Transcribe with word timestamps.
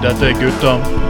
Dette 0.00 0.26
er 0.26 0.32
gutta 0.32 1.07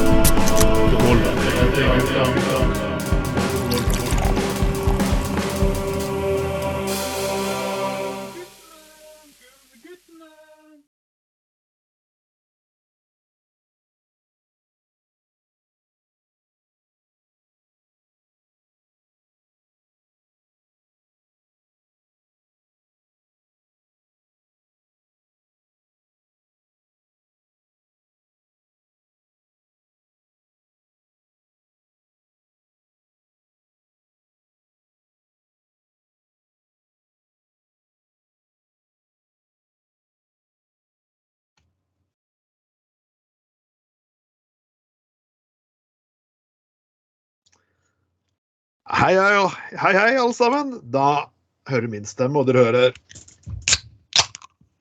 Hei, 48.99 49.15
hei, 49.15 49.95
hei, 49.95 50.17
alle 50.19 50.35
sammen. 50.35 50.73
Da 50.91 51.31
hører 51.71 51.87
min 51.87 52.07
stemme, 52.09 52.41
og 52.41 52.49
dere 52.49 52.65
hører 52.67 52.97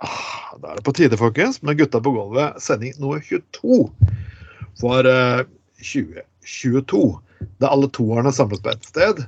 Ah, 0.01 0.55
Da 0.57 0.71
er 0.71 0.79
det 0.79 0.85
på 0.87 0.93
tide, 0.97 1.19
folkens, 1.21 1.59
med 1.61 1.77
Gutta 1.77 2.01
på 2.01 2.15
gulvet, 2.15 2.57
sending 2.57 2.95
nummer 2.97 3.21
22 3.21 3.91
for 4.81 5.05
eh, 5.11 5.43
2022. 5.85 7.01
Da 7.61 7.69
alle 7.69 7.91
toerne 7.93 8.33
samles 8.33 8.63
på 8.65 8.71
ett 8.73 8.89
sted, 8.89 9.21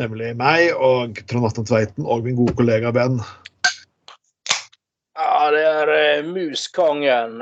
nemlig 0.00 0.32
meg 0.40 0.72
og 0.72 1.20
Trond 1.28 1.50
Atten 1.50 1.68
Tveiten 1.68 2.08
og 2.08 2.24
min 2.24 2.40
gode 2.40 2.56
kollega 2.56 2.94
Ben. 2.96 3.20
Ja, 5.12 5.52
det 5.52 5.66
er 5.74 5.94
eh, 5.98 6.32
Muskongen. 6.32 7.36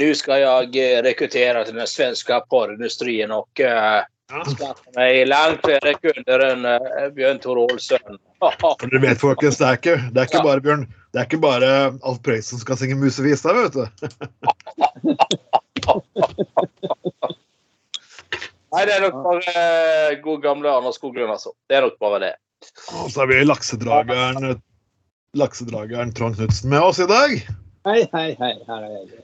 Nå 0.00 0.10
skal 0.16 0.46
jeg 0.48 1.04
rekruttere 1.04 1.68
til 1.68 1.76
den 1.76 1.92
svenske 1.92 2.40
porrindustrin 2.48 3.36
og... 3.36 3.52
eh, 3.60 4.00
Ja. 4.32 4.44
skaffa 4.48 5.24
langt 5.28 5.60
flere 5.60 5.94
kunder 6.00 6.44
enn 6.46 6.62
Bjørn 6.64 7.12
Björn 7.16 7.40
Tor 7.42 7.58
Olsen. 7.60 8.18
For 8.64 8.86
dere 8.88 9.02
vet, 9.02 9.20
folkens, 9.20 9.58
det 9.60 9.66
er 9.68 9.76
ikke, 9.78 9.96
det 10.12 10.20
er 10.22 10.30
ikke 10.30 10.46
bare 10.46 10.64
Bjørn, 10.64 10.86
det 11.12 11.20
er 11.20 11.26
ikke 11.28 11.42
bare 11.44 11.68
Alf 12.00 12.22
Prøysen 12.24 12.56
som 12.56 12.62
skal 12.62 12.80
synge 12.80 12.96
musevisa, 13.02 13.52
vet 13.56 13.76
du. 13.76 13.84
Nei, 18.74 18.82
det 18.88 18.94
er 18.96 19.04
nok 19.04 19.20
bare 19.22 19.52
eh, 19.54 20.16
god 20.24 20.40
gamle 20.42 20.72
Anders 20.72 20.96
Skoglund 20.98 21.30
altså. 21.30 21.52
Det 21.70 21.76
er 21.78 21.84
nok 21.84 22.00
bare 22.02 22.18
det. 22.24 22.32
Og 22.96 23.10
så 23.12 23.22
har 23.22 23.28
vi 23.30 23.44
laksedrageren, 23.44 24.56
laksedrageren 25.38 26.14
Trond 26.16 26.40
Knutsen 26.40 26.72
med 26.72 26.82
oss 26.82 26.98
i 26.98 27.06
dag. 27.06 27.36
Hei, 27.86 28.00
hei, 28.16 28.28
hei. 28.40 28.52
Her 28.66 28.80
er 28.80 28.90
jeg. 28.96 29.22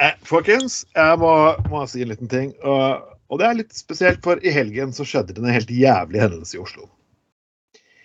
Eh, 0.00 0.16
folkens, 0.26 0.80
jeg 0.96 1.20
må, 1.20 1.30
må 1.70 1.84
si 1.86 2.02
en 2.02 2.10
liten 2.10 2.30
ting. 2.32 2.54
Og, 2.64 3.04
og 3.30 3.40
det 3.40 3.46
er 3.46 3.58
litt 3.60 3.74
spesielt, 3.76 4.22
for 4.26 4.42
i 4.42 4.52
helgen 4.54 4.94
så 4.96 5.06
skjedde 5.06 5.36
det 5.36 5.44
en 5.44 5.54
helt 5.54 5.70
jævlig 5.70 6.22
hendelse 6.22 6.56
i 6.58 6.62
Oslo. 6.62 6.88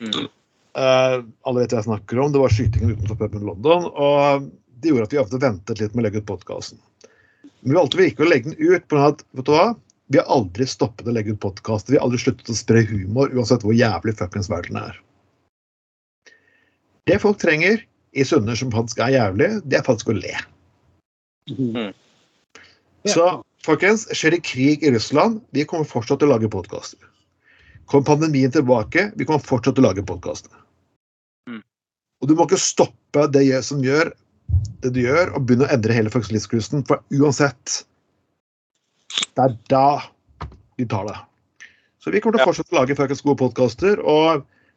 Mm. 0.03 0.27
Uh, 0.75 1.23
alle 1.47 1.63
vet 1.63 1.73
hva 1.73 1.79
jeg 1.79 1.87
snakker 1.87 2.21
om. 2.21 2.33
Det 2.33 2.43
var 2.43 2.53
skytingen 2.53 2.93
utenfor 2.93 3.17
puben 3.21 3.47
London. 3.47 3.87
Og 3.89 4.51
det 4.81 4.91
gjorde 4.91 5.07
at 5.09 5.15
vi 5.15 5.21
ofte 5.23 5.41
ventet 5.41 5.81
litt 5.81 5.95
med 5.95 6.03
å 6.03 6.07
legge 6.07 6.21
ut 6.21 6.29
podkasten. 6.29 6.77
Men 7.63 7.71
vi 7.71 7.79
valgte 7.79 8.05
ikke 8.05 8.25
å 8.25 8.29
legge 8.29 8.51
den 8.51 8.59
ut 8.59 8.85
på 8.85 8.93
grunn 8.93 9.07
av 9.07 9.15
at 9.15 9.25
vet 9.33 9.49
du 9.49 9.53
hva? 9.55 9.65
vi 10.07 10.19
har 10.21 10.29
aldri 10.29 10.67
stoppet 10.69 11.07
å 11.09 11.13
legge 11.15 11.33
ut 11.33 11.41
podkaster. 11.41 11.93
Vi 11.93 11.99
har 11.99 12.05
aldri 12.05 12.21
sluttet 12.21 12.51
å 12.51 12.57
spre 12.57 12.83
humor, 12.85 13.31
uansett 13.33 13.65
hvor 13.65 13.75
jævlig 13.75 14.15
fuckings 14.19 14.49
verden 14.51 14.77
er. 14.77 14.99
Det 17.09 17.17
folk 17.21 17.39
trenger 17.41 17.81
i 18.15 18.25
stunder 18.25 18.57
som 18.57 18.73
faktisk 18.73 19.01
er 19.03 19.15
jævlig, 19.15 19.49
det 19.65 19.79
er 19.79 19.85
faktisk 19.85 20.13
å 20.13 20.17
le. 20.17 20.35
Mm. 21.49 21.91
Så 23.09 23.25
folkens, 23.65 24.05
skjer 24.15 24.35
det 24.35 24.43
krig 24.47 24.83
i 24.85 24.91
Russland, 24.93 25.41
vi 25.55 25.65
kommer 25.69 25.87
fortsatt 25.89 26.21
til 26.21 26.29
å 26.29 26.35
lage 26.35 26.51
podkaster. 26.51 27.01
Kommer 27.89 28.07
pandemien 28.07 28.53
tilbake, 28.53 29.09
vi 29.15 29.27
kommer 29.27 29.43
fortsatt 29.45 29.77
til 29.77 29.85
å 29.85 29.89
lage 29.89 30.05
podkaster. 30.05 30.53
Mm. 31.49 31.61
Og 32.21 32.29
du 32.29 32.35
må 32.37 32.47
ikke 32.47 32.61
stoppe 32.61 33.27
det 33.33 33.45
som 33.67 33.83
gjør 33.85 34.13
det 34.83 34.91
du 34.95 35.01
gjør, 35.03 35.33
og 35.35 35.45
begynne 35.45 35.67
å 35.67 35.73
endre 35.73 35.95
hele 35.95 36.11
livskursen, 36.13 36.85
for 36.85 37.01
uansett 37.13 37.85
Det 39.35 39.43
er 39.43 39.55
da 39.71 39.87
vi 40.77 40.85
tar 40.89 41.07
det. 41.07 41.15
Så 42.01 42.11
vi 42.13 42.19
kommer 42.21 42.37
til 42.37 42.45
å 42.45 42.51
fortsette 42.51 42.75
å 42.75 42.79
lage 42.81 42.97
fuckings 42.97 43.23
gode 43.25 43.39
podkaster. 43.41 44.01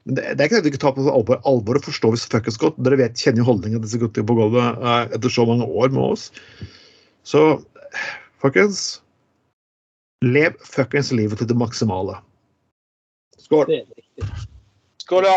men 0.05 0.17
det, 0.17 0.23
det 0.37 0.41
er 0.41 0.47
ikke 0.49 0.61
det 0.61 0.65
vi 0.65 0.73
ikke 0.73 0.85
tar 0.85 0.95
på 0.97 1.05
alvor, 1.11 1.41
alvor 1.45 1.81
og 1.81 1.85
forstår 1.85 2.15
vi 2.15 2.21
fuckings 2.23 2.61
godt. 2.61 2.79
Dere 2.81 3.01
vet, 3.01 3.19
kjenner 3.19 3.43
jo 3.43 3.49
holdningen 3.51 3.81
til 3.81 3.87
disse 3.89 4.01
gutta 4.01 4.25
på 4.25 4.37
gulvet 4.39 4.79
eh, 4.81 5.17
etter 5.17 5.33
så 5.33 5.45
mange 5.49 5.67
år 5.67 5.93
med 5.93 6.05
oss. 6.07 6.31
Så 7.29 7.43
folkens 8.43 9.03
Lev 10.25 10.57
fuckings 10.67 11.13
livet 11.15 11.39
til 11.39 11.47
det 11.47 11.55
maksimale. 11.55 12.17
Skål. 13.39 13.69
Det 13.71 13.77
er. 13.79 14.33
Skål 14.99 15.29
ja. 15.29 15.37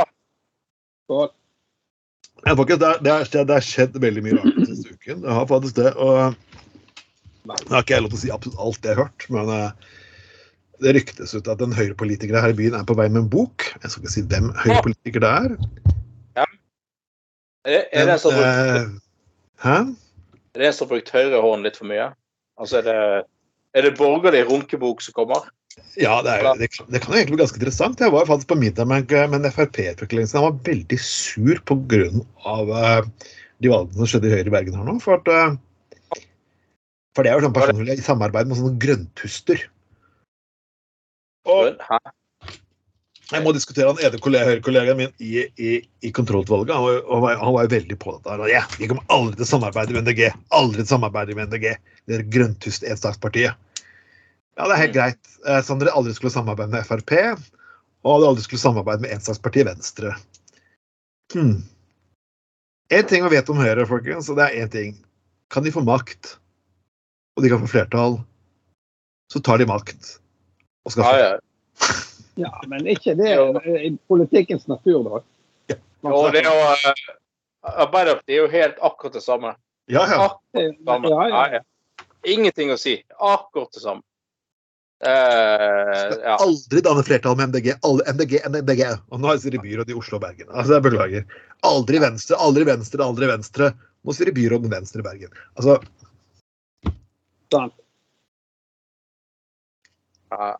Skål. 1.05 1.27
Ja, 2.47 2.55
folkens, 2.57 2.79
det, 2.81 2.87
er, 2.87 3.03
det, 3.05 3.11
er, 3.13 3.45
det 3.45 3.57
har 3.59 3.65
skjedd 3.65 3.99
veldig 4.01 4.23
mye 4.25 4.39
rart 4.39 4.55
den 4.57 4.69
siste 4.71 4.95
uken. 4.95 5.21
Det 5.21 5.35
har 5.37 5.45
faktisk 5.51 5.77
det. 5.77 5.91
og 5.93 6.33
Nå 7.45 7.57
har 7.73 7.83
ikke 7.83 7.93
jeg 7.93 8.05
lov 8.05 8.13
til 8.13 8.17
å 8.17 8.21
si 8.23 8.31
absolutt 8.33 8.63
alt 8.65 8.87
jeg 8.87 8.97
har 8.97 9.03
hørt, 9.03 9.25
men 9.33 9.51
eh, 9.53 9.91
det 10.81 10.95
ryktes 10.97 11.33
ut 11.37 11.49
at 11.49 11.61
en 11.61 11.73
høyrepolitiker 11.77 12.37
her 12.37 12.53
i 12.53 12.57
byen 12.57 12.77
er 12.77 12.85
på 12.89 12.97
vei 12.97 13.07
med 13.09 13.23
en 13.23 13.29
bok. 13.33 13.67
Jeg 13.83 13.93
skal 13.93 14.01
ikke 14.03 14.13
si 14.13 14.23
hvem 14.33 14.49
høyrepolitiker 14.63 15.23
det 15.23 15.31
er. 15.43 15.55
Ja. 16.39 16.47
eh, 18.41 19.85
er 20.57 20.57
det 20.57 20.67
en 20.71 20.73
som 20.73 20.87
har 20.87 20.95
brukt 20.95 21.13
høyrehånden 21.13 21.69
litt 21.69 21.77
for 21.77 21.89
mye? 21.89 22.09
Altså, 22.61 22.79
er 22.81 22.85
det, 22.87 23.25
er 23.77 23.87
det 23.87 23.97
borgerlig 23.97 24.43
runkebok 24.49 25.01
som 25.01 25.15
kommer? 25.17 25.49
Ja, 25.97 26.19
det, 26.23 26.33
er, 26.35 26.47
det, 26.59 26.67
kan- 26.75 26.87
det 26.91 27.01
kan 27.01 27.13
jo 27.13 27.17
egentlig 27.19 27.35
bli 27.37 27.41
ganske 27.41 27.59
interessant. 27.61 28.01
Jeg 28.03 28.13
var 28.13 28.27
faktisk 28.29 28.51
på 28.51 28.59
middag 28.59 28.87
med, 28.91 29.11
med 29.31 29.39
en 29.39 29.53
Frp-utvikling. 29.55 30.27
Han 30.35 30.45
var 30.45 30.59
veldig 30.67 30.99
sur 31.01 31.61
pga. 31.67 32.01
Uh, 32.45 33.07
de 33.61 33.71
valgene 33.71 33.97
som 34.01 34.09
skjedde 34.11 34.29
i 34.29 34.33
Høyre 34.35 34.51
i 34.51 34.55
Bergen 34.55 34.77
her 34.77 34.87
nå. 34.87 34.97
For, 35.03 35.17
at, 35.17 35.31
uh, 35.31 36.19
for 37.15 37.23
det 37.25 37.31
er 37.31 37.39
jo 37.39 37.45
sånn 37.47 37.55
personlig 37.55 37.97
i 37.97 38.05
samarbeid 38.05 38.51
med 38.51 38.59
sånne 38.59 38.81
grønntuster. 38.83 39.63
Og 41.49 41.79
Hæ? 41.87 42.01
Jeg 43.31 43.43
må 43.45 43.53
diskutere 43.55 43.87
han 43.91 43.99
ene 44.03 44.19
kollega, 44.21 44.47
Høyre-kollegaen 44.49 44.97
min 44.99 45.11
i, 45.23 45.45
i, 45.55 45.71
i 46.03 46.11
kontrollutvalget. 46.11 46.73
Han, 46.75 46.97
han, 47.07 47.21
var- 47.23 47.37
han 47.39 47.53
var 47.55 47.67
jo 47.67 47.71
veldig 47.75 47.97
på 48.01 48.15
dette. 48.17 48.29
her. 48.33 48.43
Ja, 48.51 48.63
vi 48.77 48.89
kommer 48.91 49.05
aldri 49.13 49.37
til 49.39 49.45
å 49.47 49.51
samarbeide 49.53 49.95
med 49.95 50.03
NDG. 50.07 50.23
Aldri 50.57 50.81
til 50.83 50.89
å 50.89 50.93
samarbeide 50.95 51.35
med 51.37 51.47
NDG. 51.51 51.67
Det 52.09 52.17
er 52.17 52.25
grønntust-enstakspartiet. 52.35 53.55
Ja, 54.59 54.67
det 54.67 54.73
er 54.75 54.81
helt 54.81 54.91
Mm. 54.91 54.97
greit. 54.99 55.31
Eh, 55.47 55.61
Som 55.63 55.79
dere 55.79 55.93
aldri 55.95 56.13
skulle 56.13 56.33
samarbeide 56.33 56.71
med 56.75 56.85
Frp, 56.85 57.13
og 58.03 58.19
dere 58.21 58.29
aldri 58.33 58.43
skulle 58.43 58.59
samarbeide 58.65 59.01
med 59.05 59.11
enstakspartiet 59.15 59.65
Venstre. 59.69 60.15
Hmm. 61.33 61.63
En 62.91 63.05
ting 63.07 63.23
vi 63.23 63.29
vet 63.37 63.49
om 63.49 63.55
Høyre, 63.57 63.85
folkens, 63.87 64.27
og 64.29 64.35
det 64.37 64.49
er 64.49 64.65
én 64.65 64.71
ting. 64.71 64.97
Kan 65.49 65.63
de 65.63 65.71
få 65.71 65.83
makt, 65.87 66.35
og 67.37 67.43
de 67.45 67.49
kan 67.53 67.61
få 67.63 67.69
flertall, 67.71 68.19
så 69.31 69.39
tar 69.43 69.57
de 69.61 69.65
makt. 69.69 70.17
Og 70.85 70.91
skal 70.91 71.03
få 71.07 71.13
ja. 71.21 71.29
Ja, 71.31 71.39
men 72.67 72.87
ikke 72.87 73.15
det 73.19 73.33
i 73.81 73.91
politikkens 74.07 74.67
natur, 74.71 75.03
da. 75.07 75.23
Jo, 76.01 76.21
det 76.33 76.41
er 76.41 76.47
jo 76.49 76.53
eh, 76.71 77.01
Arbeiderpartiet 77.61 78.33
er 78.33 78.39
jo 78.39 78.47
helt 78.49 78.79
akkurat 78.81 79.17
det 79.17 79.23
samme. 79.25 79.51
Ja, 79.91 80.05
ja. 80.09 80.23
Akkurat 80.29 80.39
det 80.57 80.85
samme. 80.85 81.11
Ja, 81.11 81.27
ja. 81.27 81.35
Ja, 81.35 81.59
ja. 81.59 82.05
Ingenting 82.31 82.73
å 82.73 82.79
si. 82.79 82.95
Akkurat 83.17 83.69
det 83.75 83.83
samme. 83.83 84.05
Uh, 85.01 86.13
ja. 86.21 86.35
Aldri 86.37 86.81
danne 86.85 87.03
flertall 87.05 87.37
med 87.37 87.49
MDG. 87.49 87.71
Alle, 87.85 88.05
MDG, 88.13 88.35
MDG. 88.49 88.83
Og 89.09 89.21
nå 89.21 89.33
sitter 89.37 89.57
de 89.57 89.63
byråd 89.63 89.89
i 89.89 89.97
Oslo 89.97 90.19
og 90.19 90.25
Bergen. 90.25 90.49
Altså, 90.49 90.75
jeg 90.77 90.85
beklager. 90.85 91.39
Aldri 91.65 92.01
Venstre, 92.01 92.37
aldri 92.37 92.67
Venstre, 92.69 93.05
aldri 93.05 93.29
Venstre. 93.29 93.71
Nå 94.01 94.13
sitter 94.13 94.29
de 94.29 94.37
byråd 94.37 94.65
med 94.65 94.75
Venstre 94.77 95.01
i 95.01 95.05
Bergen. 95.05 95.33
Altså, 95.57 95.79
Sant. 97.51 97.73
Ja. 100.31 100.55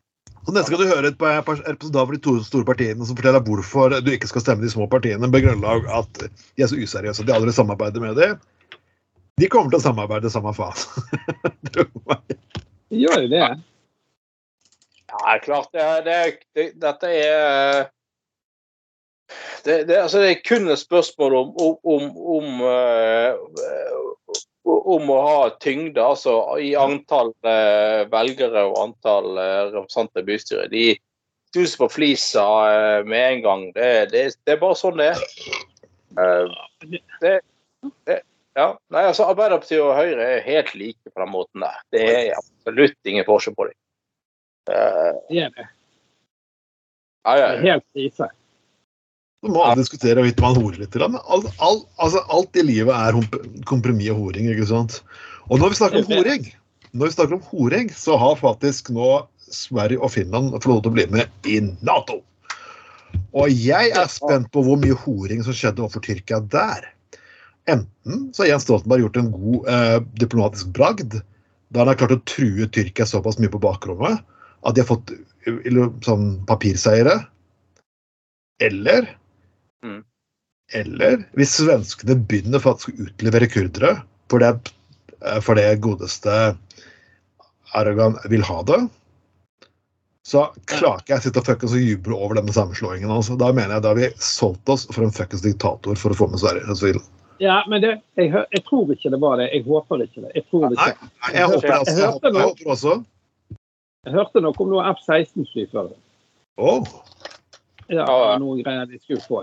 Og 0.48 0.54
Neste 0.56 0.72
skal 0.72 0.82
du 0.82 0.90
høre 0.90 1.12
et 1.12 1.18
par 1.22 1.44
par- 1.46 1.62
representant 1.68 2.08
for 2.08 2.16
de 2.16 2.22
to 2.26 2.36
store 2.46 2.66
partiene 2.66 3.06
som 3.06 3.18
forteller 3.18 3.44
hvorfor 3.46 3.94
du 4.02 4.10
ikke 4.14 4.30
skal 4.32 4.44
stemme 4.46 4.66
de 4.66 4.72
små 4.74 4.88
partiene 4.90 5.30
med 5.30 5.44
grunnlag 5.46 5.86
at 6.02 6.24
de 6.26 6.64
er 6.64 6.72
så 6.72 6.80
useriøse 6.80 7.26
de 7.28 7.36
aldri 7.36 7.54
samarbeider 7.54 8.04
med 8.04 8.18
dem, 8.18 8.40
de 9.42 9.50
kommer 9.50 9.72
til 9.72 9.80
å 9.80 9.86
samarbeide 9.86 10.30
samme 10.34 10.54
faen. 10.54 10.78
Gjør. 13.02 13.24
De 13.24 13.32
det. 13.32 13.48
Ja, 15.12 15.38
klart 15.44 15.72
det, 15.74 15.88
det, 16.06 16.18
det, 16.56 16.68
Dette 16.82 17.10
er 17.10 17.90
det, 19.66 19.84
det, 19.88 19.98
altså 20.02 20.22
det 20.24 20.30
er 20.32 20.44
kun 20.48 20.68
et 20.72 20.82
spørsmål 20.82 21.36
om, 21.38 21.52
om, 21.62 21.78
om, 21.94 22.06
om 22.36 22.64
eh, 22.68 23.36
om 24.66 25.10
å 25.10 25.20
ha 25.26 25.46
tyngde, 25.62 26.02
altså 26.04 26.36
i 26.62 26.74
antall 26.78 27.32
eh, 27.48 28.04
velgere 28.12 28.66
og 28.70 28.78
antall 28.84 29.40
eh, 29.42 29.72
representanter 29.74 30.22
i 30.22 30.28
bystyret. 30.28 30.74
De 30.74 30.84
stuser 31.50 31.82
på 31.82 31.90
flisa 31.92 32.46
eh, 32.70 33.06
med 33.08 33.28
en 33.28 33.42
gang. 33.46 33.64
Det, 33.78 33.90
det, 34.14 34.26
det, 34.46 34.56
er 34.56 34.62
bare 34.62 34.78
sånn 34.80 35.00
det 35.02 35.12
er. 35.14 35.24
Eh, 36.22 37.00
det, 37.24 38.20
ja. 38.58 38.68
Nei, 38.92 39.04
altså 39.08 39.30
Arbeiderpartiet 39.32 39.82
og 39.82 39.96
Høyre 39.96 40.28
er 40.36 40.46
helt 40.46 40.74
like 40.76 41.10
på 41.10 41.24
den 41.24 41.32
måten 41.34 41.64
der. 41.64 41.80
Det 41.94 42.04
er 42.10 42.34
absolutt 42.36 43.10
ingen 43.10 43.28
forskjell 43.28 43.56
på 43.58 43.70
dem. 43.70 43.78
Uh, 44.70 45.16
det 45.32 45.46
er 45.48 45.56
det. 45.56 45.68
Ja, 47.26 47.34
ja, 47.38 47.48
er 47.48 47.64
helt 47.64 47.86
krise. 47.94 48.28
Så 49.42 49.50
må 49.50 49.62
alle 49.66 49.82
diskutere 49.82 50.22
hvorvidt 50.22 50.42
man 50.44 50.58
horer 50.60 50.84
litt. 50.84 50.96
Men 51.02 51.22
alt, 51.22 51.48
alt, 51.66 51.86
altså, 51.98 52.22
alt 52.30 52.58
i 52.62 52.66
livet 52.66 52.94
er 52.94 53.18
kompromiss 53.70 54.14
og 54.14 54.26
horing. 54.28 54.50
ikke 54.54 54.70
sant? 54.70 55.00
Og 55.50 55.62
når 55.62 55.74
vi 55.74 55.80
snakker 55.80 56.04
om 56.04 56.12
horing, 56.12 56.50
når 56.92 57.10
vi 57.10 57.16
snakker 57.16 57.38
om 57.40 57.48
horing, 57.50 57.90
så 57.96 58.18
har 58.22 58.38
faktisk 58.38 58.92
nå 58.94 59.14
Sverige 59.52 60.00
og 60.00 60.14
Finland 60.14 60.54
fått 60.54 60.68
lov 60.70 60.84
til 60.84 60.92
å 60.92 60.98
bli 61.00 61.08
med 61.12 61.50
i 61.50 61.58
Nato. 61.82 62.22
Og 63.36 63.52
jeg 63.52 63.92
er 63.98 64.12
spent 64.12 64.50
på 64.54 64.64
hvor 64.66 64.80
mye 64.80 64.96
horing 65.06 65.42
som 65.44 65.56
skjedde 65.56 65.84
overfor 65.84 66.04
Tyrkia 66.06 66.42
der. 66.52 66.86
Enten 67.70 68.30
så 68.36 68.44
har 68.44 68.54
Jens 68.54 68.66
Stoltenberg 68.68 69.06
gjort 69.06 69.20
en 69.22 69.32
god 69.34 69.72
eh, 69.72 69.98
diplomatisk 70.22 70.72
bragd, 70.76 71.18
da 71.72 71.84
han 71.84 71.92
har 71.92 72.00
klart 72.00 72.16
å 72.16 72.24
true 72.28 72.68
Tyrkia 72.74 73.08
såpass 73.08 73.40
mye 73.40 73.52
på 73.52 73.62
bakrommet 73.64 74.22
at 74.68 74.76
de 74.76 74.84
har 74.84 74.90
fått 74.90 75.14
eh, 75.48 75.82
sånn 76.06 76.34
papirseiere. 76.50 77.18
Eller 78.62 79.08
Mm. 79.86 80.02
Eller 80.74 81.24
hvis 81.36 81.58
svenskene 81.60 82.16
begynner 82.30 82.62
faktisk 82.64 82.94
å 82.94 83.08
utlevere 83.08 83.50
kurdere 83.52 83.96
for 84.32 84.44
det, 84.44 84.72
eh, 85.26 85.40
for 85.44 85.60
det 85.60 85.68
godeste 85.84 86.56
Erdogan 87.76 88.18
vil 88.32 88.44
ha 88.48 88.62
det, 88.68 88.82
så 90.28 90.46
klarer 90.70 91.02
ikke 91.02 91.14
jeg 91.16 91.22
å 91.22 91.24
sitte 91.26 91.42
og 91.42 91.48
fuckings 91.48 91.74
og 91.76 91.82
juble 91.84 92.16
over 92.16 92.38
denne 92.38 92.54
sammenslåingen. 92.56 93.10
Altså. 93.12 93.36
Da 93.40 93.50
mener 93.56 93.74
jeg 93.78 93.84
da 93.84 93.92
har 93.92 94.00
vi 94.00 94.10
solgt 94.22 94.70
oss 94.70 94.86
for 94.94 95.04
en 95.06 95.14
fuckings 95.16 95.44
diktator 95.44 95.98
for 96.00 96.14
å 96.14 96.18
få 96.20 96.28
med 96.32 96.44
Sverige. 96.44 96.68
Altså, 96.70 96.94
Ja, 97.42 97.64
men 97.68 97.82
det, 97.82 97.96
jeg, 98.20 98.30
jeg 98.30 98.64
tror 98.68 98.92
ikke 98.94 99.10
det 99.10 99.20
var 99.24 99.40
det. 99.42 99.48
Jeg 99.56 99.66
håper 99.66 100.04
ikke 100.06 100.22
det. 100.28 100.32
Jeg 100.38 100.46
tror 100.52 100.68
det 100.70 100.78
ikke. 100.78 101.08
nei, 101.10 101.32
jeg 101.34 101.48
håper 101.50 101.68
det 101.68 101.80
også. 101.80 101.96
Jeg 101.98 102.12
håper, 102.12 102.36
jeg 102.38 102.50
håper 102.52 102.76
også. 102.76 102.94
Jeg 104.06 104.14
hørte 104.18 104.42
noe 104.46 104.62
om 104.66 104.70
noe 104.76 104.86
F-16-fly 104.94 105.66
før. 105.72 105.90
Oh. 106.62 106.86
Ja, 107.90 108.06
Ja. 108.06 108.38
noe 108.42 108.62
greier 108.62 108.86
de 108.90 109.00
skulle 109.02 109.26
få. 109.26 109.42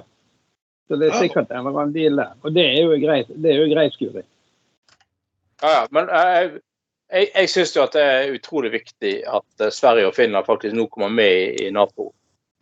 Så 0.89 0.97
det 0.97 1.11
er 1.11 1.21
sikkert 1.21 1.51
en 1.53 1.67
eller 1.67 1.83
annen 1.83 1.95
deal 1.95 2.17
der. 2.17 2.35
Og 2.43 2.55
det 2.57 2.65
er 2.65 2.79
jo 2.81 2.99
greit. 3.03 3.29
Det 3.29 3.53
er 3.53 3.61
jo 3.61 3.71
greit, 3.75 3.97
Skuri. 3.97 4.25
Ja, 5.63 5.73
ja. 5.75 5.83
Men 5.93 6.09
eh, 6.09 6.35
jeg, 6.35 6.53
jeg, 7.13 7.31
jeg 7.35 7.51
syns 7.53 7.75
jo 7.77 7.85
at 7.85 7.97
det 7.97 8.05
er 8.05 8.37
utrolig 8.37 8.73
viktig 8.79 9.15
at 9.29 9.65
eh, 9.65 9.75
Sverige 9.75 10.09
og 10.09 10.17
Finland 10.17 10.49
faktisk 10.49 10.77
nå 10.77 10.87
kommer 10.93 11.13
med 11.13 11.61
i, 11.61 11.69
Nato. 11.75 12.13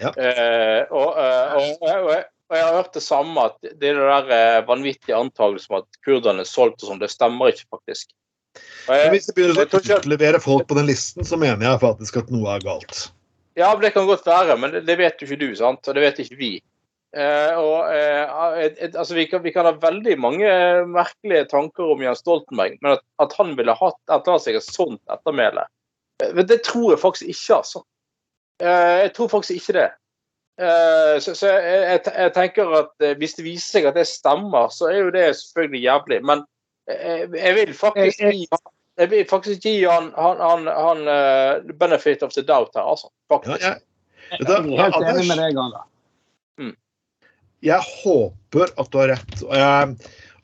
Ja. 0.03 0.11
Eh, 0.11 0.83
og, 0.91 1.13
eh, 1.23 1.55
og, 1.57 1.71
og, 1.87 2.11
og, 2.11 2.27
og 2.47 2.57
jeg 2.57 2.67
har 2.67 2.77
hørt 2.77 2.95
det 2.95 3.03
samme, 3.03 3.47
at 3.49 3.57
det 3.81 3.91
er 3.91 3.99
det 3.99 4.21
der 4.31 4.67
vanvittige 4.69 5.19
antakelsen 5.19 5.75
om 5.75 5.83
at 5.83 5.99
kurderne 6.07 6.45
er 6.45 6.51
solgt 6.51 6.83
og 6.83 6.93
sånn, 6.93 7.03
det 7.03 7.11
stemmer 7.11 7.51
ikke 7.51 7.67
faktisk. 7.75 8.13
Men 8.87 9.01
jeg, 9.01 9.13
hvis 9.17 9.27
de 9.29 9.35
begynner 9.37 9.67
å 9.67 9.81
utlevere 9.99 10.41
folk 10.41 10.69
på 10.71 10.77
den 10.79 10.87
listen, 10.89 11.27
så 11.27 11.39
mener 11.41 11.67
jeg 11.67 11.83
faktisk 11.83 12.23
at 12.23 12.31
noe 12.33 12.55
er 12.55 12.63
galt. 12.65 13.09
ja, 13.59 13.73
det 13.81 13.91
kan 13.97 14.07
godt 14.07 14.27
være, 14.29 14.57
men 14.61 14.77
det, 14.77 14.85
det 14.87 14.99
vet 15.01 15.21
jo 15.21 15.29
ikke 15.29 15.43
du, 15.43 15.51
sant? 15.59 15.83
og 15.89 15.97
det 15.97 16.05
vet 16.05 16.23
ikke 16.23 16.39
vi. 16.39 16.53
Eh, 17.17 17.55
og, 17.59 17.93
eh, 17.95 18.65
et, 18.67 18.79
et, 18.83 18.97
altså, 18.99 19.15
vi, 19.15 19.25
kan, 19.31 19.43
vi 19.45 19.53
kan 19.55 19.65
ha 19.69 19.73
veldig 19.81 20.17
mange 20.21 20.49
merkelige 20.91 21.47
tanker 21.53 21.93
om 21.95 22.03
Jens 22.03 22.19
Stoltenberg, 22.25 22.75
men 22.83 22.97
at, 22.97 23.05
at 23.23 23.37
han 23.39 23.55
ville 23.57 23.73
hatt 23.79 24.01
etter 24.19 24.41
seg 24.43 24.59
et 24.59 24.67
sånt 24.67 25.01
ettermæle, 25.15 25.65
eh, 26.25 26.43
det 26.43 26.59
tror 26.67 26.93
jeg 26.93 27.01
faktisk 27.01 27.31
ikke, 27.33 27.61
altså. 27.63 27.85
Eh, 28.61 28.97
jeg 29.07 29.15
tror 29.17 29.31
faktisk 29.33 29.61
ikke 29.63 29.77
det. 29.79 29.87
Eh, 30.61 31.15
så 31.21 31.35
så 31.37 31.51
jeg, 31.53 31.81
jeg, 31.85 32.01
jeg 32.17 32.33
tenker 32.37 32.71
at 32.83 32.93
eh, 33.05 33.17
hvis 33.21 33.35
det 33.39 33.45
viser 33.45 33.79
seg 33.79 33.89
at 33.91 33.97
det 34.01 34.07
stemmer, 34.09 34.69
så 34.73 34.89
er 34.89 35.03
jo 35.05 35.11
det 35.15 35.27
selvfølgelig 35.41 35.83
jævlig. 35.87 36.21
Men 36.25 36.45
eh, 36.91 37.27
jeg 37.37 37.55
vil 37.61 37.75
faktisk 37.77 38.21
Jeg- 38.25 38.41
gi 38.43 38.47
jeg 38.97 39.11
vil 39.13 39.27
faktisk 39.29 39.61
gi 39.61 39.83
han, 39.85 40.07
han, 40.17 40.39
han, 40.41 40.63
han 40.73 41.01
uh, 41.05 41.73
benefit 41.77 42.23
of 42.25 42.33
the 42.33 42.41
doubt 42.43 42.73
her, 42.75 42.81
altså. 42.89 43.11
Ja, 43.29 43.37
Faktisk. 43.37 43.61
jeg, 43.61 43.77
Jeg 44.31 44.47
helt 44.57 44.97
Anders? 44.97 45.19
enig 45.19 45.27
med 45.29 45.37
deg, 45.43 45.59
Anna. 45.61 45.83
Jeg 47.65 47.81
håper 48.03 48.73
at 48.77 48.91
du 48.93 48.99
har 49.01 49.13
rett. 49.15 49.37
Og, 49.43 49.95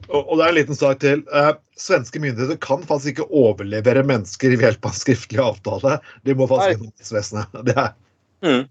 og, 0.08 0.20
og 0.22 0.38
det 0.38 0.44
er 0.44 0.48
en 0.52 0.58
liten 0.58 0.78
sak 0.78 1.00
til. 1.04 1.24
Eh, 1.32 1.50
svenske 1.78 2.20
myndigheter 2.22 2.58
kan 2.62 2.84
faktisk 2.88 3.14
ikke 3.16 3.28
overlevere 3.42 4.04
mennesker 4.06 4.54
ved 4.54 4.64
hjelp 4.66 4.88
av 4.88 4.96
skriftlig 4.96 5.42
avtale. 5.42 5.98
De 6.26 6.36
må 6.38 6.48
faktisk 6.50 6.78
gjennom 6.78 6.94
helsevesenet. 6.98 7.58
Det 7.68 7.76
er- 7.76 7.94
Mm. 8.42 8.64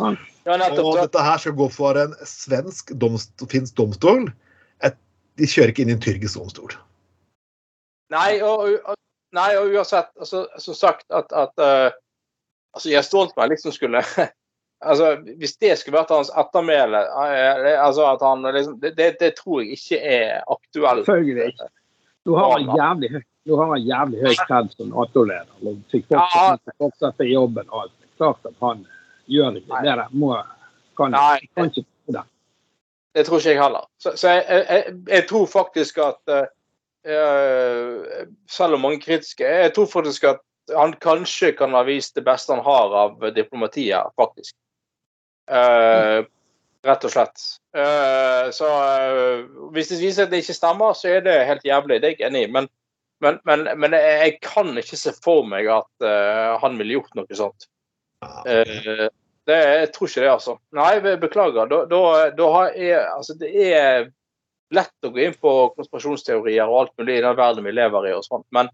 Sånn. 0.00 0.14
Ja, 0.46 0.54
nettopp. 0.56 0.86
Og 0.86 0.94
dette 0.96 1.20
her 1.20 1.36
skal 1.42 1.52
gå 1.52 1.66
for 1.68 1.98
en 2.00 2.14
svensk 2.24 2.94
domst, 2.96 3.34
finsk 3.52 3.74
domstol. 3.76 4.30
Et, 4.80 4.96
de 5.36 5.44
kjører 5.44 5.74
ikke 5.74 5.82
inn 5.84 5.90
i 5.92 5.96
en 5.98 6.00
tyrkisk 6.00 6.38
domstol. 6.40 6.72
Nei, 8.10 8.40
og, 8.40 8.80
og, 8.80 8.96
nei, 9.36 9.50
og 9.60 9.74
uansett, 9.76 10.08
altså, 10.16 10.46
som 10.56 10.74
sagt 10.78 11.04
at, 11.12 11.28
at 11.36 11.52
uh, 11.60 11.92
altså, 12.72 12.88
Jens 12.94 13.10
Stoltenberg 13.12 13.52
liksom 13.52 13.76
skulle 13.76 14.00
altså, 14.80 15.16
Hvis 15.38 15.56
det 15.56 15.78
skulle 15.78 15.98
vært 15.98 16.12
hans 16.14 16.30
ettermæle 16.38 17.00
eh, 17.00 17.74
altså, 17.84 18.06
at 18.12 18.24
han 18.24 18.46
liksom, 18.54 18.78
det, 18.80 18.94
det, 19.20 19.34
tror 19.38 19.62
jeg 19.62 19.78
ikke 19.78 20.00
er 20.00 20.40
aktuelt. 20.46 21.06
Selvfølgelig. 21.06 21.52
Du 22.24 22.34
har 22.36 22.58
en 22.58 22.72
jævlig 22.76 23.10
høy, 23.14 23.22
du 23.48 23.56
har 23.56 23.74
en 23.76 23.84
jævlig 23.86 24.20
høy 24.26 24.34
kred 24.46 24.72
som 24.76 24.90
Nato-leder. 24.92 25.56
og 25.64 25.78
Fikk 25.92 26.08
fortsette, 26.10 26.76
fortsette 26.78 27.28
jobben 27.30 27.68
og 27.70 27.86
alt. 27.86 27.96
Klart 28.20 28.50
at 28.50 28.56
han 28.60 28.84
gjør 29.30 29.56
ikke 29.60 29.82
det 29.84 29.96
der. 30.02 30.06
Må, 30.12 30.34
kan, 30.98 31.16
Nei, 31.16 31.38
kan 31.56 31.70
ikke 31.70 31.86
det. 32.12 32.24
det 33.16 33.26
tror 33.26 33.40
ikke 33.40 33.54
jeg 33.54 33.62
heller. 33.62 33.88
Så, 33.98 34.14
så 34.20 34.36
jeg, 34.36 34.44
jeg, 34.68 34.96
jeg, 35.08 35.26
tror 35.30 35.46
faktisk 35.48 35.98
at 36.04 36.34
eh, 36.36 36.46
Selv 38.50 38.76
om 38.76 38.84
mange 38.84 39.00
kritiske, 39.00 39.44
jeg 39.44 39.72
tror 39.74 39.88
faktisk 39.88 40.28
at 40.34 40.44
han 40.76 40.92
kanskje 41.00 41.54
kan 41.56 41.72
ha 41.74 41.82
vist 41.88 42.14
det 42.14 42.24
beste 42.28 42.52
han 42.52 42.64
har 42.64 42.92
av 42.94 43.24
diplomatiet, 43.34 44.12
faktisk. 44.20 44.54
Eh, 45.50 46.18
rett 46.86 47.06
og 47.06 47.12
slett. 47.12 47.46
Uh, 47.76 48.50
så 48.54 48.66
uh, 48.66 49.70
hvis 49.74 49.90
det 49.92 50.00
viser 50.00 50.26
at 50.26 50.32
det 50.32 50.42
ikke 50.44 50.56
stemmer, 50.56 50.94
så 50.96 51.10
er 51.16 51.24
det 51.26 51.38
helt 51.48 51.66
jævlig. 51.66 52.00
Det 52.02 52.12
er 52.12 52.14
jeg 52.16 52.30
enig 52.30 52.44
i. 52.46 52.52
Men, 52.54 52.68
men, 53.20 53.40
men, 53.48 53.66
men 53.82 53.96
jeg, 53.98 54.38
kan 54.44 54.70
ikke 54.78 54.98
se 54.98 55.12
for 55.24 55.44
meg 55.48 55.68
at 55.68 56.06
han 56.62 56.78
ville 56.80 56.96
gjort 56.96 57.18
noe 57.18 57.36
sånt. 57.36 57.66
Det, 58.48 59.58
jeg 59.58 59.90
tror 59.92 60.08
ikke 60.08 60.22
det, 60.22 60.30
altså. 60.30 60.54
Nei, 60.76 61.16
beklager. 61.20 61.68
Da, 61.68 61.82
da, 61.90 62.00
da 62.32 62.46
har 62.54 62.72
jeg, 62.80 63.02
altså, 63.12 63.36
det 63.36 63.50
er 63.66 64.08
lett 64.72 65.04
å 65.04 65.12
gå 65.12 65.20
inn 65.26 65.36
på 65.36 65.52
konspirasjonsteorier 65.76 66.64
og 66.64 66.78
alt 66.78 66.94
mulig 67.02 67.18
i 67.18 67.24
den 67.26 67.36
verden 67.36 67.68
vi 67.68 67.76
lever 67.76 68.08
i 68.08 68.14
og 68.16 68.24
sånt, 68.24 68.46
men 68.56 68.72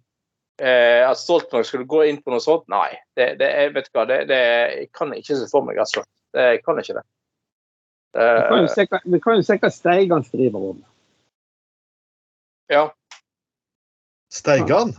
at 0.56 1.18
Stoltenberg 1.18 1.66
skulle 1.66 1.90
gå 1.90 2.04
inn 2.06 2.22
på 2.22 2.30
noe 2.32 2.40
sånt, 2.40 2.68
nei. 2.70 2.92
Det, 3.18 3.32
det, 3.42 3.50
jeg 3.50 3.74
vet 3.74 3.90
hva, 3.90 4.06
det, 4.08 4.22
det 4.30 4.38
jeg 4.46 4.86
kan 4.94 5.10
jeg 5.10 5.26
ikke 5.26 5.40
se 5.42 5.50
for 5.50 5.66
meg, 5.66 5.82
rett 5.82 5.98
og. 5.98 6.06
Det, 6.36 6.44
jeg 6.52 6.62
kan 6.66 6.78
ikke 6.82 6.98
det. 6.98 7.04
Vi 8.16 8.42
kan 8.48 8.58
jo 8.60 8.64
Eh, 8.64 8.74
se 8.74 8.84
hva- 8.86 9.02
Vi 9.04 9.20
kan 9.24 9.36
jo 9.40 9.42
se 9.44 9.56
hva 9.60 9.70
Steigan 9.72 10.24
skriver 10.24 10.70
om. 10.70 10.84
ja. 12.72 12.86
Steigan? 14.32 14.92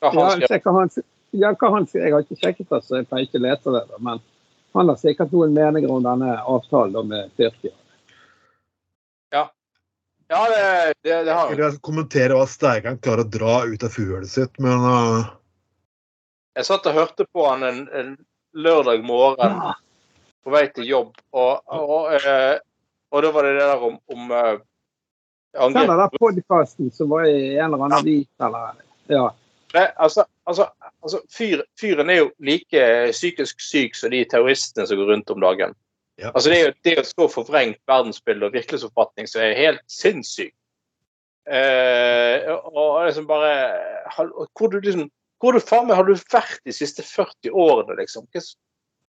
Ja, 0.00 0.10
han 0.10 0.40
Ja, 0.40 0.58
hva 0.62 0.72
han, 0.78 0.90
ja, 1.32 1.52
hva 1.54 1.70
han, 1.70 1.86
jeg 1.92 2.12
har 2.12 2.22
ikke 2.22 2.36
sjekket 2.38 2.68
det, 2.68 2.80
så 2.84 2.96
jeg 3.00 3.08
pleier 3.08 3.26
ikke 3.26 3.38
å 3.40 3.44
lese 3.46 3.72
det. 3.74 4.00
Men 4.00 4.20
han 4.74 4.88
har 4.92 4.96
sikkert 5.00 5.32
noen 5.32 5.54
meninger 5.56 5.90
om 5.90 6.02
denne 6.04 6.36
avtalen 6.44 7.08
med 7.08 7.30
Tyrkia. 7.36 7.72
ja, 9.32 10.42
det, 10.52 10.94
det, 11.02 11.24
det 11.24 11.32
har 11.32 11.48
han. 11.48 11.56
Jeg 11.56 11.80
kommentere 11.80 12.36
hva 12.36 12.46
Steigan 12.46 12.98
klarer 13.00 13.24
å 13.24 13.30
dra 13.32 13.54
ut 13.64 13.82
av 13.82 13.88
fuglet 13.94 14.28
sitt, 14.28 14.58
men 14.60 14.78
uh, 14.84 15.30
Jeg 16.54 16.66
satt 16.68 16.86
og 16.86 16.94
hørte 16.98 17.24
på 17.32 17.46
han 17.48 17.62
en, 17.64 17.88
en 17.96 18.10
lørdag 18.52 19.02
morgen 19.08 19.38
Ja. 19.56 19.74
På 20.44 20.54
vei 20.54 20.64
til 20.72 20.88
jobb, 20.88 21.12
og, 21.32 21.60
og, 21.66 22.14
eh, 22.18 22.58
og 23.12 23.24
da 23.24 23.32
var 23.34 23.46
det 23.48 23.56
det 23.58 23.66
der 23.68 23.84
om, 23.88 23.98
om 24.14 24.32
angrep. 24.32 25.88
Den 25.88 25.98
der 25.98 26.16
podkasten 26.20 26.90
som 26.94 27.10
var 27.12 27.26
i 27.28 27.56
en 27.56 27.68
eller 27.72 27.84
annen 27.88 27.98
avis 28.00 28.28
eller 28.40 28.84
Ja. 29.08 29.30
Nei, 29.74 29.84
altså, 30.00 30.24
altså, 30.48 30.68
altså 31.04 31.20
fyr, 31.32 31.62
fyren 31.80 32.10
er 32.10 32.22
jo 32.22 32.30
like 32.40 32.84
psykisk 33.12 33.60
syk 33.60 33.96
som 33.96 34.12
de 34.12 34.22
terroristene 34.24 34.86
som 34.88 34.96
går 34.96 35.12
rundt 35.12 35.30
om 35.30 35.42
dagen. 35.44 35.74
Ja. 36.18 36.32
Altså, 36.34 36.50
det 36.50 36.58
er 36.58 36.64
jo 36.64 36.72
det 36.84 36.92
er 36.94 37.02
et 37.02 37.10
så 37.10 37.28
forvrengt 37.30 37.80
verdensbilde 37.86 38.48
og 38.48 38.56
virkelighetsoppfatning 38.56 39.28
som 39.30 39.44
er 39.44 39.58
helt 39.58 39.84
sinnssyk. 39.92 40.54
Eh, 41.48 42.48
og 42.52 43.06
liksom 43.06 43.28
bare 43.28 43.52
hal- 44.16 44.34
Hvor 44.52 44.68
du 44.68 44.80
liksom 44.80 45.08
hvor 45.40 45.54
du 45.54 45.60
faen 45.62 45.86
meg 45.86 45.94
har 45.94 46.04
du 46.04 46.16
vært 46.32 46.58
de 46.66 46.74
siste 46.74 47.04
40 47.06 47.52
årene, 47.54 47.94
liksom? 48.00 48.26
Hva 48.34 48.42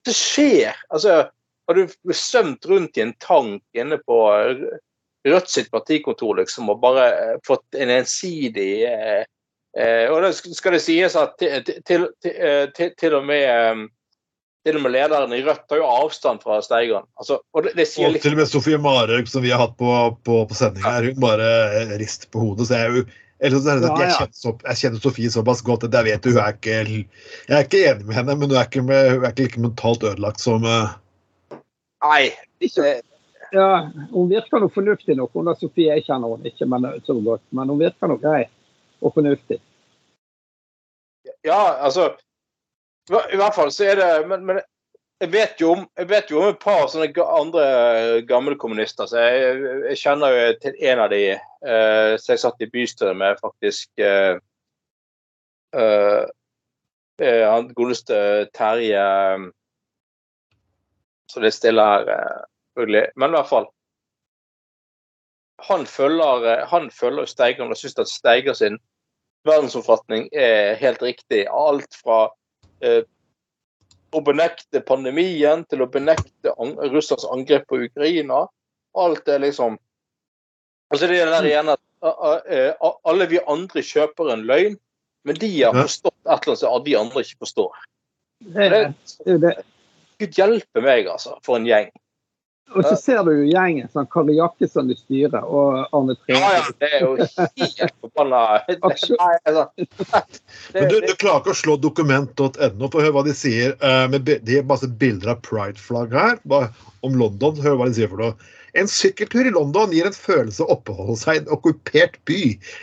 hva 0.06 0.15
skjer? 0.15 0.77
Altså, 0.89 1.18
har 1.70 1.77
du 1.77 2.13
svømt 2.15 2.65
rundt 2.70 2.98
i 2.98 3.06
en 3.06 3.15
tank 3.22 3.63
inne 3.77 4.00
på 4.03 4.22
Rødt 5.27 5.50
sitt 5.51 5.68
partikontor 5.68 6.38
liksom, 6.39 6.70
og 6.72 6.79
bare 6.79 7.10
eh, 7.12 7.34
fått 7.44 7.75
en 7.75 7.89
ensidig 7.91 8.72
eh, 8.88 9.25
Eh, 9.77 10.10
og 10.10 10.24
da 10.25 10.32
skal 10.34 10.74
det 10.74 10.82
sies 10.82 11.15
at 11.20 11.38
til, 11.38 11.62
til, 11.62 11.79
til, 11.86 12.34
eh, 12.34 12.65
til, 12.74 12.94
til 12.98 13.15
og 13.20 13.25
med 13.29 13.44
eh, 13.46 13.84
til 14.65 14.75
og 14.79 14.84
med 14.84 14.91
lederen 14.91 15.34
i 15.38 15.44
Rødt 15.46 15.68
tar 15.70 15.79
jo 15.79 15.88
avstand 15.88 16.41
fra 16.44 16.58
Steigan. 16.65 17.06
Altså, 17.22 17.39
og 17.56 17.63
det, 17.63 17.75
det 17.77 17.86
Og 18.01 18.15
litt 18.15 18.25
til 18.25 18.36
og 18.36 18.41
med 18.41 18.50
Sofie 18.50 18.79
Marhaug, 18.82 19.29
som 19.29 19.46
vi 19.46 19.53
har 19.53 19.62
hatt 19.62 19.77
på, 19.79 19.94
på, 20.25 20.41
på 20.50 20.58
sending 20.58 20.84
her, 20.84 21.08
hun 21.08 21.22
bare 21.22 21.50
rister 22.01 22.32
på 22.34 22.41
hodet. 22.44 22.68
Så 22.68 22.75
jeg 22.75 22.89
er 22.89 22.98
jo 22.98 23.06
eller 23.39 23.60
så 23.60 23.72
er 23.72 23.79
det 23.79 23.89
at 23.89 24.01
jeg, 24.03 24.15
kjenner, 24.17 24.36
så, 24.36 24.51
jeg 24.67 24.79
kjenner 24.81 25.03
Sofie 25.03 25.31
såpass 25.31 25.62
godt 25.63 25.86
at 25.88 25.93
jeg 25.96 26.08
vet 26.10 26.25
hun 26.27 26.39
er 26.41 26.58
ikke 26.58 26.79
Jeg 26.79 27.05
er 27.48 27.63
ikke 27.63 27.84
enig 27.88 28.08
med 28.10 28.17
henne, 28.17 28.36
men 28.36 28.50
hun 28.51 28.58
er 28.60 28.67
ikke, 28.67 28.84
med, 28.84 29.12
hun 29.13 29.24
er 29.24 29.31
ikke 29.31 29.46
like 29.46 29.62
mentalt 29.63 30.03
ødelagt 30.03 30.43
som 30.43 30.67
uh... 30.67 30.98
Nei. 32.03 32.34
Ikke, 32.60 32.84
Det, 32.84 32.96
ja, 33.55 33.89
hun 34.12 34.29
virker 34.29 34.62
noe 34.62 34.69
fornuftig 34.74 35.15
nok. 35.17 35.31
Hun 35.34 35.48
er 35.50 35.58
Sofie 35.60 35.93
jeg 35.93 36.03
kjenner 36.05 36.36
hun 36.36 36.46
ikke 36.46 36.67
men, 36.69 36.89
så 37.05 37.15
godt, 37.24 37.43
men 37.55 37.72
hun 37.72 37.79
virker 37.79 38.12
noe 38.12 38.22
grei 38.22 38.43
og 39.00 39.15
fornuftig. 39.15 39.62
ja, 41.46 41.62
altså 41.79 42.10
I 43.10 43.15
I 43.34 43.39
hvert 43.39 43.55
fall 43.55 43.72
så 43.72 43.86
er 43.88 43.96
det 43.96 44.27
Men, 44.27 44.46
men 44.46 44.60
jeg, 45.20 45.32
vet 45.34 45.62
jo 45.62 45.74
om, 45.76 45.86
jeg 46.00 46.08
vet 46.10 46.30
jo 46.32 46.40
om 46.40 46.50
et 46.54 46.60
par 46.64 46.86
sånne 46.92 47.26
andre 47.26 47.64
gamle 48.28 48.56
kommunister. 48.60 49.10
Så 49.10 49.20
jeg, 49.20 49.64
jeg 49.90 50.00
kjenner 50.00 50.36
jo 50.36 50.46
til 50.64 50.78
en 50.92 51.04
av 51.04 51.12
de 51.12 51.24
eh, 51.36 52.14
som 52.20 52.34
jeg 52.34 52.44
satt 52.44 52.64
i 52.64 52.70
bystyret 52.72 53.20
med, 53.20 53.40
faktisk. 53.44 53.90
Eh, 54.00 54.40
eh, 55.76 56.24
eh, 57.20 57.44
han 57.44 57.74
godeste 57.76 58.22
Terje 58.56 59.04
eh, 59.04 59.50
Så 61.30 61.44
det 61.44 61.52
er 61.52 61.58
stille 61.58 61.90
her, 61.92 62.08
eh, 62.16 62.40
selvfølgelig. 62.72 63.06
Men 63.16 63.30
i 63.30 63.38
hvert 63.38 63.52
fall. 63.52 63.70
Han 65.68 65.86
følger, 65.86 66.48
eh, 66.48 66.66
han 66.72 66.88
følger 66.96 67.28
Steiger 67.28 67.68
og 67.68 67.78
syns 67.78 68.00
at 68.00 68.10
Steiger 68.10 68.56
sin 68.56 68.80
verdensomfatning 69.48 70.30
er 70.32 70.80
helt 70.80 71.04
riktig. 71.04 71.44
Alt 71.52 71.92
fra 72.00 72.30
eh, 72.82 73.04
å 74.16 74.22
benekte 74.25 74.82
pandemien 74.86 75.66
til 75.70 75.84
å 75.84 75.89
benekte 75.92 76.54
an 76.58 76.75
Russlands 76.94 77.28
angrep 77.30 77.68
på 77.70 77.82
Ukraina. 77.86 78.48
Alt 78.98 79.30
er 79.30 79.44
liksom 79.46 79.78
Altså 80.89 81.06
det 81.06 81.20
er 81.20 81.28
det 81.30 81.34
der 81.36 81.46
igjen 81.46 81.68
at 81.70 81.82
uh, 82.01 82.94
alle 83.06 83.28
vi 83.30 83.38
andre 83.46 83.84
kjøper 83.86 84.32
en 84.34 84.48
løgn, 84.50 84.80
men 85.22 85.38
de 85.38 85.50
har 85.62 85.75
forstått 85.78 86.16
et 86.16 86.32
eller 86.32 86.50
annet 86.50 86.62
som 86.63 86.86
vi 86.88 86.96
andre 86.98 87.22
ikke 87.22 87.44
forstår. 87.46 87.75
Det, 88.56 88.70
det, 89.28 89.36
det. 89.44 89.51
Gud 90.18 90.39
hjelpe 90.42 90.82
meg, 90.82 91.06
altså, 91.13 91.36
for 91.46 91.60
en 91.60 91.68
gjeng. 91.70 91.92
Og 92.76 92.84
så 92.86 92.94
ser 93.02 93.24
du 93.26 93.32
jo 93.34 93.46
gjengen. 93.50 93.88
sånn 93.94 94.06
Kari 94.14 94.36
Jakkesson 94.38 94.92
i 94.94 94.96
styret 95.00 95.42
og 95.42 95.80
Arne 95.96 96.14
Ja, 96.30 96.40
ja, 96.54 96.64
det 96.82 96.90
er 97.00 97.02
jo 97.06 97.16
helt 97.18 97.96
forbanna 98.04 98.42
altså. 98.86 99.66
Men 100.76 100.88
du, 100.92 101.00
du 101.02 101.14
klarer 101.18 101.42
ikke 101.42 101.56
å 101.56 101.58
slå 101.58 101.78
dokument.no, 101.82 102.90
for 102.94 103.02
hør 103.02 103.16
hva 103.18 103.24
de 103.26 103.34
sier. 103.38 103.74
eh, 103.82 104.06
med, 104.14 104.30
de 104.46 104.60
har 104.60 104.68
masse 104.70 104.90
bilder 105.02 105.34
av 105.34 105.42
pride-flagg 105.48 106.14
her 106.14 106.38
om 107.02 107.18
London. 107.18 107.58
Hør 107.64 107.80
hva 107.82 107.90
de 107.90 107.98
sier 107.98 108.12
for 108.12 108.22
noe. 108.22 108.36
En 108.78 108.90
sykkeltur 108.92 109.48
i 109.50 109.54
London 109.56 109.90
gir 109.96 110.06
en 110.06 110.14
følelse 110.14 110.62
av 110.62 110.70
å 110.70 110.78
oppholde 110.78 111.18
seg 111.24 111.40
i 111.40 111.42
en 111.44 111.54
okkupert 111.56 112.20
by. 112.30 112.42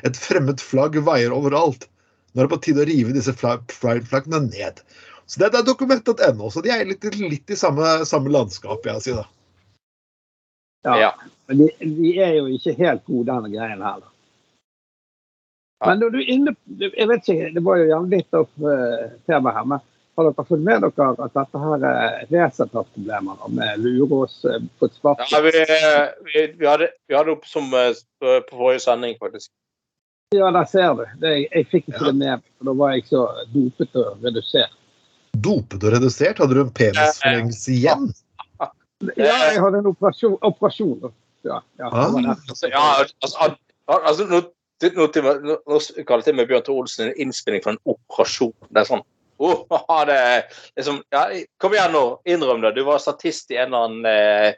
Et 0.09 0.19
fremmed 0.19 0.59
flagg 0.62 0.99
veier 1.07 1.35
overalt. 1.37 1.87
Nå 2.35 2.43
er 2.43 2.49
det 2.49 2.55
på 2.57 2.62
tide 2.66 2.83
å 2.83 2.88
rive 2.90 3.14
disse 3.14 3.33
fla- 3.38 3.61
pride-flaggene 3.71 4.43
ned. 4.50 4.83
Så 5.31 5.40
det, 5.40 5.52
det 5.55 5.62
er 5.62 5.71
dokument.no, 5.71 6.50
så 6.50 6.61
de 6.62 6.71
er 6.75 6.85
litt, 6.87 7.07
litt 7.19 7.50
i 7.50 7.57
samme, 7.59 8.00
samme 8.07 8.31
landskap, 8.35 8.83
vil 8.85 8.93
jeg 8.99 9.07
si. 9.07 9.14
da. 9.16 9.25
Ja. 10.87 10.97
Ja. 11.02 11.11
Men 11.50 11.59
de, 11.64 11.71
de 11.99 12.12
er 12.23 12.37
jo 12.38 12.47
ikke 12.50 12.73
helt 12.78 13.05
gode, 13.07 13.26
denne 13.28 13.50
greien 13.52 13.83
her. 13.83 13.99
da. 14.02 14.12
Ja. 15.83 15.90
Men 15.90 16.00
når 16.00 16.14
du 16.14 16.19
er 16.23 16.31
inne 16.33 16.52
Jeg 16.81 17.09
vet 17.11 17.26
ikke, 17.28 17.50
det 17.52 17.62
var 17.66 17.76
jo 17.76 17.88
gjerne 17.90 18.14
litt 18.16 18.37
opp 18.38 18.64
uh, 18.64 19.11
tema 19.28 19.52
her, 19.52 19.66
men 19.69 19.83
har 20.16 20.25
dere 20.31 20.45
fått 20.49 20.62
med 20.64 20.81
dere 20.87 21.09
at 21.26 21.35
dette 21.37 21.61
her 21.61 21.83
er 21.90 22.14
Resett-problemer 22.31 23.43
med 23.52 23.83
Lurås 23.85 24.38
uh, 24.49 24.57
på 24.81 24.88
et 24.88 24.97
spark? 24.97 25.21
ja, 25.28 25.43
vi, 25.45 25.52
vi, 26.31 26.47
vi, 26.57 26.66
hadde, 26.71 26.88
vi 27.09 27.19
hadde 27.19 27.35
opp 27.37 27.45
som 27.50 27.69
uh, 27.76 27.90
på 28.23 28.38
på 28.49 28.57
forrige 28.62 28.87
sending, 28.87 29.19
faktisk. 29.21 29.52
Ja, 30.35 30.49
der 30.50 30.64
ser 30.64 30.95
du. 30.99 31.05
Det, 31.21 31.35
jeg 31.45 31.69
fikk 31.71 31.90
ikke 31.93 32.00
Ja. 32.00 32.07
det 32.09 32.16
med 32.25 32.47
for 32.57 32.71
da 32.71 32.73
var 32.81 32.97
jeg 32.97 33.05
så 33.12 33.26
dopet 33.52 34.00
og 34.00 34.25
redusert. 34.25 34.73
Dopet 35.37 35.85
og 35.85 35.93
redusert? 35.93 36.40
Hadde 36.40 36.57
du 36.57 36.62
en 36.64 36.73
penisforlengelse 36.81 37.75
igjen? 37.76 38.09
Ja, 38.09 38.25
jeg 39.16 39.60
hadde 39.62 39.78
en 39.78 39.86
operasjon. 39.92 40.36
operasjon. 40.42 41.12
Ja, 41.44 41.60
ja, 41.78 41.90
det. 41.90 42.36
Altså, 42.50 42.68
ja, 42.68 42.84
altså, 43.22 43.56
altså 43.88 44.26
nå, 44.26 44.40
nå, 44.82 45.06
nå, 45.06 45.58
nå 45.66 45.80
til 45.84 46.32
og 46.32 46.38
med 46.38 46.48
Bjørn 46.48 46.64
Tore 46.66 46.84
Olsen 46.84 47.08
en 47.08 47.20
innspilling 47.26 47.62
for 47.64 47.76
en 47.76 47.82
operasjon. 47.92 48.54
Det 48.70 48.82
er 48.82 48.88
sånn 48.88 49.04
oh, 49.38 49.62
det 50.08 50.16
er 50.16 50.46
liksom, 50.78 51.02
ja, 51.14 51.26
Kom 51.62 51.76
igjen 51.76 51.94
nå, 51.94 52.04
innrøm 52.28 52.64
det. 52.64 52.74
Du 52.78 52.82
var 52.88 53.02
statist 53.02 53.52
i 53.54 53.60
en 53.60 53.74
eller 53.74 53.86
annen 53.86 54.08
eh, 54.10 54.48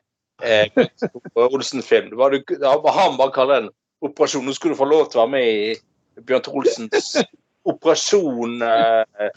eh, 0.43 0.89
Olsen-film. 1.49 2.13
Det 2.15 2.21
var 2.21 2.31
du- 2.35 2.55
det 2.55 2.63
var 2.63 2.97
Han 3.01 3.19
bare 3.21 3.35
kaller 3.35 3.61
det 3.61 3.67
en 3.67 3.75
operasjon. 4.09 4.47
Nå 4.47 4.55
skulle 4.57 4.79
du 4.79 4.81
få 4.81 4.89
lov 4.89 5.11
til 5.11 5.21
å 5.21 5.27
være 5.27 5.35
med 5.35 5.51
i 5.51 6.23
Bjørn 6.25 6.47
Tore 6.47 6.63
Olsens 6.63 7.13
operasjon 7.69 8.63
eh, 8.65 9.29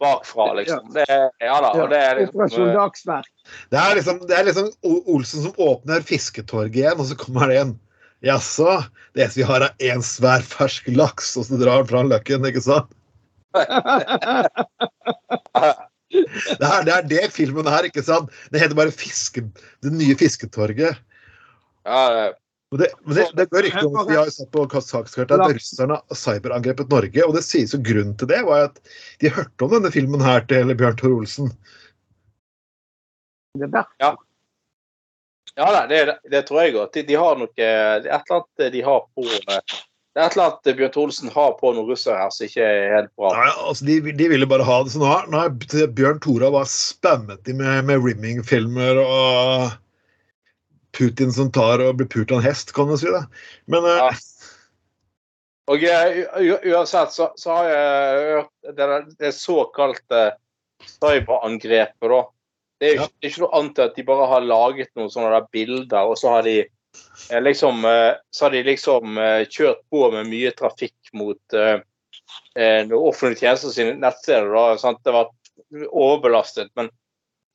bakfra, 0.00 0.46
liksom. 0.58 0.86
Det, 0.94 1.04
ja 1.42 1.56
da. 1.64 1.72
Og 1.74 1.90
det 1.92 1.98
er 1.98 2.20
liksom, 2.20 2.36
Operasjon 2.38 2.68
eh, 2.68 2.76
Dagsverk. 2.78 3.30
Det 3.72 3.80
er 3.82 3.98
liksom, 3.98 4.20
det 4.28 4.38
er 4.38 4.48
liksom 4.48 4.70
Olsen 5.14 5.46
som 5.48 5.58
åpner 5.68 6.04
Fisketorget 6.06 6.78
igjen, 6.82 7.00
og 7.02 7.06
så 7.10 7.18
kommer 7.18 7.50
det 7.52 7.60
en 7.62 7.76
Jaså, 8.26 8.80
det 9.14 9.22
eneste 9.22 9.38
vi 9.38 9.44
har 9.46 9.62
er 9.62 9.74
én 9.92 10.00
svær 10.02 10.42
fersk 10.42 10.88
laks, 10.90 11.36
og 11.38 11.44
så 11.46 11.58
drar 11.60 11.84
han 11.84 11.90
fra 11.90 12.00
løkken, 12.02 12.46
ikke 12.50 12.64
sant? 12.64 12.90
Det 16.08 16.64
er, 16.64 16.84
det 16.86 16.92
er 16.94 17.02
det 17.04 17.26
filmen 17.34 17.66
her, 17.68 17.84
ikke 17.84 18.00
sant? 18.02 18.30
Det 18.48 18.62
heter 18.62 18.72
bare 18.78 18.90
fiske, 18.94 19.42
Det 19.84 19.90
nye 19.92 20.14
Fisketorget. 20.16 20.96
ja, 21.84 21.98
det- 22.14 22.36
Men 22.70 22.80
det, 22.82 22.88
men 23.00 23.16
det, 23.16 23.26
det 23.38 23.48
går 23.48 23.64
rykter 23.64 23.86
om 23.86 23.96
at 24.02 24.10
vi 24.10 24.16
har 24.18 24.30
sett 24.32 24.50
på 24.52 24.66
sakskartet 24.68 25.40
at 25.40 25.54
russerne 25.56 25.96
har 25.96 26.20
cyberangrepet 26.20 26.90
Norge. 26.92 27.24
Og 27.24 27.32
det 27.36 27.44
sies 27.46 27.72
jo 27.72 27.80
grunnen 27.80 28.16
til 28.20 28.28
det 28.28 28.42
var 28.44 28.68
at 28.68 28.80
de 29.22 29.32
hørte 29.32 29.64
om 29.64 29.72
denne 29.72 29.92
filmen 29.94 30.24
her 30.24 30.44
til 30.50 30.74
Bjørn 30.76 30.98
Tor 31.00 31.14
Olsen. 31.16 31.52
Det 33.56 33.70
er 33.70 33.76
der. 33.80 33.92
Ja 35.58 35.88
det, 35.88 36.18
det 36.30 36.42
tror 36.46 36.62
jeg 36.62 36.72
godt. 36.72 36.94
De, 36.94 37.02
de 37.02 37.14
har 37.18 37.38
noe 37.38 37.50
Det 37.56 37.64
er 37.66 38.04
et 38.04 38.10
eller 38.12 38.36
annet 38.36 38.72
de 38.72 38.82
har 38.86 39.00
på 39.14 39.24
eh, 39.24 39.74
Det 40.14 40.22
er 40.22 40.26
et 40.26 40.36
eller 40.36 40.44
annet 40.44 40.76
Bjørn 40.78 40.92
Tore 40.94 41.08
Olsen 41.08 41.32
har 41.34 41.56
på 41.58 41.72
noen 41.74 41.88
russere 41.88 42.20
her 42.20 42.30
som 42.34 42.46
ikke 42.46 42.68
er 42.68 42.94
helt 42.98 43.12
bra. 43.18 43.32
Nei, 43.34 43.50
altså 43.64 43.88
de, 43.88 43.98
de 44.20 44.30
ville 44.30 44.50
bare 44.50 44.66
ha 44.68 44.78
det. 44.84 44.94
sånn 44.94 45.04
nå 45.32 45.42
har, 45.42 45.52
Bjørn 45.96 46.22
Tora 46.22 46.52
var 46.54 46.68
spammet 46.70 47.42
de 47.48 47.56
med, 47.58 47.88
med 47.90 48.04
rimming-filmer 48.04 49.02
og 49.02 49.68
Putin 50.96 51.32
som 51.32 51.50
tar 51.52 51.82
og 51.84 51.96
blir 52.00 52.08
pult 52.10 52.30
av 52.32 52.38
en 52.40 52.46
hest, 52.48 52.72
kan 52.76 52.88
man 52.88 52.98
si 53.00 53.10
det. 53.12 53.24
Men 53.66 53.84
eh, 53.84 54.02
Ja. 54.02 54.10
Og 55.68 55.82
uansett 55.84 57.12
så, 57.12 57.26
så 57.36 57.52
har 57.52 57.66
jeg 57.68 58.20
hørt 58.32 58.76
det, 58.78 58.86
det 59.20 59.32
såkalte 59.36 60.20
cyberangrepet, 60.94 62.08
da. 62.08 62.22
Det 62.80 62.88
er 62.88 62.94
jo 62.94 63.02
Ja. 63.02 63.08
ikke, 63.10 63.18
er 63.20 63.28
ikke 63.28 63.42
noe 63.42 63.58
annet 63.58 63.78
at 63.84 63.96
de 63.98 64.04
bare 64.08 64.28
har 64.30 64.46
laget 64.46 64.88
noen 64.96 65.10
sånne 65.12 65.34
der 65.34 65.48
bilder, 65.52 66.08
og 66.08 66.16
så 66.16 66.30
har 66.38 66.46
de 66.46 66.54
eh, 66.62 67.40
liksom 67.42 67.84
eh, 67.84 68.14
Så 68.32 68.46
har 68.46 68.54
de 68.56 68.62
liksom 68.64 69.20
kjørt 69.50 69.82
på 69.92 70.06
med 70.14 70.30
mye 70.30 70.54
trafikk 70.56 71.12
mot 71.12 71.58
eh, 71.58 71.82
eh, 72.56 72.88
offentlige 72.96 73.44
tjenester 73.44 73.74
sine 73.74 73.98
nettsteder. 74.00 74.48
da, 74.54 74.64
sant? 74.80 75.02
Det 75.04 75.12
har 75.12 75.26
vært 75.26 75.86
overbelastet. 75.92 76.70
men 76.76 76.88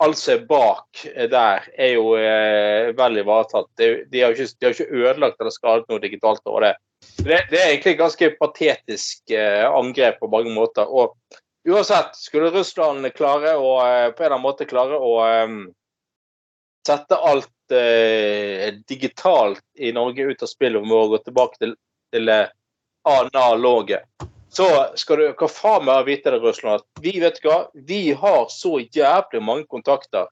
alt 0.04 0.20
som 0.20 0.34
er 0.36 0.48
bak 0.50 1.04
eh, 1.14 1.30
der, 1.32 1.68
er 1.80 1.94
jo 1.96 2.16
eh, 2.20 2.92
vel 2.98 3.22
ivaretatt. 3.22 3.70
De, 3.80 3.92
De 4.12 4.24
har 4.24 4.34
jo 4.34 4.46
ikke, 4.48 4.74
ikke 4.74 4.90
ødelagt 4.92 5.40
eller 5.40 5.56
skadet 5.56 5.88
noe 5.92 6.04
digitalt 6.04 6.44
over 6.50 6.68
det. 6.68 6.74
Det, 7.24 7.40
det 7.52 7.60
er 7.60 7.70
egentlig 7.70 7.96
et 7.96 8.02
ganske 8.02 8.30
patetisk 8.40 9.34
eh, 9.36 9.64
angrep 9.68 10.20
på 10.22 10.32
mange 10.32 10.54
måter. 10.56 10.88
Og 10.88 11.16
uansett, 11.70 12.16
skulle 12.20 12.52
Russland 12.54 13.08
klare 13.16 13.56
å 13.60 13.78
eh, 13.86 14.10
på 14.12 14.24
en 14.24 14.28
eller 14.28 14.38
annen 14.38 14.48
måte 14.48 14.70
klare 14.70 15.00
å 15.00 15.16
eh, 15.28 15.58
sette 16.88 17.20
alt 17.32 17.76
eh, 17.76 18.74
digitalt 18.88 19.64
i 19.80 19.94
Norge 19.96 20.28
ut 20.28 20.44
av 20.44 20.52
spillet 20.52 20.82
og 20.82 20.90
må 20.90 21.06
gå 21.14 21.22
tilbake 21.24 21.62
til, 21.62 21.76
til 22.14 22.32
eh, 22.32 22.52
analoge, 23.08 24.04
så 24.54 24.68
skal 25.00 25.20
du 25.20 25.26
hva 25.40 25.50
faen 25.50 25.86
meg 25.88 26.06
vite 26.08 26.32
det, 26.34 26.40
Russland, 26.44 26.84
at 26.84 27.04
vi 27.04 27.18
vet 27.22 27.40
hva, 27.44 27.64
vi 27.74 28.14
har 28.18 28.48
så 28.54 28.78
jævlig 28.84 29.42
mange 29.42 29.66
kontakter 29.72 30.30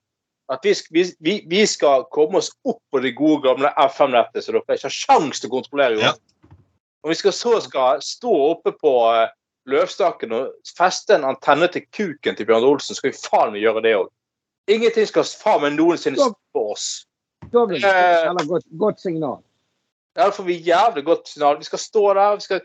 at 0.52 0.66
vi, 0.66 1.04
vi, 1.20 1.46
vi, 1.48 1.62
skal 1.68 2.04
komme 2.12 2.42
oss 2.42 2.52
opp 2.68 2.82
på 2.92 3.00
det 3.00 3.14
gode 3.16 3.46
gamle 3.46 3.72
FM-nettet, 3.88 4.44
så 4.44 4.52
dere 4.52 4.76
ikke 4.76 4.90
har 4.90 4.96
sjans 4.96 5.40
til 5.40 5.48
å 5.48 5.54
kontrollere. 5.54 6.00
Ja. 6.02 6.12
Ja. 6.12 6.56
Og 7.02 7.14
vi 7.14 7.18
skal 7.18 7.34
så 7.34 7.54
skal 7.64 8.02
stå 8.04 8.34
oppe 8.50 8.74
på 8.76 8.92
løvstaken 9.72 10.34
og 10.36 10.74
feste 10.78 11.16
en 11.16 11.30
antenne 11.32 11.70
til 11.72 11.86
kuken 11.96 12.36
til 12.38 12.50
Bjørn 12.50 12.68
Olsen, 12.68 12.98
skal 12.98 13.14
vi 13.14 13.22
faen 13.22 13.56
meg 13.56 13.64
gjøre 13.64 13.86
det 13.86 13.96
òg. 14.02 14.12
Ingenting 14.72 15.08
skal 15.10 15.26
faen 15.40 15.64
meg 15.64 15.78
noensinne 15.78 16.20
stoppe 16.20 16.66
oss. 16.76 16.90
Da 17.54 17.64
vil 17.70 17.82
Eh. 17.82 18.28
Eller 18.30 18.46
godt, 18.50 18.68
godt 18.78 19.02
signal. 19.02 19.40
Ja, 20.18 20.26
det 20.26 20.36
får 20.36 20.44
vi 20.44 20.60
jævlig 20.68 21.06
godt 21.06 21.28
signal. 21.32 21.58
Vi 21.58 21.70
skal 21.70 21.80
stå 21.80 22.14
der, 22.14 22.36
vi 22.36 22.42
skal 22.42 22.62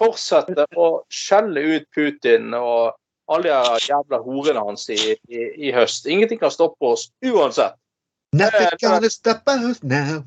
fortsette 0.00 0.66
å 0.76 0.86
skjelle 1.12 1.62
ut 1.76 1.90
Putin 1.94 2.54
og 2.56 2.96
alle 3.32 3.50
de 3.50 3.88
jævla 3.88 4.20
horene 4.22 4.62
hans 4.62 4.86
i, 4.92 4.98
i, 5.28 5.42
i 5.68 5.72
høst. 5.74 6.06
Ingenting 6.06 6.40
kan 6.40 6.52
stoppe 6.54 6.94
oss 6.94 7.08
uansett. 7.26 7.76
Nothing 8.36 8.68
gonna 8.82 9.10
stop 9.10 9.48
us 9.48 9.82
now. 9.82 10.22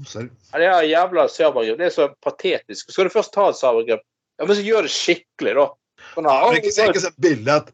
Det 0.53 0.65
er 0.65 0.87
jævla 0.87 1.27
servergrep. 1.29 1.77
Det 1.79 1.89
er 1.89 1.93
så 1.93 2.07
patetisk. 2.23 2.91
Skal 2.91 3.09
du 3.09 3.13
først 3.13 3.33
ta 3.35 3.49
et 3.51 3.59
servergrep, 3.59 4.01
ja, 4.39 4.47
men 4.47 4.55
så 4.55 4.63
gjør 4.63 4.87
det 4.87 4.93
skikkelig, 4.95 5.55
da. 5.57 5.67
Sånn, 6.13 6.29
Ja, 6.29 6.37
men 6.47 6.61
ikke, 6.61 6.71
ikke 6.89 7.03
så 7.03 7.11
billig 7.19 7.51
at 7.53 7.73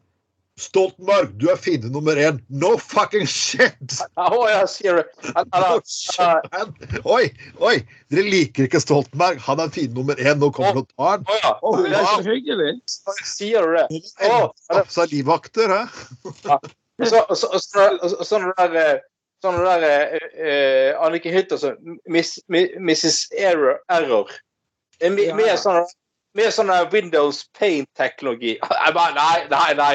Stoltenberg, 0.56 1.34
du 1.36 1.50
er 1.52 1.58
fiende 1.60 1.90
nummer 1.92 2.16
én. 2.16 2.38
No 2.48 2.76
fucking 2.80 3.26
shit! 3.28 3.76
Oh, 4.16 4.46
ja, 4.48 4.62
sier 4.66 5.02
du. 5.02 5.32
No 5.52 5.80
shit 5.84 6.46
man. 6.52 6.72
Oi, 7.04 7.26
oi! 7.60 7.74
Dere 8.12 8.24
liker 8.24 8.64
ikke 8.64 8.80
Stoltenberg. 8.80 9.42
Han 9.44 9.60
er 9.60 9.74
fiende 9.74 9.98
nummer 9.98 10.16
én. 10.16 10.40
Nå 10.40 10.48
kommer 10.56 10.72
han 10.72 10.80
og 10.80 10.88
tar 10.94 11.10
han. 11.10 11.26
ja. 11.42 11.52
Det 11.84 12.00
er 12.00 12.30
hyggelig. 12.30 12.70
Sier 13.28 13.68
du 13.68 13.76
det? 13.76 15.10
Livvakter, 15.12 15.76
hæ? 15.76 16.56
Så, 17.04 17.20
så, 17.36 17.52
så, 17.60 17.84
sånn 18.24 18.48
der 18.56 18.80
eh, 18.80 18.96
Sånn 19.44 19.58
der 19.60 19.82
eh, 19.84 20.14
eh, 20.40 20.90
Annike 21.04 21.28
Hytter 21.28 21.60
som 21.60 21.98
Miss, 22.08 22.38
Mrs. 22.48 23.26
Error. 23.36 23.82
Error. 23.92 24.32
Med 25.04 25.52
sånn 25.60 25.84
med 26.36 26.52
sånn 26.52 26.72
Windows 26.92 27.44
Paint-teknologi. 27.56 28.56
Nei, 28.96 29.36
nei, 29.52 29.72
nei. 29.76 29.94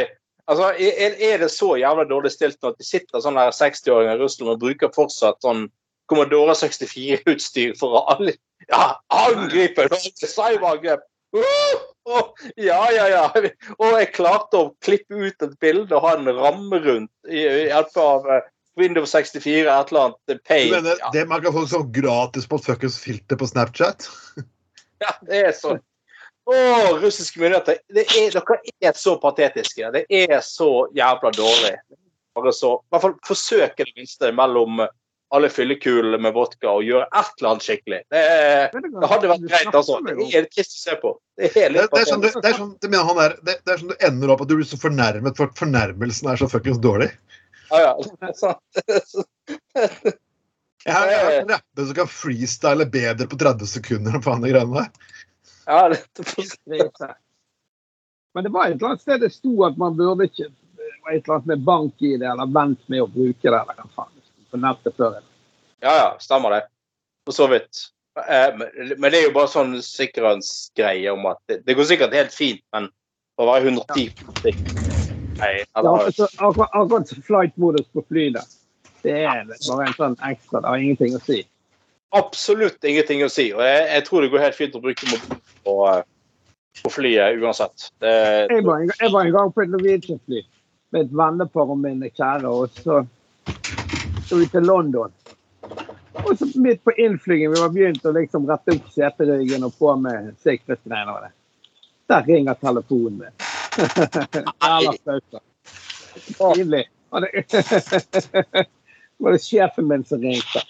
Altså, 0.50 0.72
er, 0.74 1.16
er 1.22 1.38
det 1.44 1.52
så 1.54 1.76
jævla 1.80 2.06
dårlig 2.10 2.32
stilt 2.34 2.58
nå 2.62 2.72
at 2.72 2.80
de 2.82 2.88
sitter 2.88 3.24
sånne 3.24 3.50
60-åringer 3.56 4.18
i 4.18 4.24
Russland 4.24 4.56
og 4.56 4.64
bruker 4.64 4.92
fortsatt 4.96 5.42
sånn 5.46 5.68
Commodore 6.12 6.56
64-utstyr 6.60 7.76
for 7.80 8.00
å 8.00 8.04
alle, 8.12 8.36
ja, 8.68 8.98
angripe 9.16 9.88
cyberangrep? 10.20 11.06
Uh, 11.32 11.76
uh, 12.12 12.48
ja, 12.60 12.82
ja, 12.92 13.06
ja. 13.08 13.28
Og 13.78 13.94
jeg 13.96 14.10
klarte 14.18 14.60
å 14.60 14.72
klippe 14.84 15.16
ut 15.16 15.46
et 15.46 15.54
bilde 15.64 15.96
og 15.96 16.04
ha 16.04 16.18
en 16.18 16.28
ramme 16.36 16.82
rundt 16.84 17.32
i 17.32 17.46
i 17.46 17.70
hjelp 17.70 18.02
av 18.04 18.28
eh, 18.28 18.50
Windows 18.80 19.14
64, 19.16 19.62
et 19.72 19.94
eller 19.94 20.10
annet 20.10 20.44
pay. 20.48 20.68
Du 20.68 20.76
mener 20.76 21.00
Ja, 21.00 21.14
det 21.16 21.24
man 21.30 21.44
kan 21.44 21.56
få 21.56 21.64
sånn 21.70 21.88
gratis 21.96 22.50
på 22.50 22.60
fuckings 22.60 23.00
filter 23.00 23.40
på 23.40 23.48
Snapchat? 23.48 24.10
ja, 25.06 25.16
det 25.28 25.46
er 25.46 25.56
sånn. 25.56 25.80
Å, 26.50 26.56
russiske 27.02 27.42
myndigheter. 27.42 27.82
Det 27.92 28.06
er, 28.08 28.34
dere 28.34 28.90
er 28.90 28.98
så 28.98 29.18
patetiske. 29.22 29.92
Det 29.94 30.06
er 30.10 30.40
så 30.46 30.72
jævla 30.96 31.32
dårlig. 31.36 31.76
Bare 32.36 32.54
så, 32.56 32.78
I 32.80 32.96
hvert 32.96 33.06
fall 33.06 33.16
forsøke 33.28 33.86
det 33.86 33.94
minste 34.00 34.32
mellom 34.36 34.82
alle 35.32 35.48
fyllekulene 35.52 36.18
med 36.20 36.34
vodka 36.36 36.74
og 36.76 36.84
gjøre 36.84 37.06
et 37.08 37.30
eller 37.40 37.50
annet 37.54 37.66
skikkelig. 37.66 38.00
Det, 38.12 38.22
er, 38.22 38.74
det 38.74 39.10
hadde 39.14 39.30
vært 39.32 39.46
greit, 39.48 39.70
altså. 39.72 40.00
Det 40.08 40.26
er 40.36 40.48
trist 40.52 40.76
å 40.76 40.82
se 40.82 40.96
på. 41.00 41.14
Det 41.40 41.52
er 41.52 41.72
Det, 41.72 41.86
det, 41.94 42.02
er 42.02 42.10
sånn 42.10 42.24
du, 42.24 42.28
det, 42.28 42.50
er 42.50 42.58
sånn, 42.58 42.74
mener 42.84 43.08
han 43.08 43.22
er, 43.24 43.38
det, 43.48 43.56
det 43.64 43.76
er 43.76 43.80
sånn 43.80 43.94
du 43.94 44.04
ender 44.10 44.34
opp 44.34 44.44
at 44.44 44.52
du 44.52 44.58
blir 44.58 44.68
så 44.68 44.80
fornærmet 44.82 45.40
for 45.40 45.48
at 45.48 45.62
fornærmelsen 45.62 46.34
er 46.34 46.42
så 46.42 46.50
fuckings 46.52 46.82
dårlig. 46.84 47.08
Ja, 47.72 47.80
ja. 47.86 48.34
Sånn. 48.42 48.60
Jeg 50.82 50.96
har, 50.98 51.08
jeg 51.08 51.24
har 51.24 51.36
en 51.38 51.52
rapper 51.54 51.88
som 51.88 51.96
kan 52.02 52.10
freestyle 52.10 52.88
bedre 52.92 53.28
på 53.30 53.38
30 53.40 53.70
sekunder 53.70 54.18
enn 54.18 54.24
faen 54.26 54.44
de 54.44 54.52
greiene 54.52 54.82
der. 54.82 55.12
Ja, 55.66 55.90
det, 55.90 56.00
Krise. 56.66 57.16
Men 58.34 58.44
det 58.44 58.50
var 58.50 58.68
et 58.68 58.78
eller 58.78 58.94
annet 58.94 59.02
sted 59.04 59.22
det 59.22 59.32
sto 59.34 59.54
at 59.68 59.78
man 59.78 59.98
burde 59.98 60.26
ikke 60.30 60.48
Det 60.48 60.92
var 61.04 61.12
et 61.16 61.24
eller 61.26 61.36
annet 61.36 61.50
med 61.52 61.64
bank 61.68 62.02
i 62.06 62.14
det, 62.18 62.28
eller 62.30 62.52
vent 62.54 62.84
med 62.90 63.02
å 63.04 63.08
bruke 63.10 63.42
det. 63.50 63.58
eller 63.58 63.78
hva 63.78 63.88
faen. 63.96 64.14
På 64.52 64.60
nettet 64.60 64.96
før. 64.98 65.20
ja, 65.82 65.92
ja, 65.98 66.08
stemmer 66.20 66.52
det. 66.58 66.62
For 67.26 67.36
så 67.36 67.48
vidt. 67.52 67.86
Eh, 68.28 68.58
Men 68.98 69.12
det 69.12 69.20
er 69.20 69.28
jo 69.30 69.36
bare 69.36 69.50
sånn 69.52 69.78
sikkerhetsgreie 69.86 71.12
om 71.14 71.26
at 71.32 71.40
det, 71.48 71.62
det 71.66 71.78
går 71.78 71.88
sikkert 71.90 72.14
helt 72.14 72.34
fint, 72.36 72.64
men 72.76 72.90
å 73.40 73.48
være 73.48 73.72
110 73.72 74.12
Nei, 75.42 75.54
Ja, 75.58 75.80
eller, 75.80 76.06
altså, 76.06 76.28
akkurat, 76.38 76.70
akkurat 76.76 77.14
flight-modus 77.26 77.88
på 77.96 78.04
flyet. 78.10 78.58
Det 79.02 79.24
er 79.24 79.48
bare 79.48 79.88
en 79.88 79.96
sånn 79.98 80.18
ekstra. 80.28 80.62
Det 80.62 80.70
har 80.70 80.84
ingenting 80.84 81.16
å 81.18 81.22
si. 81.26 81.40
Absolutt 82.12 82.84
ingenting 82.84 83.24
å 83.26 83.30
si. 83.32 83.54
Og 83.56 83.64
jeg, 83.66 83.86
jeg 83.90 84.06
tror 84.08 84.24
det 84.24 84.32
går 84.34 84.46
helt 84.46 84.58
fint 84.58 84.76
å 84.78 84.84
bruke 84.84 85.10
mobil 85.10 85.40
på, 85.66 85.76
eh, 85.90 86.02
på 86.84 86.90
flyet 86.94 87.42
uansett. 87.42 87.78
Det, 88.04 88.14
Jeg 88.52 88.66
var 88.68 88.84
en, 88.84 88.92
jeg 89.00 89.14
var 89.14 89.22
en 89.26 89.38
gang 89.38 89.50
på 89.56 89.64
et 89.64 89.74
Norwegian-fly 89.74 90.42
med 90.92 91.06
et 91.06 91.14
vennepar 91.16 91.72
og 91.72 91.80
min 91.80 92.04
kjære, 92.04 92.52
og 92.52 92.82
så 92.84 92.94
dro 94.28 94.36
vi 94.42 94.48
til 94.52 94.66
London. 94.68 95.12
Og 96.22 96.34
så 96.38 96.46
midt 96.60 96.82
på 96.84 96.92
innflygingen, 97.00 97.54
vi 97.54 97.62
var 97.62 97.72
begynt 97.72 98.06
å 98.06 98.12
liksom 98.16 98.50
rette 98.50 98.76
opp 98.76 98.88
seteryggen 98.92 99.64
og 99.64 99.78
på 99.80 99.96
med 100.04 100.34
sikkerhetsgreiene. 100.44 101.32
Der 102.12 102.22
ringer 102.28 102.60
telefonen 102.60 103.18
min. 103.24 103.36
Pinlig. 106.56 106.86
Det 107.12 107.52
var 109.18 109.32
det 109.32 109.44
sjefen 109.44 109.88
min 109.88 110.06
som 110.06 110.22
ringte. 110.22 110.62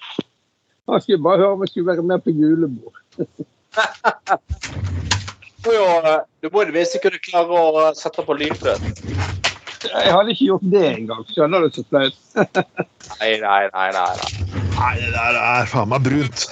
Han 0.89 1.01
skulle 1.01 1.23
bare 1.23 1.43
høre 1.43 1.55
om 1.55 1.63
jeg 1.65 1.73
skulle 1.73 1.91
være 1.91 2.07
med 2.09 2.23
på 2.25 2.33
julebord. 2.35 2.97
jo, 5.67 5.83
du 6.41 6.49
må 6.51 6.63
i 6.63 6.69
det 6.69 6.75
minste 6.75 7.01
kunne 7.03 7.21
klare 7.21 7.61
å 7.61 7.83
sette 7.97 8.25
på 8.25 8.37
lydløs. 8.39 8.81
Jeg 9.81 10.13
hadde 10.13 10.33
ikke 10.33 10.47
gjort 10.47 10.67
det 10.73 10.85
engang. 10.91 11.23
Skjønner 11.29 11.65
du 11.65 11.73
så 11.73 11.83
flaut? 11.89 12.17
Nei, 13.21 13.33
nei, 13.41 13.63
nei. 13.73 13.89
nei, 13.93 14.11
nei. 14.17 14.29
Det 14.97 15.09
der 15.13 15.35
er 15.37 15.67
faen 15.69 15.91
meg 15.91 16.05
brunt. 16.05 16.45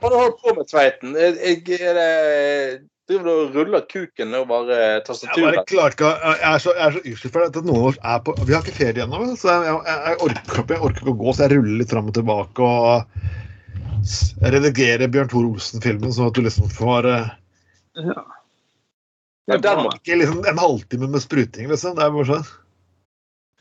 Hva 0.00 0.10
har 0.10 0.12
du 0.12 0.16
holdt 0.20 0.42
på 0.42 0.52
med, 0.56 0.66
Tveiten? 0.68 1.14
Jeg, 1.16 1.36
jeg, 1.40 1.78
jeg, 1.80 2.80
driver 3.08 3.24
du 3.24 3.30
og 3.32 3.56
ruller 3.56 3.84
kuken 3.88 4.36
over 4.36 4.68
tastaturet? 5.06 5.62
Jeg 5.62 5.68
klarer 5.70 6.34
Jeg 6.34 6.50
er 6.50 6.60
så, 6.60 6.74
jeg 6.76 6.84
er 6.84 6.96
så 6.96 7.02
utslitt 7.12 7.34
for 7.36 7.46
at 7.46 7.56
noen 7.62 7.78
av 7.78 7.86
oss 7.92 8.00
er 8.02 8.20
på 8.26 8.34
Vi 8.42 8.52
har 8.52 8.64
ikke 8.64 8.76
ferie 8.76 9.06
ennå, 9.06 9.22
så 9.40 9.54
jeg, 9.54 9.78
jeg, 9.88 9.98
jeg, 10.10 10.18
orker, 10.28 10.66
jeg 10.74 10.84
orker 10.88 11.06
ikke 11.06 11.14
å 11.14 11.20
gå, 11.22 11.32
så 11.32 11.46
jeg 11.46 11.54
ruller 11.54 11.80
litt 11.80 11.94
fram 11.94 12.10
og 12.12 12.18
tilbake 12.18 12.68
og 12.68 12.84
redigerer 14.42 15.08
Bjørn 15.12 15.28
Tore 15.32 15.50
Olsen-filmen, 15.54 16.12
sånn 16.14 16.28
at 16.30 16.34
du 16.38 16.42
liksom 16.46 16.68
får 16.72 17.08
eh, 17.12 17.28
Ja. 18.04 18.24
Ja, 19.46 19.56
den 19.60 19.78
må- 19.84 19.92
ikke 19.92 20.16
liksom 20.22 20.44
en 20.48 20.58
halvtime 20.58 21.08
med 21.10 21.20
spruting, 21.20 21.68
liksom. 21.68 21.94
Det 21.96 22.02
er 22.06 22.10
bare 22.10 22.24
sånn. 22.24 22.46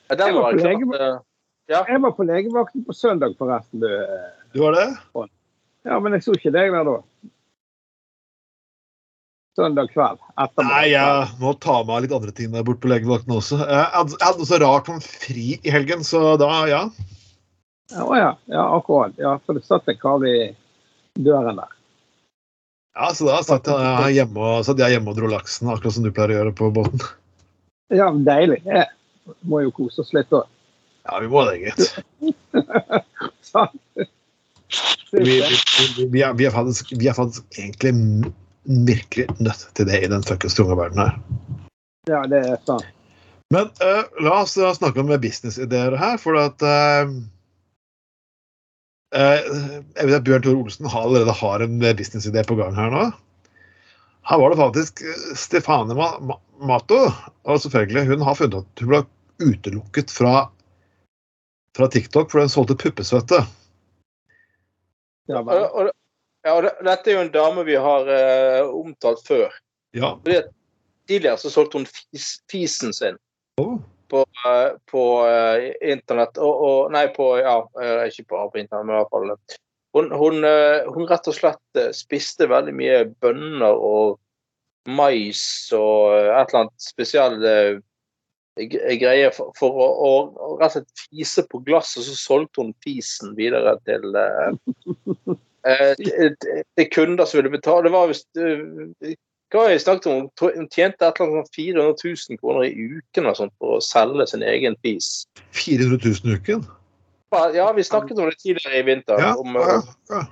Ja, 0.10 0.16
den 0.16 0.28
Jeg 0.28 0.36
var 0.36 0.54
på 0.54 0.58
klart. 0.60 0.64
lege- 0.64 1.02
eh, 1.02 1.20
Jeg 1.90 2.02
var 2.02 2.12
på 2.12 2.24
legevakten 2.28 2.86
på 2.86 2.94
søndag, 2.96 3.36
forresten. 3.38 3.80
Du. 3.80 3.88
Du 4.54 4.60
var 4.62 4.72
det? 4.76 4.98
Ja, 5.86 6.00
men 6.00 6.14
jeg 6.14 6.22
så 6.24 6.32
ikke 6.36 6.52
deg 6.52 6.72
der 6.72 6.84
da. 6.84 6.98
Søndag 9.56 9.92
kveld. 9.94 10.18
Ettermiddag. 10.34 10.70
Nei, 10.72 10.86
jeg 10.90 11.28
må 11.40 11.52
ta 11.62 11.84
meg 11.84 11.94
av 11.96 12.02
litt 12.02 12.12
andre 12.18 12.32
ting 12.34 12.52
der 12.56 12.64
borte 12.66 12.82
på 12.82 12.90
legevakten 12.90 13.36
også. 13.36 13.60
Jeg 13.62 13.86
hadde, 13.94 14.16
jeg 14.18 14.28
hadde 14.32 14.48
så 14.50 14.60
rart 14.64 14.86
som 14.90 15.00
fri 15.04 15.60
i 15.64 15.70
helgen, 15.76 16.00
så 16.08 16.38
da, 16.42 16.50
ja. 16.72 16.82
Ja, 17.92 18.04
Å 18.04 18.18
ja. 18.18 18.38
ja, 18.46 18.64
akkurat. 18.78 19.18
Ja, 19.18 19.38
for 19.46 19.58
det 19.58 19.66
satt 19.68 19.90
en 19.92 20.00
kar 20.00 20.24
i 20.28 20.56
døren 21.20 21.60
der. 21.60 21.72
Ja, 22.94 23.10
så 23.14 23.26
da 23.26 23.40
satt 23.44 23.68
jeg 23.68 24.18
hjemme 24.20 24.40
og, 24.40 24.66
satt 24.68 24.80
jeg 24.82 24.96
hjemme 24.96 25.12
og 25.12 25.18
dro 25.18 25.30
laksen, 25.32 25.72
akkurat 25.74 25.96
som 25.96 26.06
du 26.06 26.12
pleier 26.14 26.36
å 26.36 26.40
gjøre 26.40 26.56
på 26.58 26.70
båten. 26.74 27.02
Ja, 27.94 28.12
deilig. 28.14 28.62
Det 28.66 28.86
må 29.50 29.64
jo 29.64 29.74
kose 29.76 30.04
oss 30.04 30.14
litt 30.16 30.32
òg. 30.34 30.46
Ja, 31.04 31.20
vi 31.20 31.30
må 31.32 31.44
det, 31.50 31.58
gitt. 31.66 31.82
Vi, 35.14 35.20
vi, 35.22 35.34
vi, 35.38 36.06
vi, 36.10 36.22
er, 36.26 36.34
vi, 36.34 36.46
er 36.48 36.54
faktisk, 36.56 36.90
vi 36.98 37.06
er 37.06 37.14
faktisk 37.14 37.44
egentlig 37.54 37.92
virkelig 38.64 39.28
nødt 39.38 39.68
til 39.78 39.86
det 39.86 40.00
i 40.02 40.08
den 40.10 40.24
fuckings 40.26 40.56
tunge 40.58 40.74
verden 40.80 41.04
her. 41.04 41.20
Ja, 42.10 42.24
det 42.26 42.40
er 42.42 42.58
sant. 42.66 42.88
Men 43.54 43.70
uh, 43.84 44.08
la 44.26 44.40
oss 44.42 44.58
snakke 44.58 45.04
om 45.04 45.12
businessideer 45.22 45.94
her, 46.02 46.18
for 46.18 46.40
at 46.42 46.66
eh, 46.66 47.12
Jeg 49.14 50.08
vet 50.08 50.16
at 50.18 50.26
Bjørn 50.26 50.44
Tore 50.46 50.62
Olsen 50.64 50.90
har, 50.90 51.06
allerede 51.06 51.36
har 51.38 51.64
en 51.66 51.76
businessidé 51.98 52.42
på 52.50 52.58
gang 52.58 52.74
her 52.78 52.90
nå. 52.94 53.04
Her 54.24 54.40
var 54.40 54.54
det 54.54 54.58
faktisk 54.58 55.04
eh, 55.04 55.26
Stefane 55.38 55.96
Ma 55.98 56.14
Ma 56.24 56.40
Mato. 56.64 57.00
Og 57.44 57.60
selvfølgelig, 57.62 58.08
hun 58.08 58.24
har 58.24 58.38
funnet 58.40 58.62
at 58.64 58.84
hun 58.84 58.92
ble 58.94 59.02
utelukket 59.44 60.14
fra, 60.14 60.48
fra 61.76 61.90
TikTok 61.92 62.32
fordi 62.32 62.48
hun 62.48 62.54
solgte 62.54 62.80
puppesvette. 62.80 63.42
Ja, 65.30 65.42
Og, 65.42 65.68
og, 65.76 65.92
ja, 66.44 66.56
og 66.56 66.66
dette 66.66 67.12
er 67.12 67.18
jo 67.18 67.26
en 67.26 67.34
dame 67.34 67.64
vi 67.68 67.76
har 67.80 68.10
uh, 68.10 68.74
omtalt 68.76 69.22
før. 69.28 69.54
Ja. 69.96 70.16
Fordi 70.24 70.42
at 70.42 70.52
Tidligere 71.08 71.38
så 71.38 71.50
solgte 71.52 71.82
hun 71.82 71.86
fis, 71.90 72.38
fisen 72.52 72.94
sin 72.96 73.20
Oh. 73.62 73.78
På, 74.14 74.26
eh, 74.50 74.72
på 74.92 75.28
eh, 75.28 75.92
internett. 75.92 76.38
Og, 76.38 76.64
og, 76.68 76.92
nei, 76.94 77.08
på 77.16 77.34
Ja, 77.42 77.58
eh, 77.82 78.08
ikke 78.10 78.28
på, 78.30 78.42
på 78.54 78.62
internett, 78.62 78.86
men 78.86 78.96
i 78.96 79.00
hvert 79.02 79.14
fall. 79.14 79.34
Hun, 79.94 80.12
hun, 80.18 80.46
hun 80.96 81.10
rett 81.10 81.28
og 81.30 81.36
slett 81.38 81.82
spiste 81.94 82.48
veldig 82.50 82.74
mye 82.74 83.02
bønner 83.22 83.78
og 83.78 84.20
mais 84.90 85.44
og 85.78 86.16
et 86.18 86.50
eller 86.50 86.64
annet 86.64 86.82
spesiell 86.82 87.36
greie 88.58 89.30
for, 89.34 89.54
for 89.58 89.78
å, 89.78 89.86
å, 89.94 90.10
rett 90.58 90.74
og 90.74 90.80
slett 90.80 91.04
fise 91.06 91.46
på 91.50 91.62
glass, 91.68 91.94
og 92.02 92.08
så 92.08 92.18
solgte 92.18 92.66
hun 92.66 92.74
fisen 92.82 93.38
videre 93.38 93.76
til 93.86 94.18
til, 96.02 96.36
til 96.42 96.90
kunder 96.98 97.30
som 97.30 97.44
ville 97.44 97.54
betale. 97.54 97.86
Det 97.86 97.94
var 97.94 98.10
visst 98.10 98.42
hva 99.54 99.68
har 99.68 99.74
jeg 99.76 99.84
snakket 99.84 100.08
om? 100.10 100.30
Hun 100.42 100.70
tjente 100.74 101.06
et 101.06 101.20
eller 101.22 101.28
annet 101.28 101.50
sånn 101.50 101.56
400 101.56 101.98
000 102.02 102.40
kroner 102.42 102.64
i 102.66 102.88
uken 102.98 103.28
og 103.30 103.36
sånt 103.38 103.54
for 103.62 103.78
å 103.78 103.84
selge 103.86 104.26
sin 104.32 104.46
egen 104.50 104.78
pris. 104.82 105.10
400 105.54 106.00
000 106.02 106.32
i 106.32 106.38
uken? 106.40 106.64
Ja, 107.54 107.68
vi 107.74 107.86
snakket 107.86 108.18
om 108.18 108.30
det 108.30 108.40
tidligere 108.42 108.80
i 108.80 108.88
vinter. 108.88 109.22
Ja, 109.22 109.36
om, 109.38 109.54
ja, 109.58 109.78
ja. 110.10 110.24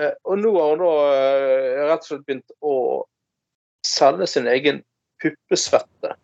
eh, 0.00 0.14
og 0.26 0.38
nå 0.42 0.52
har 0.54 0.72
hun 0.74 0.84
da 0.84 0.94
eh, 1.16 1.82
rett 1.90 2.06
og 2.06 2.08
slett 2.10 2.24
begynt 2.26 2.56
å 2.62 2.76
selge 3.86 4.30
sin 4.30 4.46
egen 4.50 4.80
puppesvette. 5.22 6.14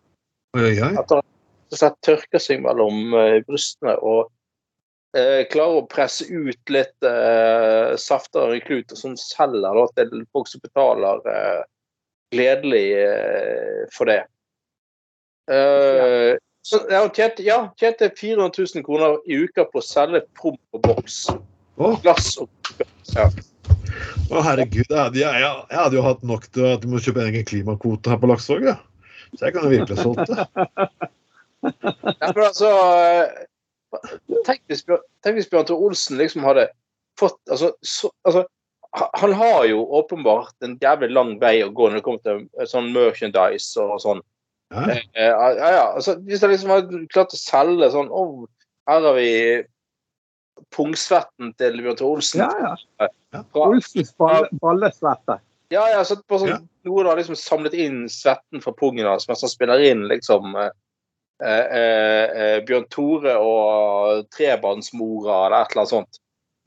Oi, 0.55 0.71
oi. 0.83 0.91
At 0.99 1.11
hun 1.11 1.99
tørker 2.05 2.43
seg 2.43 2.63
mellom 2.63 3.15
eh, 3.19 3.39
brystene 3.47 3.95
og 3.99 4.31
eh, 5.17 5.43
klarer 5.51 5.81
å 5.81 5.87
presse 5.89 6.27
ut 6.29 6.73
litt 6.73 7.07
eh, 7.07 7.93
saftere 7.99 8.61
klut, 8.65 8.91
og 8.93 8.99
som 8.99 9.17
selger 9.19 9.77
da, 9.79 9.85
til 9.99 10.25
folk 10.33 10.49
som 10.51 10.63
betaler 10.63 11.21
eh, 11.29 11.61
gledelig 12.33 12.85
eh, 13.03 13.83
for 13.93 14.11
det. 14.11 14.23
Eh, 15.51 16.33
så, 16.63 16.79
ja, 16.89 17.03
tjente, 17.11 17.43
ja, 17.43 17.57
tjente 17.79 18.09
400 18.19 18.51
000 18.75 18.85
kroner 18.85 19.17
i 19.27 19.41
uka 19.43 19.65
på 19.67 19.81
å 19.81 19.85
selge 19.85 20.23
promp 20.39 20.61
og 20.77 20.85
boks. 20.85 21.25
Oh. 21.75 21.97
Glass 22.03 22.37
og 22.39 22.47
ja. 23.15 23.25
å, 24.29 24.39
herregud. 24.45 24.85
Jeg 24.85 24.95
hadde, 24.95 25.19
jeg, 25.19 25.41
jeg, 25.43 25.79
hadde 25.79 25.97
jo 25.97 26.05
hatt 26.05 26.23
nok 26.23 26.47
til 26.55 26.69
at 26.69 26.83
du 26.83 26.87
må 26.91 27.01
kjøpe 27.03 27.23
en 27.23 27.33
egen 27.33 27.47
klimakvote 27.49 28.13
her 28.13 28.21
på 28.21 28.29
Laksevåg. 28.31 28.69
Ja. 28.71 28.77
Så 29.33 29.47
jeg 29.47 29.55
kan 29.55 29.65
jo 29.65 29.73
virkelig 29.73 29.97
ha 29.97 30.05
solgt 30.05 30.29
det. 30.29 30.47
Ja, 31.63 32.29
men 32.35 32.43
altså 32.43 32.69
Tenk 34.47 34.61
hvis, 34.71 34.83
tenk 34.85 35.37
hvis 35.37 35.49
Bjørn 35.51 35.67
Tore 35.69 35.87
Olsen 35.89 36.19
liksom 36.19 36.45
hadde 36.47 36.67
fått 37.19 37.37
altså, 37.51 37.73
så, 37.85 38.09
altså, 38.27 38.45
Han 39.21 39.33
har 39.37 39.65
jo 39.69 39.83
åpenbart 39.99 40.65
en 40.65 40.77
jævlig 40.81 41.11
lang 41.13 41.35
vei 41.41 41.55
å 41.65 41.71
gå 41.73 41.89
når 41.89 41.99
det 41.99 42.05
kommer 42.05 42.23
til 42.25 42.43
eh, 42.59 42.67
sånn 42.69 42.91
merchandise 42.93 43.81
og 43.81 44.01
sånn. 44.03 44.21
Ja. 44.73 44.83
Eh, 44.89 45.29
ja, 45.29 45.47
ja, 45.59 45.85
altså, 45.93 46.17
hvis 46.25 46.41
jeg 46.41 46.53
liksom 46.53 46.73
hadde 46.73 47.05
klart 47.13 47.33
å 47.33 47.39
selge 47.39 47.91
sånn 47.93 48.09
oh, 48.09 48.45
Her 48.89 49.05
har 49.05 49.17
vi 49.17 49.31
pungsvetten 50.73 51.53
til 51.57 51.81
Bjørn 51.81 51.97
Tore 51.99 52.19
Olsen. 52.19 52.43
Ja, 52.45 52.75
ja. 53.01 53.09
ja. 53.33 53.41
Olsens 53.57 54.13
balle, 54.19 54.49
ballesvette. 54.61 55.39
ja, 55.73 55.87
ja, 55.95 56.05
så 56.05 56.19
på 56.21 56.41
sånn, 56.41 56.53
Ja. 56.53 56.61
Noen 56.83 57.07
har 57.07 57.15
liksom 57.15 57.37
samlet 57.39 57.75
inn 57.79 58.03
svetten 58.11 58.61
fra 58.63 58.73
pungen 58.75 59.07
hans 59.07 59.27
mens 59.29 59.43
han 59.45 59.51
spiller 59.51 59.79
inn 59.87 60.01
liksom 60.09 60.51
eh, 60.59 60.65
eh, 60.65 60.67
eh, 60.67 60.73
Bjørn 62.67 62.85
Tore 62.93 63.33
og 63.39 64.27
trebarnsmora 64.35 65.39
eller 65.47 65.57
et 65.65 65.73
eller 65.73 65.81
annet 65.83 65.93
sånt. 65.93 66.19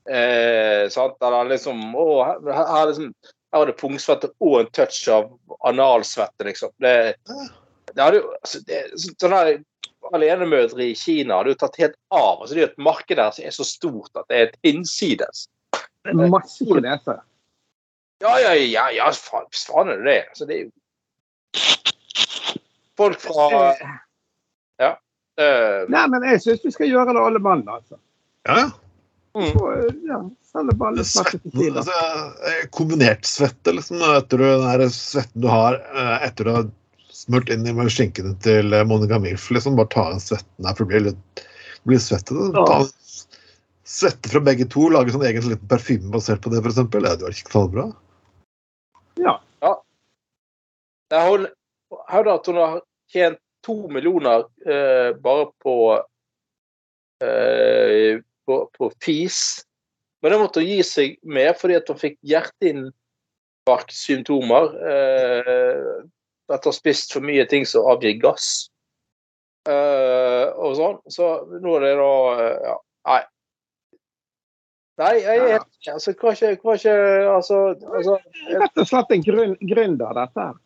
Eh, 0.07 0.83
sant? 0.93 1.17
Eller 1.21 1.49
liksom 1.51 1.81
Å, 1.97 2.05
her, 2.23 2.37
her, 2.55 2.85
liksom, 2.91 3.09
her 3.51 3.59
var 3.63 3.71
det 3.71 3.77
pungsvette 3.81 4.29
og 4.39 4.59
en 4.61 4.69
touch 4.75 5.01
av 5.11 5.31
analsvette, 5.67 6.45
liksom. 6.47 6.71
Det, 6.83 6.93
det 7.93 8.03
hadde 8.03 8.21
jo 8.21 8.29
altså, 8.37 8.61
det, 8.67 8.83
så- 8.95 9.15
Sånne 9.19 9.41
her 9.41 9.57
alenemødre 10.15 10.85
i 10.85 10.95
Kina 10.95 11.41
hadde 11.41 11.51
jo 11.51 11.59
tatt 11.65 11.75
helt 11.81 11.97
av. 12.15 12.37
altså 12.41 12.53
Det 12.55 12.61
er 12.61 12.65
jo 12.67 12.71
et 12.71 12.85
marked 12.85 13.17
der 13.19 13.31
som 13.35 13.43
er 13.49 13.55
så 13.57 13.65
stort 13.67 14.13
at 14.15 14.27
det 14.29 14.37
er 14.37 14.45
et 14.51 14.59
innsides. 14.71 15.47
Masse 16.07 16.63
kinesere. 16.63 17.19
Ja, 18.23 18.37
ja, 18.41 18.53
ja, 18.55 18.85
ja 18.95 19.09
faen, 19.13 19.45
faen 19.53 19.91
er 19.91 19.99
det 19.99 20.07
det. 20.07 20.21
Altså, 20.31 20.45
det 20.47 20.55
er 20.55 20.63
jo 20.67 20.71
Folk 22.97 23.19
fra 23.21 23.75
Eh, 24.83 24.95
Uh, 25.37 25.83
Nei, 25.93 26.07
men 26.09 26.23
jeg 26.25 26.39
syns 26.41 26.63
vi 26.65 26.71
skal 26.73 26.87
gjøre 26.89 27.13
det 27.13 27.21
alle 27.21 27.37
mann, 27.45 27.59
altså. 27.69 27.99
Ja, 28.49 28.55
ja. 28.57 28.69
mm. 29.37 29.51
Eh, 29.53 29.91
ja, 30.09 30.17
ballesvette 30.79 31.37
til 31.53 31.77
altså, 31.77 31.93
eh, 32.49 32.63
kombinert 32.73 33.27
svette, 33.29 33.75
liksom. 33.77 34.01
Etter 34.15 34.41
du, 34.41 34.47
den 34.47 34.65
her 34.65 34.83
svetten 34.89 35.43
du 35.43 35.47
har 35.51 35.77
eh, 35.77 36.25
etter 36.25 36.49
du 36.49 36.53
har 36.55 36.65
smurt 37.13 37.53
inn 37.53 37.69
i 37.69 37.75
skinkene 37.93 38.33
til 38.41 38.73
eh, 38.73 38.87
Monica 38.89 39.21
Milf, 39.21 39.45
liksom. 39.53 39.77
Bare 39.77 39.93
ta 39.93 40.07
den 40.09 40.25
svetten 40.25 40.65
der, 40.65 40.73
for 40.73 40.87
det 40.87 40.89
blir 40.95 41.05
litt, 41.11 41.45
blir 41.85 42.01
svette. 42.01 42.33
Da. 42.57 42.65
Ta 42.65 42.81
svette 43.85 44.33
fra 44.33 44.41
begge 44.49 44.65
to, 44.73 44.89
lage 44.89 45.13
sånn 45.13 45.29
egen 45.29 45.51
liten 45.53 45.69
parfyme 45.69 46.09
basert 46.17 46.41
på 46.41 46.49
det, 46.49 46.65
f.eks. 46.65 46.81
Det 46.81 47.05
hadde 47.05 47.29
vært 47.29 47.45
knallbra. 47.53 47.91
Ja. 49.21 49.37
Jeg 51.13 51.29
hold- 51.29 51.51
hevder 52.09 52.39
at 52.39 52.49
hun 52.49 52.57
har 52.65 52.81
tjent 53.13 53.43
to 53.67 53.75
millioner 53.91 54.47
eh, 54.63 55.11
bare 55.19 55.51
på, 55.63 55.75
eh, 57.23 58.19
på 58.47 58.69
på 58.77 58.91
fis. 59.03 59.39
Men 60.21 60.31
det 60.33 60.39
måtte 60.41 60.59
hun 60.63 60.71
gi 60.71 60.81
seg 60.87 61.09
med 61.27 61.51
fordi 61.59 61.75
at 61.77 61.87
hun 61.91 62.01
fikk 62.01 62.17
hjerteinfarktsymptomer 62.25 64.65
eh, 64.93 65.93
etter 66.47 66.69
å 66.69 66.71
ha 66.71 66.75
spist 66.75 67.13
for 67.13 67.21
mye 67.27 67.45
ting 67.49 67.65
som 67.67 67.89
avgir 67.91 68.15
gass. 68.21 68.47
Eh, 69.67 70.47
og 70.55 70.75
sånn. 70.79 70.97
Så 71.11 71.23
nå 71.59 71.75
er 71.77 71.81
det 71.83 71.95
da 71.99 72.13
Ja, 72.63 72.75
nei. 73.11 73.23
Nei, 74.97 75.15
jeg 75.21 75.37
er 75.37 75.53
helt 75.53 75.87
altså, 75.93 76.09
hva 76.17 76.31
ikke, 76.33 76.57
hva 76.63 76.73
ikke 76.79 76.95
altså, 77.29 77.77
altså 77.99 78.13
Rett 78.49 78.79
og 78.81 78.87
slett 78.89 79.13
en 79.13 79.21
gründer, 79.21 80.09
dette 80.17 80.41
her. 80.41 80.57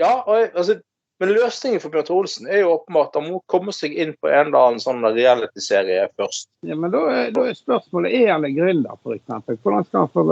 Ja, 0.00 0.12
og 0.22 0.56
altså, 0.56 0.80
men 1.22 1.30
løsningen 1.36 1.78
for 1.78 1.94
Bjørn 1.94 2.08
Olsen 2.10 2.48
er 2.50 2.64
jo 2.64 2.72
åpenbart 2.72 3.12
at 3.12 3.20
han 3.20 3.28
må 3.30 3.36
komme 3.46 3.70
seg 3.70 3.92
inn 3.94 4.08
på 4.18 4.26
en 4.26 4.48
eller 4.48 4.56
annen 4.58 4.80
sånn 4.82 5.04
reality-serie 5.06 6.08
først. 6.18 6.48
Ja, 6.66 6.74
men 6.74 6.90
da 6.90 7.02
er, 7.12 7.28
da 7.36 7.44
er 7.46 7.54
spørsmålet 7.54 8.16
er 8.18 8.32
han 8.32 8.46
en 8.48 8.56
gründer, 8.56 8.96
f.eks. 8.98 9.28
Hvordan 9.62 9.86
skal 9.86 10.00
han 10.00 10.10
få 10.10 10.24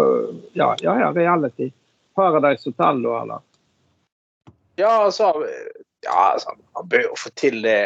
Ja, 0.58 0.72
ja, 0.82 0.96
ja 1.04 1.12
reality. 1.14 1.68
Paradise 2.18 2.66
Hotel, 2.66 3.04
da, 3.06 3.20
eller? 3.22 3.46
Ja, 4.82 4.90
altså, 5.04 5.30
ja, 6.02 6.18
altså 6.32 6.56
Han 6.74 6.90
bør 6.90 7.06
jo 7.06 7.14
få 7.22 7.30
til 7.38 7.62
det. 7.62 7.78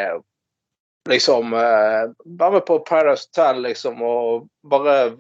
Liksom 1.13 1.53
eh, 1.61 2.09
Være 2.25 2.53
med 2.57 2.67
på 2.73 2.81
Paradise 2.89 3.29
Hotel, 3.29 3.67
liksom, 3.69 4.01
og 4.01 4.49
bare, 4.65 5.11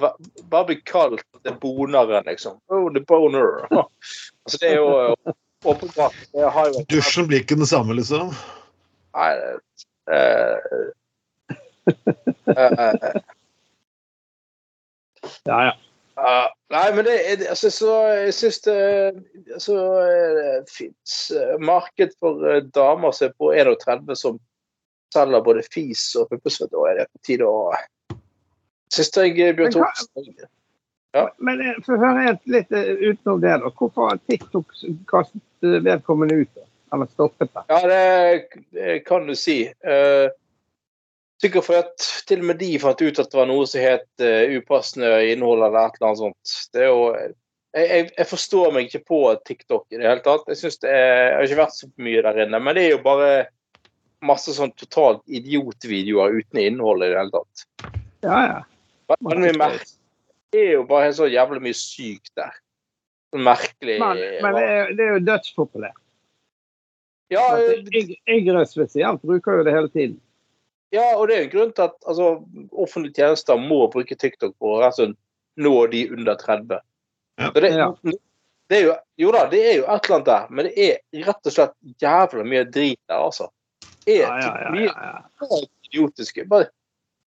bare 0.49 0.73
bli 0.73 0.81
kalt 0.89 1.29
The 1.45 1.53
boneren, 1.61 2.25
liksom. 2.33 2.57
Oh, 2.73 2.89
the 2.97 3.05
boner. 3.05 3.67
altså, 3.69 4.57
det 4.61 4.73
er 4.73 4.81
jo 4.81 5.35
åpenbart. 5.65 6.17
Det 6.33 6.51
har 6.57 6.71
jo 6.73 6.85
Dusjen 6.93 7.29
blir 7.31 7.45
ikke 7.45 7.59
den 7.59 7.69
samme, 7.69 7.97
liksom. 7.97 8.35
Nei, 9.15 9.31
eh, 10.15 10.57
eh, 12.57 13.23
Ja, 15.45 15.59
ja. 15.69 15.73
Uh, 16.15 16.47
nei, 16.71 16.85
men 16.95 17.09
det, 17.09 17.15
altså, 17.51 17.71
så 17.75 17.95
jeg 18.15 18.35
syns 18.37 18.61
det 18.63 18.75
altså, 19.57 19.79
det 20.37 20.71
fins 20.71 21.15
marked 21.59 22.13
for 22.23 22.45
eh, 22.47 22.61
damer 22.77 23.11
som 23.11 23.27
er 23.27 23.35
på 23.35 23.51
31 23.51 24.15
som 24.21 24.39
selger 25.15 25.43
både 25.43 25.65
fis 25.75 26.05
og 26.21 26.29
puppesvett. 26.31 26.71
Da 26.71 26.85
er 26.91 27.01
det 27.01 27.09
på 27.11 27.25
tide 27.27 27.49
å 27.51 27.73
Syns 28.95 29.11
jeg 29.19 29.41
eh, 29.43 29.55
Bjørn 29.59 29.81
Men 29.81 30.47
Thorsen 31.15 31.47
Men 31.47 31.61
eh, 31.61 31.81
få 31.87 31.99
høre 32.01 32.37
litt 32.51 32.73
eh, 32.75 32.95
utenom 33.09 33.43
det, 33.43 33.57
da. 33.63 33.71
Hvorfor 33.71 34.11
har 34.11 34.23
TikTok 34.27 34.73
kastet 35.11 35.67
eh, 35.67 35.79
vedkommende 35.85 36.43
ut? 36.43 36.51
da? 36.55 36.67
Eller 36.95 37.11
stoppet 37.13 37.53
det? 37.55 37.63
Ja, 37.69 37.81
det, 37.91 38.65
det 38.75 38.99
kan 39.07 39.27
du 39.27 39.35
si. 39.39 39.59
Uh, 39.87 40.29
sikkert 41.43 41.67
fordi 41.67 41.81
at 41.83 42.09
til 42.29 42.45
og 42.45 42.51
med 42.51 42.61
de 42.61 42.69
fant 42.83 43.01
ut 43.03 43.19
at 43.19 43.33
det 43.33 43.39
var 43.39 43.49
noe 43.51 43.65
som 43.67 43.83
het 43.83 44.07
uh, 44.23 44.55
upassende 44.59 45.11
innhold 45.33 45.65
eller 45.65 45.89
et 45.89 45.99
eller 45.99 46.11
annet 46.11 46.23
sånt. 46.23 46.55
Det 46.75 46.85
er 46.85 46.93
jo 46.93 47.09
jeg, 47.15 47.89
jeg, 47.89 48.11
jeg 48.21 48.29
forstår 48.31 48.71
meg 48.75 48.87
ikke 48.87 49.03
på 49.11 49.21
TikTok 49.49 49.89
i 49.91 49.99
det 49.99 50.07
hele 50.07 50.23
tatt. 50.23 50.47
Jeg 50.51 50.61
synes 50.61 50.79
det 50.85 50.93
er, 50.95 51.11
jeg 51.11 51.35
har 51.35 51.49
ikke 51.49 51.63
vært 51.65 51.79
så 51.81 51.91
mye 52.07 52.23
der 52.29 52.45
inne, 52.47 52.63
men 52.63 52.79
det 52.79 52.85
er 52.85 52.95
jo 52.95 53.03
bare 53.07 53.33
masse 54.25 54.55
sånn 54.57 54.71
totalt 54.79 55.25
idiotvideoer 55.27 56.39
uten 56.39 56.63
innhold 56.63 57.03
i 57.03 57.11
det 57.11 57.19
hele 57.19 57.35
tatt. 57.35 57.67
Ja, 58.23 58.39
ja. 58.47 59.19
Men 59.19 59.43
vi 59.43 59.51
merker 59.59 59.91
er 60.61 60.73
jo 60.79 60.85
bare 60.89 61.13
så 61.17 61.27
jævlig 61.31 61.63
mye 61.65 61.77
sykt 61.79 62.33
der. 62.39 62.55
Merkelig 63.35 63.99
Men, 63.99 64.21
men 64.45 64.55
det, 64.55 64.65
er, 64.71 64.91
det 64.95 65.05
er 65.05 65.17
jo 65.17 65.23
dødspopulært. 65.27 66.01
Ja, 67.33 67.43
Altså, 67.57 67.81
eh, 67.97 68.13
Yngre 68.31 68.67
spesielt 68.69 69.23
bruker 69.25 69.59
jo 69.59 69.65
det 69.67 69.75
hele 69.75 69.91
tiden. 69.91 70.21
Ja, 70.95 71.17
og 71.17 71.27
det 71.29 71.37
er 71.37 71.47
en 71.47 71.51
grunn 71.51 71.73
til 71.75 71.89
at 71.89 71.97
altså, 72.07 72.29
offentlige 72.71 73.17
tjenester 73.19 73.59
må 73.59 73.87
bruke 73.91 74.15
TikTok 74.15 74.55
for 74.63 74.85
å 74.85 75.09
nå 75.57 75.75
de 75.91 76.05
under 76.15 76.39
30. 76.39 76.79
Ja. 77.41 77.51
Så 77.51 77.61
det, 77.61 77.73
Ja. 77.75 77.89
det 78.71 78.79
er 78.79 78.85
jo, 78.85 78.95
jo 79.19 79.33
da, 79.35 79.49
det 79.51 79.63
er 79.65 79.75
jo 79.81 79.85
et 79.89 80.07
eller 80.07 80.17
annet 80.17 80.27
der, 80.31 80.47
men 80.51 80.69
det 80.69 80.87
er 80.87 81.27
rett 81.27 81.51
og 81.51 81.57
slett 81.57 81.75
jævlig 82.03 82.47
mye 82.47 82.65
drit 82.71 83.01
der, 83.09 83.19
altså. 83.19 83.51
Det 84.05 84.21
er 84.21 84.29
Ja, 84.29 84.39
ja, 84.39 84.53
ja, 84.61 84.85
ja, 84.85 85.23
ja. 85.41 85.61
idiotiske. 85.89 86.45
Bare 86.49 86.71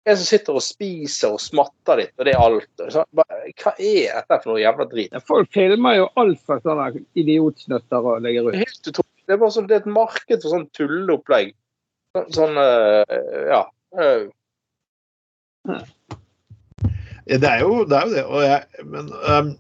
en 0.08 0.18
som 0.18 0.28
sitter 0.28 0.56
og 0.56 0.64
spiser 0.64 1.34
og 1.36 1.42
smatter 1.44 2.00
litt, 2.00 2.14
og 2.16 2.28
det 2.28 2.34
er 2.34 2.40
alt. 2.44 2.84
Så, 2.94 3.04
bare, 3.18 3.42
hva 3.60 3.74
er 3.76 4.14
dette 4.16 4.38
for 4.44 4.54
noe 4.54 4.62
jævla 4.62 4.86
drit? 4.92 5.12
Ja, 5.12 5.20
Folk 5.28 5.52
filmer 5.56 5.98
jo 5.98 6.06
alt 6.22 6.40
fra 6.48 6.60
sånne 6.64 6.86
idiotsnøtter 7.20 8.08
og 8.14 8.22
legger 8.24 8.48
Det 8.48 8.54
ut. 8.54 8.62
helt 8.64 8.92
utrolig. 8.94 9.24
Det 9.28 9.36
er 9.36 9.42
bare 9.42 9.56
sånn, 9.58 9.68
det 9.68 9.76
er 9.76 9.84
et 9.84 9.90
marked 9.98 10.40
for 10.46 10.54
sånn 10.54 10.68
tulleopplegg. 10.78 11.52
Sånn, 12.16 12.30
sånn 12.38 12.62
eh, 12.62 13.18
ja. 13.52 13.62
eh, 14.00 14.24
Det 17.28 17.50
er 17.52 17.60
jo 17.66 17.84
det, 17.84 17.98
er 18.00 18.08
jo 18.08 18.14
det. 18.16 18.24
Og 18.24 18.46
jeg, 18.46 18.88
men 18.88 19.12
um, 19.12 19.52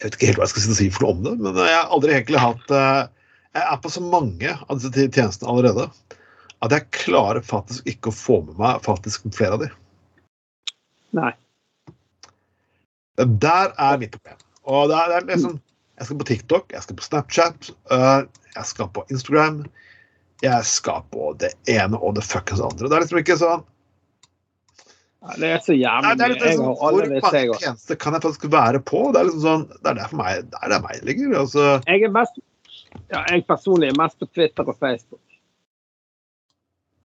Jeg 0.00 0.04
vet 0.04 0.16
ikke 0.16 0.28
helt 0.30 0.40
hva 0.40 0.46
jeg 0.48 0.52
skal 0.52 0.76
si 0.76 0.90
for 0.92 1.06
noe 1.06 1.16
om 1.16 1.24
det, 1.24 1.34
men 1.40 1.56
jeg 1.64 1.76
har 1.78 1.88
aldri 1.96 2.14
egentlig 2.18 2.40
hatt 2.44 2.76
eh, 2.76 3.02
Jeg 3.56 3.64
er 3.64 3.80
på 3.80 3.92
så 3.96 4.04
mange 4.04 4.52
av 4.60 4.76
disse 4.76 5.08
tjenestene 5.08 5.48
allerede 5.48 5.88
at 6.64 6.74
jeg 6.74 6.88
klarer 6.92 7.44
faktisk 7.44 7.86
ikke 7.88 8.10
å 8.10 8.16
få 8.16 8.40
med 8.44 8.58
meg 8.60 8.82
faktisk 8.84 9.24
flere 9.36 9.56
av 9.56 9.64
de. 9.64 9.70
Nei. 11.16 11.32
Der 13.20 13.72
er 13.76 14.00
mitt 14.00 14.12
problem. 14.14 14.38
Og 14.68 14.90
det 14.90 14.96
er, 14.96 15.10
det 15.10 15.18
er 15.18 15.28
liksom 15.32 15.58
Jeg 16.00 16.06
skal 16.08 16.18
på 16.20 16.26
TikTok, 16.28 16.70
jeg 16.72 16.84
skal 16.84 16.96
på 16.96 17.04
Snapchat, 17.04 17.70
øh, 17.92 18.22
jeg 18.54 18.68
skal 18.70 18.88
på 18.96 19.02
Instagram. 19.12 19.58
Jeg 20.40 20.64
skal 20.64 21.02
på 21.12 21.34
det 21.40 21.50
ene 21.68 21.98
og 22.00 22.14
det 22.16 22.24
fuckings 22.24 22.62
andre. 22.64 22.88
Det 22.88 22.96
er 22.96 23.04
liksom 23.04 23.20
ikke 23.20 23.36
sånn 23.40 23.66
Ja, 25.20 25.34
det 25.36 25.50
er 25.50 25.58
så 25.66 25.76
jævlig 25.76 26.08
er, 26.08 26.14
er 26.14 26.22
mye. 26.22 26.28
litt 26.32 26.56
sånn, 26.56 26.70
Hvor 26.80 27.10
mange 27.10 27.58
tjenester 27.60 27.98
kan 28.00 28.16
jeg 28.16 28.24
faktisk 28.24 28.46
være 28.54 28.80
på? 28.80 29.02
Det 29.12 29.20
er 29.20 29.28
liksom 29.28 29.44
sånn, 29.44 29.66
det 29.74 29.92
er 29.92 29.98
der 29.98 30.08
for 30.12 30.22
meg, 30.22 30.46
der 30.54 30.72
det 30.72 30.80
meg 30.86 31.04
ligger. 31.10 31.34
Altså, 31.42 31.66
Jeg 31.84 32.06
er 32.08 32.14
mest 32.14 32.40
ja, 33.12 33.20
jeg 33.28 33.44
personlig 33.46 33.92
er 33.92 33.98
mest 34.00 34.16
på 34.18 34.26
Twitter 34.32 34.66
og 34.66 34.78
Facebook. 34.80 35.20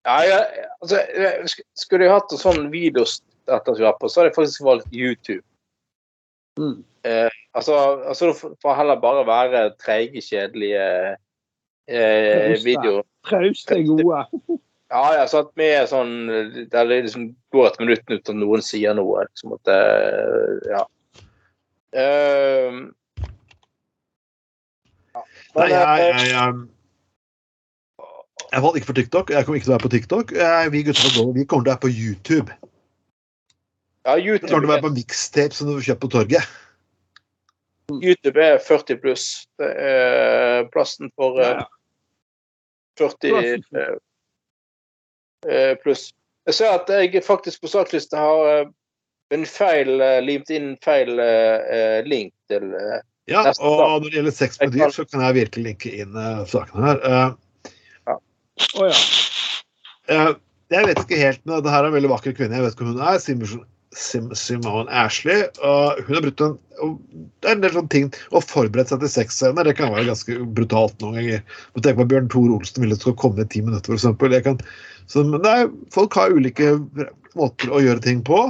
Ja, 0.05 0.17
jeg, 0.21 0.65
altså, 0.81 1.01
jeg- 1.17 1.49
skulle 1.75 2.05
jeg 2.05 2.13
hatt 2.13 2.31
en 2.31 2.41
sånn 2.41 2.67
videostatus 2.71 3.79
på, 3.99 4.09
så 4.09 4.21
hadde 4.21 4.29
jeg 4.29 4.35
faktisk 4.35 4.65
valgt 4.65 4.93
YouTube. 4.93 5.43
Mm. 6.59 6.83
Altså, 7.55 7.75
altså 8.07 8.27
det 8.29 8.55
får 8.61 8.75
heller 8.75 8.99
bare 9.01 9.25
være 9.27 9.63
treige, 9.81 10.21
kjedelige 10.21 11.15
eh, 11.87 12.55
videoer. 12.63 13.03
Trauste 13.25 13.81
gode. 13.85 14.25
Ja, 14.93 14.99
jeg 15.11 15.19
har 15.23 15.29
satt 15.31 15.47
med 15.57 15.87
sånn 15.89 16.11
der 16.69 16.85
det 16.87 16.99
liksom 17.07 17.23
går 17.51 17.71
et 17.71 17.79
minutt 17.81 18.03
uten 18.05 18.35
at 18.37 18.37
noen 18.37 18.61
sier 18.63 18.93
noe. 18.95 19.23
Liksom 19.25 19.55
at 19.55 19.63
det, 19.65 19.79
ja. 20.69 20.83
Ehm, 21.97 22.77
ja. 25.09 25.23
nei, 25.57 25.65
Men, 25.65 25.73
jeg, 25.73 25.81
eh, 25.81 26.05
jeg, 26.05 26.29
jeg, 26.29 26.53
jeg 28.55 28.63
valgte 28.63 28.79
ikke 28.79 28.89
for 28.89 28.99
TikTok. 28.99 29.31
Jeg 29.35 29.45
kommer 29.45 29.59
ikke 29.59 29.67
til 29.67 29.73
å 29.73 29.75
være 29.75 29.85
på 29.85 29.93
TikTok. 29.93 30.35
Vi 30.71 30.83
gutter 30.87 31.15
på 31.15 31.25
vi 31.35 31.43
kommer 31.43 31.65
til 31.65 31.71
å 31.71 31.73
være 31.73 31.83
på 31.83 31.91
YouTube. 31.91 32.55
ja, 34.07 34.15
Vi 34.15 34.37
kommer 34.39 34.47
til 34.47 34.69
å 34.69 34.71
være 34.71 34.85
på 34.87 34.93
mixtape 34.95 35.57
som 35.57 35.67
du 35.67 35.75
får 35.75 35.89
kjøpt 35.89 36.05
på 36.05 36.11
torget. 36.15 36.55
YouTube 37.91 38.41
er 38.41 38.57
40 38.57 39.01
pluss. 39.01 39.25
Det 39.59 39.69
er 39.69 40.69
plassen 40.73 41.11
for 41.15 41.39
eh, 41.41 41.59
Ja. 41.59 41.65
40 42.97 43.35
eh, 43.35 43.59
eh, 45.47 45.75
pluss. 45.83 46.13
Jeg 46.47 46.53
ser 46.53 46.77
at 46.77 46.89
jeg 46.89 47.23
faktisk 47.25 47.61
på 47.61 47.67
sakliste 47.67 48.17
har 48.17 48.47
eh, 48.53 48.69
en 49.35 49.45
feil 49.45 49.99
eh, 50.01 50.21
limt 50.23 50.49
inn 50.53 50.75
feil 50.85 51.19
eh, 51.19 51.59
eh, 51.75 51.99
link 52.07 52.33
til 52.47 52.71
eh, 52.71 53.01
Ja, 53.27 53.41
og 53.59 53.81
når 53.81 54.09
det 54.09 54.19
gjelder 54.19 54.35
sex 54.37 54.59
med 54.61 54.75
dyr, 54.77 54.91
så 54.93 55.03
kan 55.09 55.23
jeg 55.25 55.33
virkelig 55.41 55.63
linke 55.65 55.91
inn 55.97 56.13
uh, 56.13 56.43
sakene 56.45 56.91
her. 56.91 57.33
Å 58.75 58.89
ja. 58.89 58.97
eh, 60.11 60.33
jeg 60.73 60.89
vet 60.89 60.99
ikke 61.01 61.21
helt, 61.21 61.41
men 61.45 61.63
det 61.63 61.71
her 61.73 61.83
er 61.83 61.91
en 61.91 61.97
veldig 61.97 62.11
vakker 62.11 62.35
kvinne. 62.37 62.57
Jeg 62.57 62.65
vet 62.65 62.77
ikke 62.77 62.87
om 62.87 62.93
hun 62.95 63.03
er. 63.05 63.19
Simon, 63.21 63.65
Sim, 63.95 64.27
Simone 64.35 64.91
Ashley. 64.91 65.45
Og 65.63 66.01
hun 66.05 66.17
har 66.17 66.23
brukt 66.25 66.41
en 66.43 66.57
og 66.83 66.97
Det 67.15 67.47
er 67.47 67.53
en 67.55 67.61
del 67.63 67.71
sånne 67.71 67.91
ting 67.93 68.09
å 68.35 68.41
forberede 68.43 68.89
seg 68.89 68.99
til 68.99 69.11
sexscener. 69.13 69.63
Det 69.63 69.77
kan 69.77 69.93
være 69.93 70.09
ganske 70.09 70.35
brutalt 70.57 70.97
noen 70.99 71.15
ganger. 71.21 71.45
må 71.71 71.83
tenke 71.83 72.01
på 72.01 72.07
Bjørn 72.11 72.27
Tor 72.33 72.51
Olsen 72.51 72.83
ville 72.83 72.97
det 72.97 72.99
skulle 72.99 73.21
komme 73.21 73.45
i 73.45 73.47
ti 73.47 73.61
minutter, 73.63 73.95
f.eks. 73.95 75.15
Men 75.15 75.47
er, 75.47 75.69
folk 75.95 76.17
har 76.19 76.35
ulike 76.35 76.73
måter 77.39 77.71
å 77.71 77.79
gjøre 77.79 78.03
ting 78.03 78.19
på. 78.27 78.41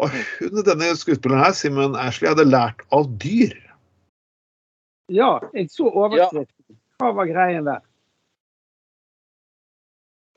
Og 0.00 0.12
hun, 0.12 0.60
denne 0.68 0.92
skuespilleren 1.00 1.40
her, 1.46 1.56
Simon 1.56 1.96
Ashley, 1.96 2.28
hadde 2.28 2.48
lært 2.48 2.84
av 2.92 3.08
dyr. 3.24 3.56
ja, 5.08 5.38
jeg 5.56 5.72
så 5.72 5.88
overskriften. 5.88 6.76
Hva 7.00 7.14
var 7.16 7.30
greien 7.30 7.64
der? 7.64 7.80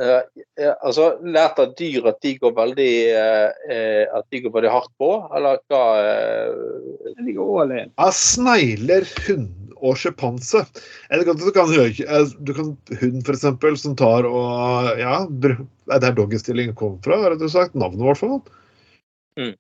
Eh, 0.02 0.72
altså, 0.82 1.12
lært 1.22 1.60
av 1.62 1.76
dyr 1.78 2.08
at 2.10 2.18
de 2.26 2.32
går 2.42 2.56
veldig 2.58 2.94
uh, 3.14 3.52
eh, 3.70 4.06
At 4.10 4.26
de 4.34 4.40
går 4.42 4.54
veldig 4.56 4.72
hardt 4.74 4.90
på, 4.98 5.10
eller 5.38 5.60
hva 5.70 5.82
uh, 6.02 7.12
De 7.20 7.36
går 7.36 7.52
all 7.62 7.74
in. 7.78 7.92
Ja, 8.02 8.08
snegler, 8.18 9.06
hund 9.28 9.52
og 9.84 10.00
sjimpanse. 10.00 10.64
Eller 11.12 11.28
kan- 11.28 11.38
du 11.38 11.46
kan 11.54 11.70
du 11.70 12.54
kan 12.58 12.74
hund, 13.02 13.30
eksempel, 13.30 13.78
som 13.78 13.96
tar 14.00 14.26
og 14.26 14.98
Ja, 14.98 15.28
det 15.30 15.58
er 15.92 16.00
der 16.00 16.18
doggystillingen 16.18 16.74
kommer 16.76 16.98
fra, 17.04 17.20
rett 17.30 17.44
og 17.44 17.54
slett. 17.54 17.76
Navnet, 17.76 18.02
i 18.02 18.08
hvert 18.08 18.22
fall. 18.24 18.40
Mm. 19.38 19.54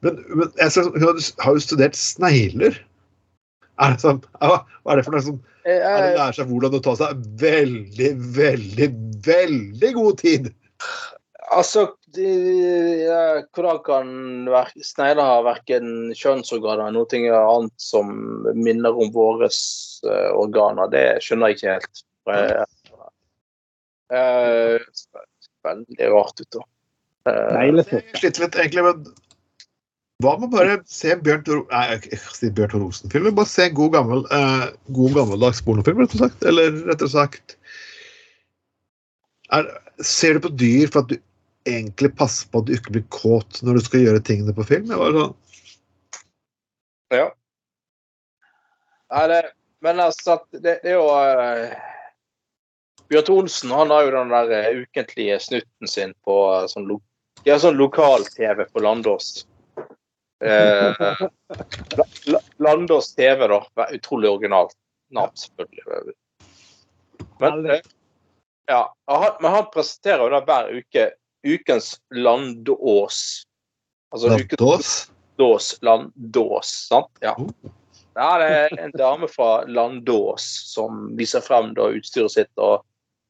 Men, 0.00 0.24
men 0.32 0.52
jeg 0.56 0.72
ser, 0.72 0.90
hun 0.90 1.22
har 1.44 1.54
jo 1.54 1.62
studert 1.62 1.98
snegler. 1.98 2.80
Er 3.80 3.94
det 3.94 4.02
sånn, 4.02 4.24
ja, 4.40 4.64
hva 4.82 4.92
er 4.92 5.00
det 5.00 5.06
for 5.06 5.14
noe 5.14 5.24
som 5.24 5.38
eh, 5.64 5.80
er 5.80 6.10
det 6.16 6.26
seg 6.38 6.50
hvordan 6.50 6.76
å 6.78 6.82
ta 6.84 6.96
seg 6.98 7.22
veldig, 7.40 8.10
veldig, 8.36 8.90
veldig 9.26 9.92
god 9.96 10.20
tid? 10.20 10.50
Altså, 11.50 11.88
hvordan 13.54 13.80
kan 13.86 14.12
snegler 14.86 15.26
ha 15.26 15.38
verken 15.46 16.12
kjønnsorganer 16.16 16.90
eller 16.90 17.04
noe 17.04 17.40
annet 17.40 17.74
som 17.82 18.10
minner 18.54 18.94
om 18.94 19.10
våre 19.14 19.50
eh, 19.50 20.30
organer? 20.34 20.90
Det 20.92 21.06
skjønner 21.24 21.50
jeg 21.50 21.58
ikke 21.58 21.76
helt. 21.76 22.04
Eh, 22.30 22.64
eh, 24.18 24.90
veldig 25.66 26.12
rart 26.14 26.44
ut, 26.44 26.52
da. 26.58 26.66
Uh, 27.28 27.50
Neglefot. 27.52 28.00
Jeg 28.00 28.22
sliter 28.22 28.46
litt 28.46 28.56
egentlig 28.56 28.86
med 28.86 29.10
Hva 30.20 30.34
med 30.36 30.50
bare 30.52 30.76
se 30.90 31.14
Bjørn 31.24 31.44
Tor 31.46 31.62
Nei, 31.70 31.84
jeg 31.94 32.02
kan 32.10 32.34
si 32.36 32.50
Bjørn 32.56 32.72
Tor 32.74 32.84
Osen-film. 32.84 33.30
Bare 33.36 33.48
se 33.48 33.68
god, 33.76 33.92
gammel, 33.94 34.26
eh, 34.36 34.66
god 34.96 35.16
gammeldags 35.16 35.62
pornofilm, 35.64 36.02
rett 36.02 36.16
og 36.16 36.24
slett. 36.24 36.46
Eller 36.50 36.76
rettere 36.90 37.12
sagt 37.12 37.56
er, 39.56 39.70
Ser 40.04 40.36
du 40.36 40.44
på 40.44 40.52
dyr 40.60 40.92
for 40.92 41.02
at 41.02 41.12
du 41.12 41.16
egentlig 41.68 42.12
passer 42.16 42.48
på 42.50 42.60
at 42.60 42.68
du 42.68 42.74
ikke 42.76 42.94
blir 42.96 43.06
kåt 43.12 43.60
når 43.64 43.78
du 43.78 43.86
skal 43.86 44.04
gjøre 44.04 44.24
tingene 44.24 44.56
på 44.56 44.66
film? 44.68 44.92
Jeg 44.92 45.16
sånn, 45.16 45.36
Ja. 47.16 47.28
Nei, 49.10 49.24
det, 49.32 49.40
men 49.82 50.00
altså, 50.04 50.38
det, 50.54 50.78
det 50.84 50.92
er 50.92 51.00
jo 51.00 51.08
uh, 51.10 51.72
Bjørn 53.10 53.32
Olsen 53.34 53.72
han 53.74 53.90
har 53.90 54.06
jo 54.06 54.10
den 54.14 54.30
der 54.30 54.52
eh, 54.54 54.82
ukentlige 54.84 55.38
snutten 55.42 55.90
sin 55.90 56.12
på 56.26 56.36
eh, 56.54 56.66
sånn, 56.70 56.86
lo, 56.86 57.00
sånn 57.42 57.80
lokal-TV 57.80 58.68
på 58.70 58.84
Landås. 58.84 59.48
Eh, 60.44 60.94
La- 61.96 62.04
La- 62.26 62.40
Landås 62.56 63.14
TV, 63.14 63.46
da. 63.48 63.88
Utrolig 63.92 64.30
originalt 64.30 64.72
navn, 65.10 65.36
selvfølgelig. 65.36 66.14
Men, 67.40 67.70
eh, 67.70 67.80
ja, 68.66 68.94
han, 69.06 69.32
men 69.40 69.50
han 69.50 69.70
presenterer 69.74 70.24
jo 70.24 70.30
da 70.32 70.40
hver 70.46 70.70
uke 70.80 71.10
ukens 71.46 71.94
Landås. 72.14 73.42
Altså 74.12 74.28
ukens 74.28 74.60
Landås. 74.60 75.10
Landås, 75.38 75.78
Landås, 75.82 76.72
sant? 76.88 77.12
Ja. 77.20 77.34
Oh. 77.38 77.48
ja. 78.14 78.38
Det 78.38 78.48
er 78.52 78.78
en 78.84 78.92
dame 78.98 79.28
fra 79.28 79.64
Landås 79.64 80.44
som 80.74 81.16
viser 81.16 81.40
frem 81.40 81.72
da 81.74 81.88
utstyret 81.96 82.34
sitt 82.34 82.50
og 82.60 82.82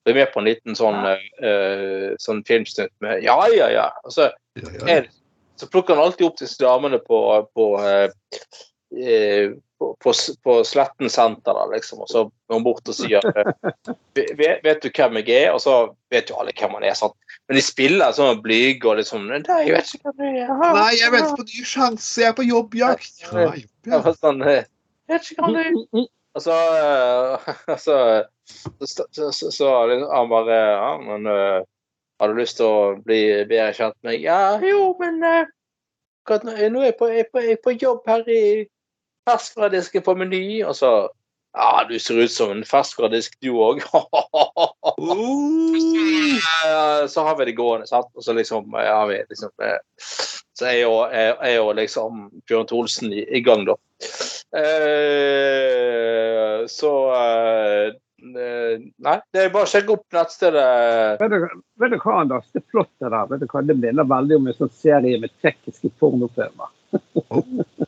blir 0.05 0.17
med 0.17 0.33
på 0.33 0.41
en 0.41 0.49
liten 0.49 0.75
sånn, 0.79 1.05
uh, 1.05 2.17
sånn 2.19 2.41
filmsnutt 2.49 2.91
med 3.05 3.23
Ja, 3.23 3.37
ja, 3.55 3.69
ja. 3.71 3.89
Altså, 4.05 4.31
Ja, 4.59 4.71
ja. 4.81 5.03
Er, 5.61 5.67
så 5.67 5.71
plukker 5.71 5.97
han 5.97 6.09
alltid 6.09 6.27
opp 6.27 6.39
disse 6.41 6.61
damene 6.63 6.99
på, 7.05 7.19
på, 7.55 7.67
eh, 7.85 8.09
eh, 8.97 9.53
på, 9.81 9.97
på, 10.01 10.13
på 10.45 10.57
Sletten 10.65 11.11
senter, 11.13 11.57
da, 11.57 11.67
liksom. 11.73 12.03
Og 12.05 12.11
så 12.11 12.25
går 12.27 12.59
han 12.59 12.67
bort 12.67 12.89
og 12.89 12.97
sier 12.97 13.25
eh, 13.31 13.51
vet, 14.17 14.61
vet 14.65 14.83
du 14.83 14.91
hvem 14.91 15.21
jeg 15.21 15.31
er? 15.39 15.55
Og 15.55 15.63
så 15.65 15.77
vet 16.13 16.31
jo 16.33 16.39
alle 16.41 16.55
hvem 16.57 16.77
han 16.79 16.87
er. 16.91 16.97
sant? 16.99 17.17
Men 17.49 17.61
de 17.61 17.65
spiller 17.65 18.15
sånn 18.17 18.43
blyge 18.45 18.89
og 18.89 19.01
liksom 19.01 19.27
Nei, 19.31 19.43
jeg 19.67 19.77
vet 19.77 19.95
ikke 19.95 20.13
hvem 20.13 20.21
du 20.21 20.43
er. 20.45 20.55
Nei, 20.77 20.93
jeg 21.01 21.15
venter 21.17 21.37
på 21.39 21.49
ny 21.49 21.67
sjanse. 21.67 22.15
Jeg 22.23 22.33
er 22.33 22.39
på 22.39 22.49
jobbjakt. 22.49 23.27
Ja, 23.27 23.51
jobbjakt. 23.57 24.23
sånn 24.23 24.45
eh, 24.47 24.65
Jeg 25.09 25.17
vet 25.17 25.31
ikke 25.35 25.49
hvem 25.49 25.61
du 25.61 26.01
er. 26.01 26.09
Og 26.39 26.45
så, 26.45 26.57
eh, 26.79 27.51
så, 27.85 27.97
så, 28.85 29.07
så, 29.11 29.31
så, 29.35 29.51
så 29.51 29.75
han 29.81 30.31
bare 30.31 30.59
Ja, 30.59 30.93
men 31.03 31.27
eh, 31.27 31.61
har 32.21 32.29
du 32.29 32.37
lyst 32.37 32.59
til 32.61 32.67
å 32.69 32.99
bli 33.01 33.21
bedre 33.49 33.73
kjent 33.77 33.97
med 34.03 34.13
meg? 34.13 34.21
Ja, 34.27 34.59
jo, 34.61 34.93
men 35.01 35.23
uh, 35.25 35.47
nå 36.29 36.83
er 36.83 36.91
jeg 36.91 36.99
på, 36.99 37.09
jeg 37.09 37.27
på, 37.33 37.41
jeg 37.47 37.59
på 37.65 37.75
jobb 37.81 38.05
her 38.11 38.29
i 38.29 38.43
ferskvaredisken 39.29 40.05
på 40.05 40.15
Meny. 40.21 40.45
Og 40.67 40.77
så 40.77 40.93
Ja, 41.51 41.83
du 41.83 41.99
ser 41.99 42.15
ut 42.23 42.31
som 42.31 42.53
en 42.55 42.63
ferskvaredisk, 42.63 43.33
du 43.43 43.57
òg. 43.59 43.81
uh, 43.91 44.05
så 47.13 47.25
har 47.27 47.35
vi 47.41 47.49
det 47.49 47.57
gående, 47.59 47.89
sant. 47.91 48.07
Og 48.15 48.23
så 48.23 48.33
liksom 48.37 48.71
ja, 48.79 49.01
vi 49.11 49.17
liksom 49.33 49.51
eh, 49.59 49.81
Så 50.55 50.69
er 50.71 50.77
jo, 50.85 50.93
er, 51.09 51.35
er 51.43 51.57
jo 51.57 51.73
liksom 51.75 52.31
Bjørn 52.47 52.69
Tholsen 52.71 53.13
i, 53.13 53.25
i 53.35 53.43
gang, 53.43 53.67
da. 53.67 53.75
Uh, 54.55 56.31
så 56.71 56.93
eh, 57.15 57.87
eh, 57.87 57.93
Nei, 58.21 59.15
det 59.33 59.41
er 59.43 59.53
bare 59.55 59.65
å 59.65 59.71
sjekke 59.71 59.95
opp 59.95 60.05
nettstedet. 60.15 60.65
Vet 61.23 61.33
du, 61.33 61.47
vet 61.81 61.95
du 61.95 61.97
hva, 62.03 62.19
Anders? 62.21 62.51
Det 62.53 62.63
flott 62.69 62.91
det 63.01 63.09
der. 63.09 63.31
Vet 63.31 63.41
du 63.41 63.47
hva? 63.49 63.63
Det 63.65 63.77
minner 63.79 64.09
veldig 64.11 64.37
om 64.37 64.51
en 64.51 64.59
sånn 64.59 64.73
serie 64.77 65.21
med 65.23 65.33
tsjekkiske 65.41 65.93
pornofilmer. 66.03 66.71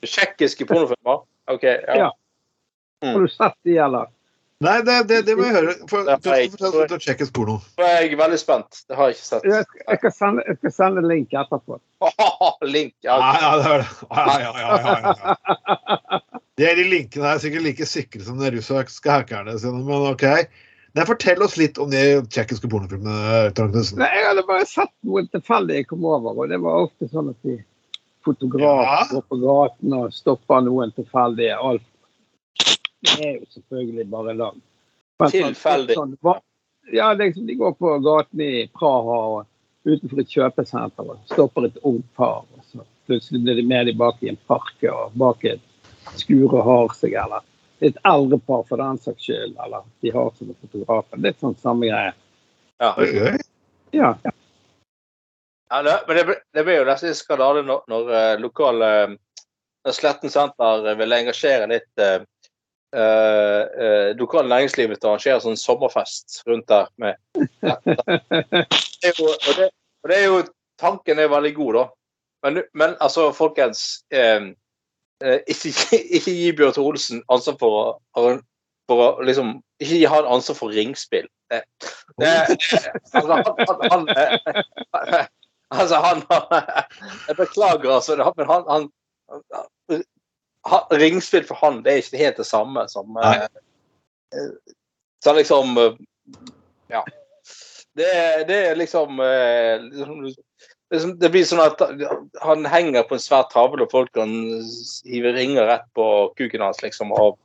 Tsjekkiske 0.01 0.67
pornofilmer? 0.71 1.23
OK. 1.53 1.69
Ja. 1.69 1.97
Ja. 2.07 2.11
Har 3.05 3.21
du 3.21 3.29
sett 3.29 3.59
de, 3.67 3.77
eller? 3.85 4.09
Nei, 4.63 4.77
det, 4.87 4.97
det, 5.11 5.19
det 5.27 5.35
må 5.39 5.47
jeg 5.49 5.55
høre. 5.57 5.73
For, 5.91 6.05
du 6.07 6.11
for, 6.13 6.27
feil. 6.29 6.51
du 6.53 6.59
for, 6.63 6.99
tsjekkisk 7.03 7.33
porno. 7.35 7.57
Nå 7.81 7.87
er 7.89 8.13
veldig 8.21 8.39
spent. 8.39 8.83
Det 8.87 8.99
har 8.99 9.11
jeg 9.11 9.17
ikke 9.19 9.27
sett. 9.29 9.47
Jeg 9.49 9.67
skal, 9.67 9.81
jeg 9.89 10.01
skal, 10.03 10.13
sende, 10.19 10.45
jeg 10.47 10.59
skal 10.61 10.75
sende 10.77 11.05
link 11.07 11.35
etterpå. 11.43 11.79
Link. 12.75 12.95
Ja, 13.07 13.17
Ja. 13.19 13.33
ja, 13.43 13.53
det 13.59 13.73
det. 13.83 13.89
Ja, 14.11 14.37
ja, 14.39 14.53
ja, 14.63 14.77
ja, 14.83 15.15
ja. 15.23 16.21
De, 16.61 16.69
de 16.79 16.85
linkene 16.85 17.33
er 17.33 17.41
sikkert 17.43 17.65
like 17.65 17.87
sikre 17.89 18.23
som 18.27 18.39
de 18.39 18.51
russiske 18.55 19.11
hackerne 19.11 19.57
sine, 19.59 19.83
men 19.89 20.07
OK. 20.13 20.27
Nei, 20.93 21.05
fortell 21.09 21.41
oss 21.43 21.57
litt 21.57 21.79
om 21.81 21.89
de 21.91 22.03
tsjekkiske 22.29 22.69
pornofilmene. 22.69 23.51
Nei, 23.97 24.11
jeg 24.13 24.27
hadde 24.29 24.45
bare 24.47 24.67
sett 24.69 24.93
noen 25.09 25.31
tilfeldig 25.33 25.79
jeg 25.81 25.89
kom 25.89 26.05
over, 26.05 26.37
og 26.45 26.51
det 26.53 26.59
var 26.61 26.85
ofte 26.85 27.09
sånn 27.09 27.31
at 27.33 27.39
de 27.49 27.57
fotografer 28.23 28.85
Ja. 28.85 28.99
går 29.11 29.25
på 29.33 29.39
gaten 29.43 29.97
og 29.97 30.13
stopper 30.15 30.61
noen 30.69 30.93
tilfeldige. 30.95 31.57
Alt. 31.57 31.87
Det 33.03 33.15
er 33.27 33.33
jo 33.41 33.47
selvfølgelig 33.57 34.07
bare 34.11 34.35
lag. 34.39 34.59
Sånn- 35.23 35.33
Tilfeldig. 35.33 35.95
Sånn, 35.99 36.17
ja, 36.93 37.13
liksom, 37.15 37.47
de 37.47 37.55
går 37.59 37.73
på 37.79 37.93
gaten 38.03 38.41
i 38.43 38.67
Praha 38.75 39.19
og 39.37 39.47
utenfor 39.87 40.21
et 40.23 40.31
kjøpesenter 40.31 41.11
og 41.11 41.19
stopper 41.31 41.67
et 41.69 41.79
ungt 41.83 42.09
par. 42.19 42.45
og 42.57 42.65
så 42.71 42.85
Plutselig 43.07 43.43
blir 43.43 43.57
de 43.59 43.63
med 43.67 43.87
dem 43.87 43.97
bak 43.99 44.21
i 44.23 44.29
en 44.31 44.39
park 44.47 44.83
og 44.87 45.15
bak 45.19 45.45
et 45.45 45.61
skur 46.19 46.53
og 46.55 46.63
har 46.67 46.93
seg, 46.95 47.15
eller 47.19 47.43
et 47.83 47.97
eldre 48.07 48.39
par 48.47 48.63
for 48.69 48.79
den 48.79 48.99
saks 49.03 49.25
skyld, 49.27 49.57
eller 49.65 49.83
de 50.03 50.11
har 50.15 50.31
som 50.39 50.53
fotografen. 50.61 51.23
Litt 51.23 51.41
sånn 51.43 51.57
samme 51.59 51.89
greie. 51.91 52.13
Ja. 52.79 52.95
ja. 53.03 53.33
Ja. 53.93 54.15
Ja, 55.73 55.83
det, 55.83 55.97
men 56.07 56.17
det, 56.17 56.25
ble- 56.29 56.41
det 56.55 56.65
ble 56.67 56.75
jo 56.79 56.85
nesten 56.87 57.15
skandale 57.17 57.63
når, 57.65 57.83
når 57.89 58.11
eh, 58.13 58.35
lokale 58.43 58.89
når 59.83 59.95
Sletten 59.97 60.31
senter 60.31 60.95
ville 60.99 61.19
engasjere 61.23 61.67
litt 61.71 61.99
eh, 62.03 62.21
eh, 62.97 63.63
eh, 63.85 64.09
lokale 64.19 64.51
næringslivet 64.51 65.01
til 65.01 65.09
å 65.09 65.15
arrangere 65.15 65.43
sånn 65.45 65.59
sommerfest 65.61 66.43
rundt 66.49 66.69
der. 66.71 66.89
Med, 67.03 67.19
det 67.35 69.11
er 69.11 69.19
jo, 69.19 69.29
og, 69.29 69.53
det, 69.59 69.69
og 70.03 70.13
det 70.13 70.19
er 70.19 70.27
jo 70.29 70.43
Tanken 70.83 71.21
er 71.21 71.29
veldig 71.31 71.53
god, 71.55 71.77
da. 71.77 71.83
Men, 72.43 72.63
men 72.75 72.95
altså, 73.05 73.29
folkens 73.37 74.03
eh, 74.11 74.49
eh, 75.23 75.39
ikke, 75.47 76.01
ikke 76.19 76.33
gi 76.35 76.49
Bjørn 76.59 76.75
Tore 76.75 76.95
Olsen 76.97 77.21
ansvar 77.31 77.59
for 77.61 77.77
å, 77.79 78.33
for 78.91 79.03
å 79.05 79.11
liksom 79.23 79.61
Ikke 79.79 80.01
gi 80.01 80.09
han 80.11 80.27
ansvar 80.27 80.59
for 80.59 80.75
ringspill. 80.75 81.29
Det, 81.53 81.61
det, 82.19 82.33
altså, 83.13 83.29
han, 83.29 83.45
han, 83.93 84.11
han, 84.17 85.29
Altså, 85.73 85.97
han 86.03 86.25
Jeg 87.29 87.37
beklager, 87.37 87.91
altså, 87.95 88.33
men 88.37 88.51
han, 88.51 88.67
han 88.69 90.03
Ringspill 90.93 91.45
for 91.49 91.59
han, 91.63 91.83
det 91.83 91.93
er 91.93 92.03
ikke 92.03 92.21
helt 92.23 92.39
det 92.39 92.47
samme 92.47 92.85
som 92.89 93.17
eh, 93.19 93.47
eh, 94.35 94.53
Så 95.25 95.35
liksom 95.35 95.79
eh, 95.79 95.97
Ja. 96.93 97.03
Det, 97.97 98.09
det 98.49 98.59
er 98.71 98.75
liksom 98.77 99.19
liksom- 100.93 101.19
Det 101.21 101.31
blir 101.31 101.45
sånn 101.45 101.61
at 101.61 101.83
han 102.41 102.65
henger 102.65 103.03
på 103.09 103.17
en 103.17 103.21
svær 103.21 103.49
tavle, 103.53 103.85
og 103.85 103.91
folk 103.91 104.13
kan 104.13 104.31
hive 105.05 105.33
ringer 105.37 105.67
rett 105.69 105.89
på 105.97 106.07
kuken 106.37 106.61
hans, 106.61 106.83
liksom. 106.83 107.13
Og, 107.13 107.39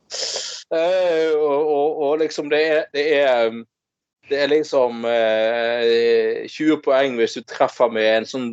og, 0.70 1.60
og, 1.68 2.02
og 2.02 2.18
liksom, 2.18 2.48
det 2.52 2.62
er, 2.66 2.84
det 2.92 3.06
er 3.18 3.52
det 4.28 4.42
er 4.42 4.50
liksom 4.52 5.04
eh, 5.08 6.48
20 6.48 6.82
poeng 6.84 7.16
hvis 7.16 7.38
du 7.38 7.44
treffer 7.48 7.88
med 7.92 8.08
en 8.12 8.28
sånn 8.28 8.48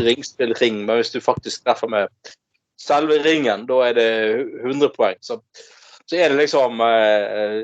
ringspillring, 0.00 0.84
men 0.86 1.00
hvis 1.00 1.12
du 1.12 1.20
faktisk 1.20 1.66
treffer 1.66 1.90
med 1.92 2.32
selve 2.80 3.18
ringen, 3.24 3.66
da 3.66 3.80
er 3.88 3.94
det 3.98 4.10
100 4.62 4.88
poeng. 4.96 5.18
Så, 5.20 5.40
så 6.06 6.16
er 6.16 6.32
det 6.32 6.40
liksom 6.44 6.80
eh, 6.80 7.62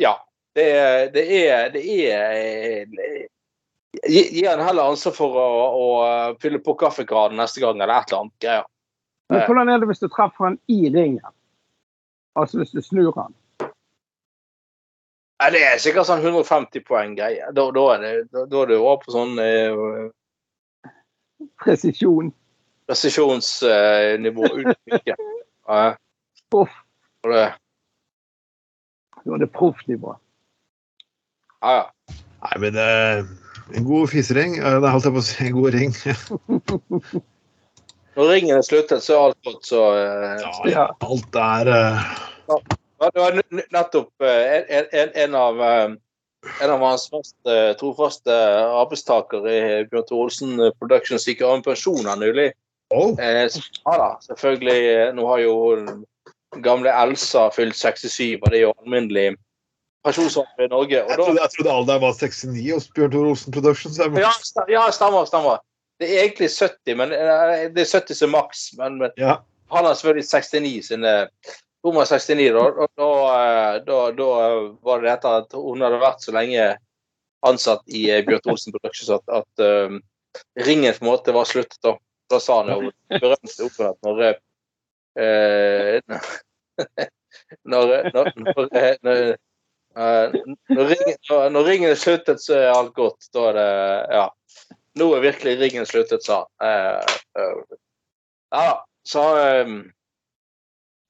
Ja. 0.00 0.18
Det 0.54 0.64
er, 0.70 1.08
det 1.10 1.22
er, 1.34 1.70
det 1.74 1.80
er 2.14 2.34
eh, 2.86 3.24
Gi, 4.06 4.44
han 4.46 4.60
heller 4.62 4.90
ansvar 4.90 5.14
for 5.14 5.38
å, 5.38 5.48
å 5.78 5.88
fylle 6.42 6.58
på 6.62 6.74
kaffekranen 6.78 7.38
neste 7.38 7.62
gang, 7.62 7.78
eller 7.78 7.94
et 7.94 8.10
eller 8.10 8.24
annet 8.24 8.42
greier. 8.42 8.66
Men 9.32 9.44
hvordan 9.46 9.70
er 9.70 9.80
det 9.80 9.88
hvis 9.88 10.02
du 10.02 10.08
treffer 10.10 10.48
han 10.48 10.58
i 10.70 10.90
ringen? 10.92 11.34
Altså 12.38 12.60
hvis 12.60 12.74
du 12.74 12.82
snur 12.82 13.14
han? 13.16 13.34
Nei, 15.42 15.50
Det 15.54 15.62
er 15.66 15.80
sikkert 15.82 16.08
sånn 16.08 16.22
150 16.22 16.84
poeng-greie. 16.86 17.50
Da, 17.56 17.66
da 17.74 17.84
er 17.94 18.04
det 18.30 18.78
over 18.78 19.00
på 19.02 19.14
sånn 19.14 19.38
eh, 19.42 20.10
Presisjon. 21.60 22.32
Presisjonsnivå 22.88 24.44
uttrykket. 24.60 25.18
Ja. 25.68 25.94
Og 26.54 26.68
det, 27.30 27.46
Nå 29.24 29.28
er 29.34 29.38
det 29.42 29.54
proffnivå. 29.54 30.10
ja, 31.64 31.72
ja. 31.80 31.84
Nei, 32.44 32.56
men 32.60 32.74
eh, 32.76 33.18
en 33.72 33.86
god 33.88 34.10
fisering 34.12 34.58
eh, 34.60 34.74
Det 34.84 34.90
holdt 34.92 35.06
jeg 35.08 35.14
på 35.14 35.20
å 35.22 35.24
si. 35.24 35.36
En 35.46 35.56
god 35.56 35.70
ring. 35.72 35.92
Når 38.14 38.24
ringen 38.30 38.58
er 38.58 38.66
sluttet, 38.66 39.00
så 39.02 39.10
er 39.14 39.20
alt 39.30 39.40
godt, 39.48 39.64
så 39.66 39.80
uh, 39.96 40.68
Ja. 40.70 40.84
Alt 41.02 41.34
er 41.40 41.64
uh... 41.72 41.76
ja, 42.52 42.56
Det 43.08 43.22
var 43.22 43.30
nettopp 43.72 44.12
uh, 44.22 44.28
en, 44.28 44.84
en, 44.92 45.08
en 45.24 45.32
av 45.40 45.54
eh, 45.64 45.88
en 46.62 46.70
av 46.70 46.82
hans 46.84 47.06
mest 47.12 47.36
eh, 47.48 47.72
trofaste 47.80 48.34
arbeidstakere 48.82 49.54
i 49.54 49.84
Bjørn 49.88 50.06
Thor 50.08 50.26
Olsen 50.26 50.60
Productions 50.78 51.26
gikk 51.28 51.42
av 51.42 51.58
med 51.58 51.66
pensjon 51.66 52.04
her 52.04 52.20
nylig. 52.20 52.50
Oh, 52.94 53.14
Eh, 53.20 53.48
ja 53.84 53.96
da, 54.00 54.10
selvfølgelig. 54.26 54.78
eh, 54.94 55.12
Nå 55.16 55.26
har 55.28 55.42
jo 55.42 55.54
gamle 56.64 56.92
Elsa 57.02 57.48
fylt 57.54 57.76
67, 57.76 58.38
og 58.42 58.50
det 58.50 58.60
er 58.60 58.66
jo 58.68 58.72
alminnelig 58.78 59.34
pensjonsalder 60.04 60.66
i 60.66 60.70
Norge. 60.70 60.94
jeg, 61.00 61.08
da, 61.08 61.16
trodde, 61.16 61.40
jeg 61.40 61.50
trodde 61.56 61.72
alderen 61.74 62.02
var 62.04 62.12
69 62.18 62.70
hos 62.74 62.88
Bjørn 62.94 63.10
Tore 63.14 63.30
Olsen 63.32 63.52
Productions. 63.56 63.98
Ja, 63.98 64.32
ja, 64.68 64.84
stemmer. 64.92 65.24
stemmer. 65.26 65.58
Det 66.00 66.08
er 66.10 66.24
egentlig 66.24 66.50
70, 66.50 66.96
men 66.98 67.12
eh, 67.14 67.66
det 67.74 67.84
er 67.86 67.92
70 68.00 68.18
som 68.18 68.30
maks. 68.34 68.64
Men, 68.78 68.98
men 69.02 69.10
Ja. 69.18 69.38
han 69.72 69.84
har 69.88 69.94
selvfølgelig 69.94 70.28
69 70.28 70.82
sine 70.92 71.14
Hun 71.84 71.94
var 71.98 72.06
69, 72.08 72.52
da. 72.56 72.60
Og 72.64 72.88
da, 72.96 73.78
da, 73.84 73.98
da 74.16 74.28
var 74.82 75.00
det 75.02 75.10
dette 75.10 75.32
at 75.42 75.52
hun 75.52 75.82
hadde 75.84 75.98
vært 76.00 76.22
så 76.24 76.32
lenge 76.32 76.70
ansatt 77.44 77.82
i 77.92 78.06
Bjørn 78.08 78.24
Bjørn 78.40 78.52
Olsen 78.54 78.72
Productions 78.72 79.10
at, 79.18 79.24
at 79.28 79.64
um, 79.90 79.98
ringen 80.64 80.94
på 80.96 81.04
en 81.04 81.10
måte 81.10 81.34
var 81.36 81.44
sluttet. 81.44 81.76
Da, 81.84 81.92
da 82.30 82.40
sa 82.40 82.60
han 82.62 82.72
jo 82.72 82.92
berømte 83.12 83.66
ordet 83.66 83.88
at 83.90 83.98
når 84.06 84.22
eh, 84.24 85.98
når, 87.62 87.92
når, 88.14 88.30
når, 88.36 88.76
eh, 88.76 88.94
når, 89.02 89.16
eh, 89.96 90.38
når, 90.68 90.84
ringen, 90.92 91.18
når, 91.52 91.64
ringen 91.64 91.90
er 91.90 91.98
sluttet, 92.00 92.42
så 92.42 92.56
er 92.58 92.72
alt 92.74 92.94
godt. 92.94 93.28
Da 93.34 93.50
er 93.50 93.60
det 93.60 93.68
Ja. 94.14 94.30
Nå 94.94 95.08
er 95.16 95.24
virkelig 95.24 95.56
ringen 95.58 95.86
sluttet, 95.86 96.22
sa 96.22 96.44
han. 96.44 96.68
Eh, 96.68 97.16
eh, 97.42 97.78
ja. 98.54 98.84
Så 99.04 99.22
eh, 99.40 99.72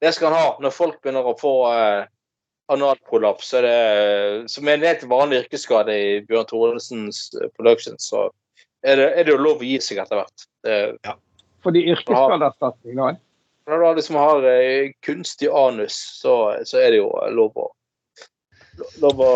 det 0.01 0.13
skal 0.13 0.33
han 0.33 0.41
ha. 0.41 0.47
Når 0.61 0.73
folk 0.73 1.01
begynner 1.01 1.27
å 1.29 1.37
få 1.37 1.53
eh, 1.69 2.07
analprolaps, 2.73 3.51
så 3.51 3.61
er 3.61 3.67
det 3.67 4.49
som 4.51 4.67
er 4.67 4.79
en 4.79 4.87
helt 4.89 5.05
vanlig 5.09 5.43
yrkesskade 5.43 5.93
i 5.93 6.09
Bjørn 6.25 6.49
Thorensens 6.49 7.27
production, 7.57 7.99
så 8.01 8.25
er 8.85 8.99
det, 9.01 9.07
er 9.17 9.27
det 9.27 9.33
jo 9.33 9.41
lov 9.41 9.63
å 9.63 9.67
gi 9.67 9.79
seg 9.81 10.01
etter 10.03 10.21
hvert. 10.21 10.45
Ja. 11.05 11.15
Fordi 11.65 11.81
yrkesskadeerstatning 11.89 12.99
da. 12.99 13.07
når 13.69 13.81
du 13.81 13.99
liksom 13.99 14.19
har 14.21 14.45
eh, 14.49 14.91
kunstig 15.05 15.49
anus, 15.49 15.97
så, 16.21 16.35
så 16.65 16.77
er 16.81 16.93
det 16.93 16.99
jo 17.01 17.09
lov 17.33 17.57
å 17.57 17.71
lov 19.01 19.21
å 19.23 19.31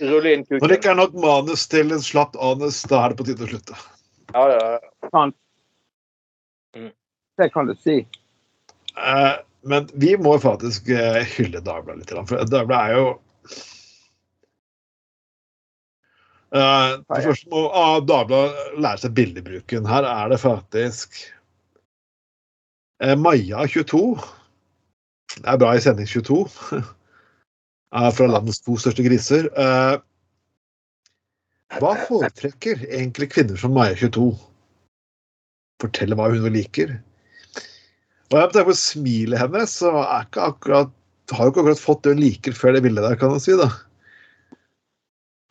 rulle 0.00 0.34
inn 0.34 0.44
Når 0.50 0.68
det 0.68 0.78
ikke 0.80 0.92
er 0.92 1.00
nok 1.00 1.16
manus 1.22 1.66
til 1.72 1.94
en 1.94 2.02
slapp 2.04 2.36
anus, 2.42 2.82
da 2.90 3.04
er 3.04 3.12
det 3.12 3.20
på 3.20 3.26
tide 3.28 3.46
å 3.46 3.50
slutte. 3.50 3.78
Ja, 4.34 4.44
ja, 4.52 4.62
ja. 4.76 5.10
Sant? 5.12 5.36
Mm. 6.76 6.92
Det 7.40 7.48
kan 7.54 7.70
du 7.70 7.74
si. 7.80 8.00
Eh, 8.96 9.34
men 9.66 9.88
vi 9.94 10.16
må 10.20 10.36
faktisk 10.42 10.90
eh, 10.92 11.22
hylle 11.36 11.62
Dagbladet 11.64 12.02
litt. 12.02 12.28
For 12.28 12.50
Dagbladet 12.50 12.82
er 12.82 12.98
jo 13.00 13.06
Eh, 16.54 16.90
det 17.02 17.22
første 17.24 17.50
må 17.50 17.64
ah, 17.74 17.98
Dagbladet 18.06 18.76
lære 18.78 19.02
seg 19.02 19.14
bildebruken. 19.16 19.88
Her 19.88 20.06
er 20.06 20.30
det 20.30 20.38
faktisk 20.42 21.18
eh, 23.02 23.16
Maja 23.18 23.66
22. 23.66 24.02
Det 25.36 25.48
er 25.50 25.58
bra 25.60 25.72
i 25.74 25.82
sending 25.82 26.08
22. 26.08 26.36
uh, 26.72 28.10
fra 28.16 28.28
landets 28.30 28.62
to 28.62 28.76
største 28.80 29.04
griser. 29.04 29.50
Uh, 29.58 29.98
hva 31.82 31.96
foretrekker 32.06 32.86
egentlig 32.86 33.32
kvinner 33.34 33.58
som 33.60 33.74
Maja 33.74 33.98
22? 33.98 34.30
Fortelle 35.82 36.16
hva 36.16 36.30
hun 36.32 36.46
liker. 36.54 36.94
Og 38.30 38.38
jeg 38.38 38.54
tenker 38.54 38.70
på 38.70 38.78
smilet 38.78 39.42
hennes, 39.42 39.74
så 39.82 39.92
er 40.06 40.24
ikke 40.24 40.48
akkurat 40.52 40.94
har 41.34 41.42
jo 41.42 41.50
ikke 41.50 41.62
akkurat 41.64 41.82
fått 41.82 42.04
det 42.06 42.14
hun 42.14 42.22
liker 42.22 42.54
før 42.54 42.76
det 42.76 42.84
bildet 42.84 43.02
der, 43.02 43.18
kan 43.18 43.32
man 43.34 43.42
si. 43.42 43.54
da. 43.58 43.66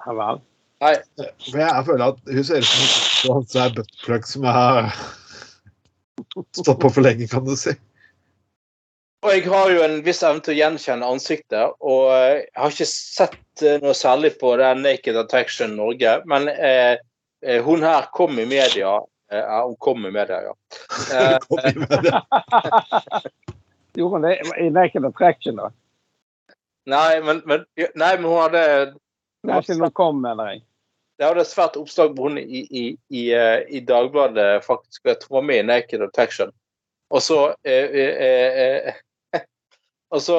Ja 0.06 0.16
vel. 0.16 0.39
Nei, 0.86 0.93
For 1.47 1.59
jeg 1.61 1.86
føler 1.88 2.05
at 2.11 2.19
hun 2.29 2.45
ser 2.45 2.61
ut 2.61 2.69
som 2.69 3.39
en 3.39 3.47
sånn 3.49 3.75
buttplug 3.79 4.27
som 4.29 4.47
har 4.49 4.89
stått 6.53 6.81
på 6.81 6.91
for 6.93 7.05
lenge, 7.05 7.27
kan 7.31 7.45
du 7.47 7.55
si. 7.57 7.73
Og 9.25 9.31
jeg 9.33 9.47
har 9.49 9.71
jo 9.73 9.81
en 9.81 9.97
viss 10.05 10.21
evne 10.21 10.43
til 10.45 10.53
å 10.53 10.59
gjenkjenne 10.59 11.07
ansiktet, 11.09 11.73
og 11.81 12.11
eh, 12.13 12.43
jeg 12.43 12.61
har 12.61 12.75
ikke 12.75 12.88
sett 12.91 13.63
eh, 13.65 13.79
noe 13.81 13.95
særlig 13.97 14.36
på 14.41 14.51
det 14.61 14.69
Naked 14.83 15.17
Attraction 15.17 15.73
Norge, 15.79 16.19
men 16.29 16.45
eh, 16.53 16.99
eh, 17.41 17.63
hun 17.65 17.81
her 17.86 18.05
kom 18.13 18.38
i 18.38 18.45
media. 18.45 18.99
Eh, 19.31 19.41
ja, 19.41 19.63
hun 19.65 19.79
kom 19.81 20.05
i 20.05 20.13
media, 20.13 20.43
ja. 20.45 20.53
Eh, 21.15 21.38
Kom 21.47 21.63
i 21.65 21.73
media. 21.88 22.21
Gjorde 23.97 24.19
hun 24.19 24.27
det 24.27 24.36
i 24.61 24.69
Naked 24.69 25.09
Attraction, 25.09 25.57
da? 25.63 25.71
nei, 26.86 27.17
men, 27.25 27.41
men, 27.49 27.65
nei, 27.97 28.11
men 28.19 28.27
hun 28.29 28.43
hadde 28.43 28.61
Nei, 29.45 29.57
ikke 29.57 29.79
noe 29.79 29.89
hun 29.89 29.97
kom, 29.97 30.21
mener 30.21 30.51
jeg. 30.53 30.61
Det 31.16 31.24
hadde 31.24 31.45
et 31.45 31.49
svært 31.49 31.78
oppslag 31.80 32.11
på 32.16 32.28
hun 32.28 32.38
i, 32.41 32.61
i, 32.66 32.86
i, 33.09 33.24
eh, 33.32 33.61
i 33.72 33.80
Dagbladet, 33.88 34.66
faktisk. 34.66 35.05
Jeg 35.07 35.22
tror 35.22 35.38
hun 35.38 35.41
var 35.41 35.47
med 35.47 35.61
i 35.61 35.68
Naked 35.70 36.03
Attraction. 36.03 36.51
Og 37.13 37.22
så 37.24 37.39
eh, 37.63 37.95
eh, 38.01 38.59
eh, 38.84 38.93
Og 40.16 40.22
så 40.22 40.38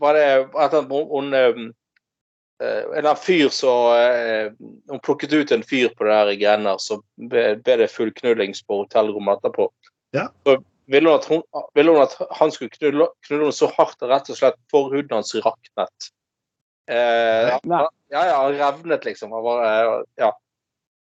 var 0.00 0.16
det 0.16 0.26
at 0.56 0.76
hun, 0.88 1.34
En 2.96 3.16
fyr 3.16 3.48
som 3.52 3.90
Hun 4.90 5.00
plukket 5.02 5.32
ut 5.32 5.52
en 5.52 5.62
fyr 5.62 5.88
på 5.96 6.04
det 6.06 6.14
her 6.14 6.30
greiene, 6.38 6.76
så 6.78 7.00
ble, 7.16 7.56
det 7.64 7.90
full 7.90 8.12
knullings 8.14 8.62
på 8.62 8.84
hotellrommet 8.84 9.42
etterpå. 9.42 9.68
Ja. 10.14 10.28
Så 10.46 10.58
ville 10.86 11.10
hun, 11.10 11.18
at 11.18 11.26
hun, 11.28 11.42
ville 11.74 11.92
hun 11.92 12.02
at 12.02 12.14
han 12.38 12.52
skulle 12.54 12.70
knulle, 12.70 13.08
knulle 13.26 13.48
henne 13.48 13.56
så 13.56 13.70
hardt 13.74 14.02
og 14.04 14.12
rett 14.12 14.30
og 14.30 14.38
slett 14.38 14.60
forhuden 14.70 15.16
hans 15.16 15.34
raknet. 15.44 16.10
Eh, 16.86 17.48
ja, 18.12 18.24
ja, 18.28 18.38
revnet 18.52 19.04
liksom. 19.04 19.32
Eh, 19.32 20.02
ja. 20.20 20.32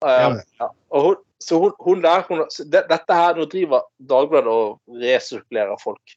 Ja, 0.00 0.30
Eh, 0.30 0.42
ja. 0.58 0.70
Og 0.96 1.02
hun, 1.04 1.16
så 1.40 1.58
hun, 1.60 1.72
hun 1.84 2.00
der 2.02 2.22
hun, 2.28 2.38
det, 2.72 2.86
Dette 2.88 3.14
her, 3.16 3.34
nå 3.36 3.44
driver 3.52 3.82
Dagbladet 4.08 4.48
og 4.52 4.78
resirkulerer 5.00 5.76
folk. 5.80 6.14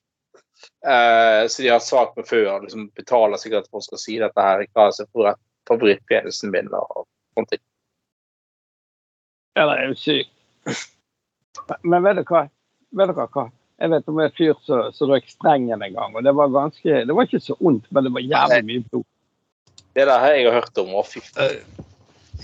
Eh, 0.87 1.47
så 1.51 1.61
de 1.63 1.67
har 1.71 1.79
sak 1.83 2.15
med 2.15 2.27
før. 2.27 2.61
liksom 2.63 2.89
Betaler 2.95 3.37
sikkert 3.41 3.67
for 3.71 3.83
å 3.83 3.99
si 3.99 4.15
dette 4.19 4.39
her. 4.41 4.63
Hva 4.71 4.87
er 4.87 5.07
favoritt- 5.11 5.41
favorittpenisen 5.67 6.51
min 6.51 6.71
og 6.73 7.03
sånne 7.35 7.49
ting. 7.51 7.63
Ja, 9.55 9.67
det 9.69 9.75
er 9.79 9.91
jo 9.91 9.95
sykt. 9.99 10.31
Men 11.83 12.03
vet 12.03 12.17
du 12.19 12.23
hva? 12.23 12.47
Vet 12.95 13.11
dere 13.11 13.27
hva? 13.35 13.49
Jeg 13.83 13.89
vet 13.91 14.07
om 14.07 14.19
en 14.23 14.31
fyr 14.37 14.53
som 14.65 15.09
røyk 15.11 15.27
strengen 15.29 15.81
en 15.83 15.93
gang. 15.93 16.15
og 16.15 16.23
Det 16.23 16.33
var 16.35 16.47
ganske, 16.55 17.03
det 17.07 17.15
var 17.15 17.27
ikke 17.27 17.41
så 17.43 17.55
ondt, 17.59 17.91
men 17.91 18.03
det 18.07 18.13
var 18.15 18.21
jævlig 18.31 18.65
mye 18.69 18.83
blod. 18.89 19.05
Det 19.93 20.05
der 20.09 20.19
har 20.19 20.33
jeg 20.35 20.53
hørt 20.53 20.77
om. 20.81 20.93
Å, 20.97 21.05
fy. 21.05 21.21
Eh, 21.37 21.59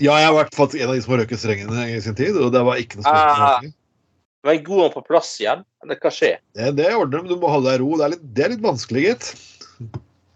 Ja, 0.00 0.14
jeg 0.16 0.30
har 0.30 0.32
vært 0.32 0.54
faktisk 0.56 0.80
en 0.80 0.88
av 0.88 0.94
de 0.96 1.02
som 1.04 1.12
har 1.12 1.20
røket 1.24 1.40
strengene 1.42 1.82
i 1.92 1.98
sin 2.00 2.14
tid, 2.16 2.36
og 2.40 2.52
det 2.54 2.60
var 2.64 2.78
ikke 2.80 3.00
noe 3.00 3.10
Ah. 3.10 3.58
spørsmål. 3.58 3.72
Men 4.48 4.62
god 4.64 4.82
han 4.82 4.92
på 4.94 5.02
plass 5.04 5.32
igjen? 5.42 5.64
Eller 5.84 5.98
hva 6.00 6.12
skjer? 6.14 6.38
Det, 6.56 6.70
det 6.78 6.86
ordner 6.94 7.10
du, 7.10 7.24
men 7.26 7.32
du 7.34 7.40
må 7.42 7.50
holde 7.52 7.68
deg 7.68 7.80
i 7.80 7.82
ro. 7.82 7.96
Det 7.98 8.04
er 8.06 8.12
litt, 8.14 8.22
det 8.36 8.44
er 8.44 8.54
litt 8.54 8.62
vanskelig, 8.64 9.02
gitt. 9.10 9.26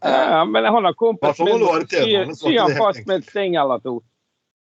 Ja, 0.04 0.42
men 0.44 0.66
jeg 0.66 0.72
har 0.74 0.96
kompis 1.00 1.40
har 1.40 1.86
tjenerne, 1.88 2.36
sy 2.36 2.58
han 2.58 2.74
fast 2.76 3.06
med 3.08 3.22
et 3.22 3.30
sting 3.30 3.56
eller 3.56 3.80
to. 3.80 3.94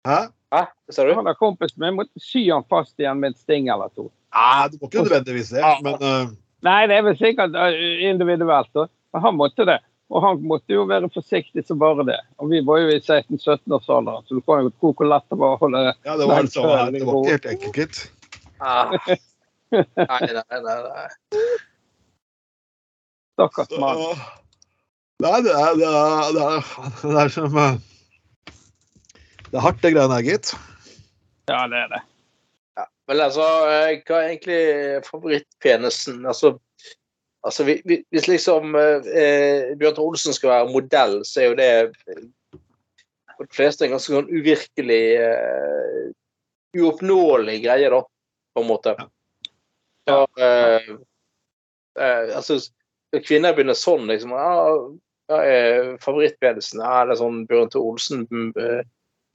Hæ? 0.06 0.20
Hæ? 0.54 0.60
Sa 0.94 1.04
du? 1.08 1.14
holder 1.16 1.34
kompis 1.34 1.74
min 1.80 1.96
måtte 1.98 2.22
sy 2.22 2.44
han 2.52 2.62
fast 2.70 2.94
igjen 3.00 3.18
med 3.18 3.34
et 3.34 3.40
sting 3.42 3.66
eller 3.72 3.90
to. 3.96 4.06
Nei, 4.34 4.68
du 4.70 4.78
må 4.78 4.90
ikke 4.90 5.02
nødvendigvis 5.02 5.50
det, 5.54 5.64
men 5.82 5.98
uh... 5.98 6.30
Nei, 6.64 6.78
det 6.90 6.96
er 7.00 7.02
vel 7.08 7.18
sikkert 7.18 7.56
eh, 7.58 7.80
individuelt, 8.08 8.70
da. 8.76 8.86
Men 9.14 9.26
han 9.26 9.36
måtte 9.36 9.66
det. 9.68 9.80
Og 10.12 10.20
han 10.20 10.42
måtte 10.44 10.74
jo 10.74 10.84
være 10.88 11.08
forsiktig 11.14 11.64
som 11.66 11.78
bare 11.80 12.04
det. 12.06 12.18
Og 12.42 12.50
vi 12.52 12.60
var 12.66 12.82
jo 12.82 12.90
i 12.92 13.00
16-17-årsalderen, 13.00 14.26
så 14.26 14.36
du 14.36 14.42
kan 14.44 14.66
jo 14.66 14.72
tro 14.76 14.92
hvor 14.92 15.08
lett 15.08 15.26
det 15.32 15.38
var 15.40 15.56
å 15.56 15.60
holde 15.62 15.84
ja, 15.90 16.16
det 16.20 16.28
var 16.28 16.44
det. 16.44 16.98
Det 16.98 17.06
var 17.08 17.20
ikke 17.20 17.36
helt 17.36 17.48
enkelt, 17.54 17.78
gitt. 17.80 18.02
Ah. 18.60 18.92
Nei, 19.74 20.26
nei, 20.30 20.58
nei. 20.62 20.74
nei. 20.84 21.40
Stakkars 23.34 23.72
mann. 23.82 24.04
Nei, 25.24 25.38
det 25.42 25.54
er, 25.56 25.72
det 25.80 25.88
er, 25.88 26.28
det 26.36 26.44
er, 26.44 26.68
det 27.02 27.16
er 27.24 27.32
som 27.34 27.56
eh, 27.58 27.78
Det 29.48 29.58
er 29.58 29.64
hardt, 29.64 29.80
det 29.82 29.94
greiene 29.96 30.18
her, 30.18 30.26
gitt. 30.28 30.52
Ja, 31.50 31.64
det 31.70 31.80
er 31.80 31.90
det. 31.96 32.02
Men 33.08 33.20
altså, 33.26 33.44
eh, 33.68 33.98
hva 34.06 34.20
er 34.20 34.30
egentlig 34.30 34.60
favorittpenisen? 35.08 36.22
Altså, 36.26 36.54
altså 37.44 37.64
vi- 37.64 37.82
vi- 37.84 38.04
hvis 38.10 38.28
liksom 38.28 38.74
eh, 38.76 39.74
Bjørn 39.76 39.94
Tore 39.94 40.08
Olsen 40.14 40.32
skal 40.36 40.50
være 40.50 40.72
modell, 40.72 41.20
så 41.24 41.40
er 41.40 41.46
jo 41.50 41.54
det 41.58 41.70
eh, 42.08 42.24
for 43.36 43.44
de 43.48 43.56
fleste 43.56 43.84
en 43.84 43.94
ganske 43.96 44.14
sånn 44.14 44.30
uvirkelig 44.30 45.02
eh, 45.20 46.12
Uoppnåelig 46.74 47.60
greie, 47.62 47.86
da, 47.90 48.00
på 48.54 48.62
en 48.62 48.66
måte. 48.66 48.96
Ja. 50.10 50.26
eh, 50.38 50.88
eh, 52.00 52.36
altså, 52.36 52.56
kvinner 53.22 53.54
begynner 53.54 53.78
sånn, 53.78 54.08
liksom 54.10 54.30
ja, 54.34 54.48
ja, 55.30 55.36
er? 55.38 55.94
Ja, 56.74 56.94
er 57.04 57.14
sånn 57.16 57.44
Bjørn 57.46 57.70
Tore 57.70 57.92
Olsen 57.94 58.26
eh, 58.58 58.82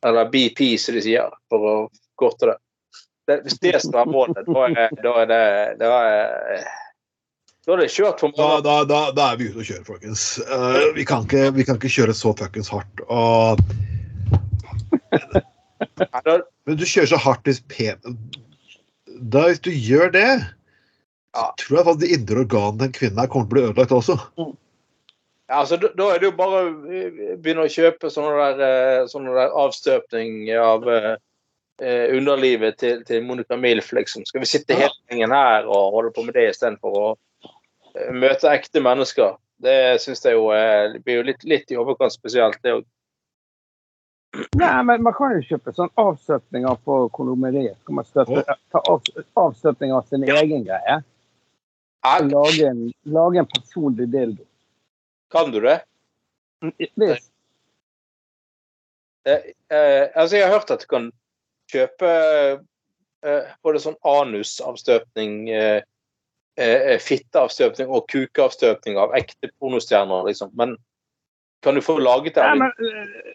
Eller 0.05 0.30
BP, 0.32 0.78
som 0.80 0.95
de 0.95 1.01
sier, 1.03 1.32
for 1.51 1.60
å 1.60 1.74
korte 2.20 2.51
det 2.51 2.57
det, 3.30 3.41
hvis 3.45 3.60
det 3.62 3.82
skal 3.82 3.93
være 3.99 4.12
målet, 4.12 4.47
da 4.47 4.62
er, 5.22 5.26
det, 5.30 5.41
da 5.82 5.89
er 6.01 6.32
det 6.57 6.62
da 7.70 7.76
er, 7.76 7.84
det 7.84 7.91
kjørt 7.93 8.22
for 8.24 8.34
mange. 8.34 8.61
da, 8.65 8.76
da, 8.89 8.99
da 9.13 9.26
er 9.30 9.38
vi 9.38 9.49
ute 9.51 9.61
og 9.61 9.67
kjører, 9.67 9.84
folkens. 9.86 10.24
Uh, 10.49 10.89
vi, 10.95 11.05
kan 11.05 11.28
ikke, 11.28 11.43
vi 11.53 11.65
kan 11.67 11.78
ikke 11.78 11.91
kjøre 11.93 12.15
så 12.17 12.34
fuckings 12.34 12.72
hardt. 12.74 13.03
Og, 13.13 13.61
men 16.65 16.80
du 16.80 16.86
kjører 16.86 17.11
så 17.11 17.20
hardt 17.22 17.45
hvis. 17.45 17.61
Da, 17.70 19.45
hvis 19.45 19.61
du 19.61 19.70
gjør 19.70 20.09
det, 20.15 20.32
så 21.36 21.45
tror 21.61 21.78
jeg 21.78 21.86
faktisk 21.86 22.01
de 22.01 22.15
indre 22.17 22.41
organene 22.47 22.80
til 22.80 22.89
en 22.89 22.97
kvinne 22.97 23.22
her 23.22 23.30
kommer 23.30 23.45
til 23.45 23.51
å 23.51 23.53
bli 23.53 23.65
ødelagt 23.67 23.95
også. 23.99 24.17
Ja, 25.49 25.61
altså, 25.61 25.78
da, 25.82 26.09
er 26.09 26.22
det 26.22 26.30
jo 26.30 26.36
bare 26.38 26.59
å 26.61 26.67
eh, 26.89 27.24
begynne 27.41 27.65
å 27.65 27.74
kjøpe 27.74 28.09
sånne 28.13 28.34
der, 28.38 28.59
eh, 28.65 29.07
sånne 29.09 29.34
der 29.38 29.55
avstøpning 29.57 30.43
av 30.57 30.86
eh, 30.89 31.15
underlivet 32.17 32.78
til, 32.82 33.01
til 33.05 33.26
Monica 33.26 33.57
Milf, 33.57 33.89
liksom. 33.93 34.26
Skal 34.30 34.43
vi 34.43 34.49
sitte 34.49 34.78
hele 34.78 34.93
gjengen 35.09 35.34
her 35.34 35.70
og 35.70 35.95
holde 35.95 36.13
på 36.13 36.26
med 36.26 36.38
det 36.38 36.51
istedenfor 36.51 36.99
å 37.01 37.07
møte 38.15 38.51
ekte 38.51 38.81
mennesker? 38.83 39.37
Det 39.59 39.99
syns 40.03 40.23
jeg 40.23 40.37
jo 40.37 40.49
eh, 40.55 40.95
blir 41.03 41.19
jo 41.19 41.27
litt, 41.31 41.43
litt 41.47 41.71
i 41.73 41.77
overkant 41.79 42.15
spesielt. 42.15 42.59
Det 42.63 42.77
å 42.77 42.85
Nei, 44.59 44.83
men 44.85 45.01
man 45.01 45.15
kan 45.17 45.31
jo 45.33 45.41
kjøpe 45.41 45.71
sånn 45.73 45.89
avstøpninger 45.97 46.75
på 46.85 46.97
kondomeriet. 47.15 47.79
Kan 47.87 47.97
man 47.97 48.05
støtte, 48.05 48.43
ta 48.69 48.81
av, 48.85 49.07
avstøpning 49.41 49.89
av 49.95 50.05
sin 50.05 50.21
egen 50.21 50.67
greie? 50.67 50.99
Og 52.05 52.27
lage 52.29 52.67
en, 52.69 52.83
lage 53.09 53.41
en 53.41 53.49
personlig 53.49 54.05
dildo. 54.13 54.45
Kan 55.33 55.49
du 55.49 55.57
det? 55.65 55.79
Hvis, 56.77 57.25
Eh, 59.29 59.77
eh, 59.77 60.07
altså, 60.15 60.37
jeg 60.37 60.47
har 60.47 60.53
hørt 60.53 60.71
at 60.71 60.83
du 60.83 60.87
kan 60.89 61.09
kjøpe 61.71 62.11
eh, 63.25 63.49
både 63.65 63.81
sånn 63.83 63.97
anusavstøpning, 64.07 65.33
eh, 65.53 65.81
eh, 66.58 66.97
fitteavstøpning 67.04 67.89
og 67.89 68.08
kukeavstøpning 68.12 68.97
av 69.02 69.14
ekte 69.18 69.50
pornostjerner, 69.60 70.24
liksom. 70.30 70.50
Men 70.58 70.78
kan 71.64 71.76
du 71.76 71.82
få 71.84 71.97
laget 72.00 72.36
det? 72.36 72.43
Ja, 72.47 72.56
men, 72.56 72.72
eh, 72.80 73.34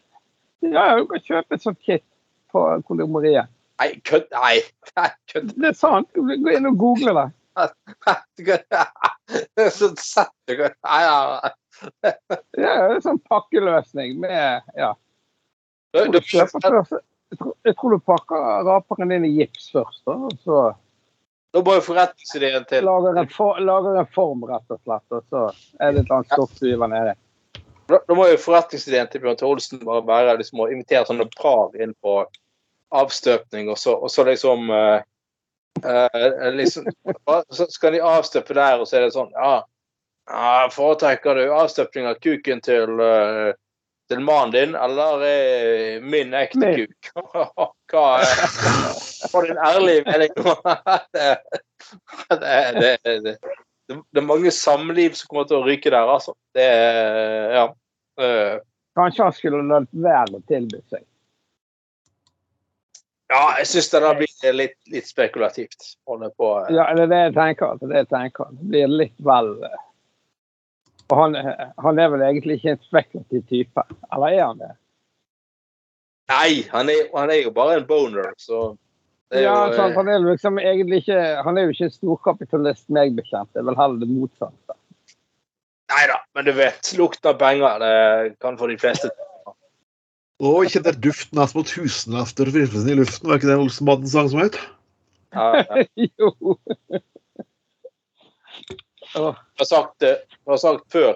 ja, 0.72 0.96
du 0.98 1.06
kan 1.06 1.20
kjøpe 1.20 1.54
et 1.58 1.62
sånt 1.62 1.80
kit 1.84 2.04
på 2.52 2.64
kondomeriet. 2.88 3.46
Nei, 3.82 3.90
kødd! 4.06 4.26
Nei, 4.32 4.60
kødd! 5.32 5.52
Det 5.58 5.68
er 5.72 5.78
sant. 5.78 6.08
Gå 6.14 6.50
inn 6.54 6.66
og 6.70 6.78
google 6.78 7.14
det. 7.18 7.28
sånn 9.70 9.96
sett 10.00 10.32
du 10.48 10.56
kan- 10.58 10.74
Nei, 10.82 11.02
ja. 11.04 11.50
Ja, 12.58 12.88
det 12.88 12.94
en 12.96 13.02
sånn 13.02 13.20
pakkeløsning 13.30 14.18
med 14.22 14.62
Ja. 14.78 14.94
Du, 15.94 16.04
Du 16.06 16.10
du, 16.18 16.20
kjøper 16.20 16.60
jeg, 16.64 16.84
tror, 17.38 17.52
jeg 17.66 17.76
tror 17.78 17.90
du 17.94 17.98
pakker 18.02 18.64
raperen 18.66 19.12
inn 19.14 19.26
i 19.28 19.34
gips 19.36 19.68
først, 19.74 20.02
da, 20.06 20.12
og 20.26 20.34
så 20.42 20.56
da 21.54 21.60
må 21.62 21.76
jo 21.76 21.82
forretningsideen 21.86 22.64
til. 22.66 22.82
lager 22.82 23.20
en, 23.20 23.28
for, 23.30 23.58
lager 23.62 24.00
en 24.00 24.08
form, 24.10 24.40
rett 24.48 24.72
og 24.74 24.80
slett. 24.80 25.04
Og 25.14 25.22
så 25.30 25.42
er 25.78 25.92
det 25.92 26.00
et 26.00 26.08
eller 26.08 26.16
annet 26.16 26.32
stoff 26.32 26.56
du 26.58 26.66
giver 26.66 26.90
nedi. 26.90 27.12
Da, 27.86 28.00
da 28.08 28.16
må 28.18 28.26
jo 28.26 28.40
forretningsideen 28.42 29.10
til 29.12 29.22
Bjørn 29.22 29.44
Olsen 29.46 29.84
bare 29.84 30.02
være 30.08 30.38
liksom, 30.40 30.64
å 30.64 30.70
invitere 30.72 31.06
sånne 31.06 31.28
par 31.38 31.76
inn 31.78 31.92
på 32.02 32.16
avstøpning, 32.94 33.70
og 33.70 33.78
så, 33.78 33.94
og 33.94 34.10
så 34.10 34.24
liksom 34.26 34.66
uh, 34.70 34.98
uh, 35.84 36.50
liksom, 36.54 36.90
Så 37.50 37.68
skal 37.70 37.94
de 37.94 38.02
avstøpe 38.02 38.54
der, 38.54 38.82
og 38.82 38.90
så 38.90 38.98
er 38.98 39.06
det 39.06 39.14
sånn 39.14 39.30
Ja, 39.34 39.54
ja 40.30 40.68
foretrekker 40.74 41.38
du 41.38 41.44
avstøpning 41.54 42.10
av 42.10 42.18
kuken 42.22 42.62
til 42.66 42.98
uh, 42.98 43.54
til 44.10 44.20
mannen 44.20 44.52
din, 44.52 44.74
eller 44.76 45.22
eh, 45.28 46.02
min 46.04 46.34
ekte 46.36 46.74
kuk? 46.76 47.08
Hva 47.94 48.04
er 48.20 48.34
For 49.32 49.46
din 49.48 49.58
ærlige 49.58 50.04
mening. 50.06 50.34
det, 51.14 51.38
det, 52.40 52.98
det, 53.04 53.22
det. 53.88 53.96
er 54.16 54.26
mange 54.28 54.50
samliv 54.54 55.16
som 55.16 55.30
kommer 55.30 55.48
til 55.48 55.60
å 55.60 55.64
ryke 55.66 55.90
der, 55.92 56.08
altså. 56.18 56.36
Det 56.56 56.68
Ja. 57.54 57.66
Eh, 58.20 58.60
Kanskje 58.94 59.24
han 59.26 59.34
skulle 59.34 59.64
latt 59.66 59.90
være 59.90 60.38
å 60.38 60.44
tilby 60.46 60.78
seg. 60.92 61.02
ja, 63.32 63.40
jeg 63.58 63.66
syns 63.66 63.88
det 63.90 64.00
der 64.04 64.20
blir 64.20 64.52
litt, 64.54 64.76
litt 64.92 65.08
spekulativt. 65.08 65.88
På 66.06 66.20
eh. 66.20 66.70
Ja, 66.76 66.86
det 66.94 67.08
er 67.08 67.10
det 67.10 67.22
jeg 67.24 67.34
tenker. 67.40 67.74
Det 67.80 67.88
er 67.88 67.90
det 67.94 68.02
jeg 68.04 68.10
tenker. 68.12 68.52
Det 68.54 68.68
blir 68.70 68.94
litt 69.02 69.16
vel 69.18 69.50
eh, 69.66 69.80
Og 71.12 71.18
han, 71.20 71.36
han 71.84 72.00
er 72.00 72.08
vel 72.12 72.24
egentlig 72.24 72.58
ikke 72.58 72.74
en 72.74 72.84
spekulativ 72.86 73.42
type. 73.50 73.84
Eller 74.14 74.38
er 74.38 74.46
han 74.46 74.62
det? 74.62 74.72
Nei, 76.32 76.64
han 76.72 76.88
er, 76.88 77.10
han 77.12 77.32
er 77.32 77.42
jo 77.42 77.52
bare 77.52 77.76
en 77.78 77.86
boner, 77.88 78.30
så 78.40 78.70
det 79.28 79.42
er 79.42 79.44
Ja, 79.44 79.56
jo, 79.68 79.74
sant, 79.76 79.92
eh, 79.92 79.98
han 79.98 80.08
er 80.08 80.16
jo 80.20 80.30
liksom 80.30 80.58
egentlig 80.60 81.02
ikke 81.02 81.18
Han 81.44 81.58
er 81.58 81.66
jo 81.66 81.74
ikke 81.74 81.88
en 81.88 81.94
storkapitalist, 81.98 82.86
meg 82.92 83.16
bekjent. 83.16 83.50
Det 83.52 83.60
er 83.60 83.68
vel 83.68 83.78
heller 83.80 84.00
det 84.00 84.08
motsatte. 84.08 84.76
Nei 85.92 86.04
da, 86.08 86.18
men 86.36 86.48
du 86.48 86.52
vet, 86.56 86.92
Lukt 86.98 87.28
av 87.28 87.36
penger 87.40 87.82
det 87.82 87.94
kan 88.42 88.56
for 88.60 88.72
de 88.72 88.78
fleste 88.80 89.10
Og 90.42 90.64
ikke 90.68 90.84
den 90.86 91.02
duften 91.04 91.40
av 91.40 91.52
mot 91.56 91.74
husenafter 91.76 92.48
etter 92.48 92.70
forelsen 92.70 92.92
i 92.92 92.96
luften. 92.98 93.28
Var 93.30 93.40
ikke 93.40 93.50
det 93.52 93.58
Olsenbanden 93.60 94.10
sang 94.10 94.30
som 94.32 94.42
het? 94.42 94.58
ja, 95.34 95.60
ja. 95.60 95.84
jo. 96.18 96.32
Jeg 99.14 99.62
har 99.62 99.68
sagt, 99.70 99.94
det- 100.02 100.18
jeg 100.30 100.50
har 100.50 100.60
sagt 100.62 100.84
før 100.92 101.14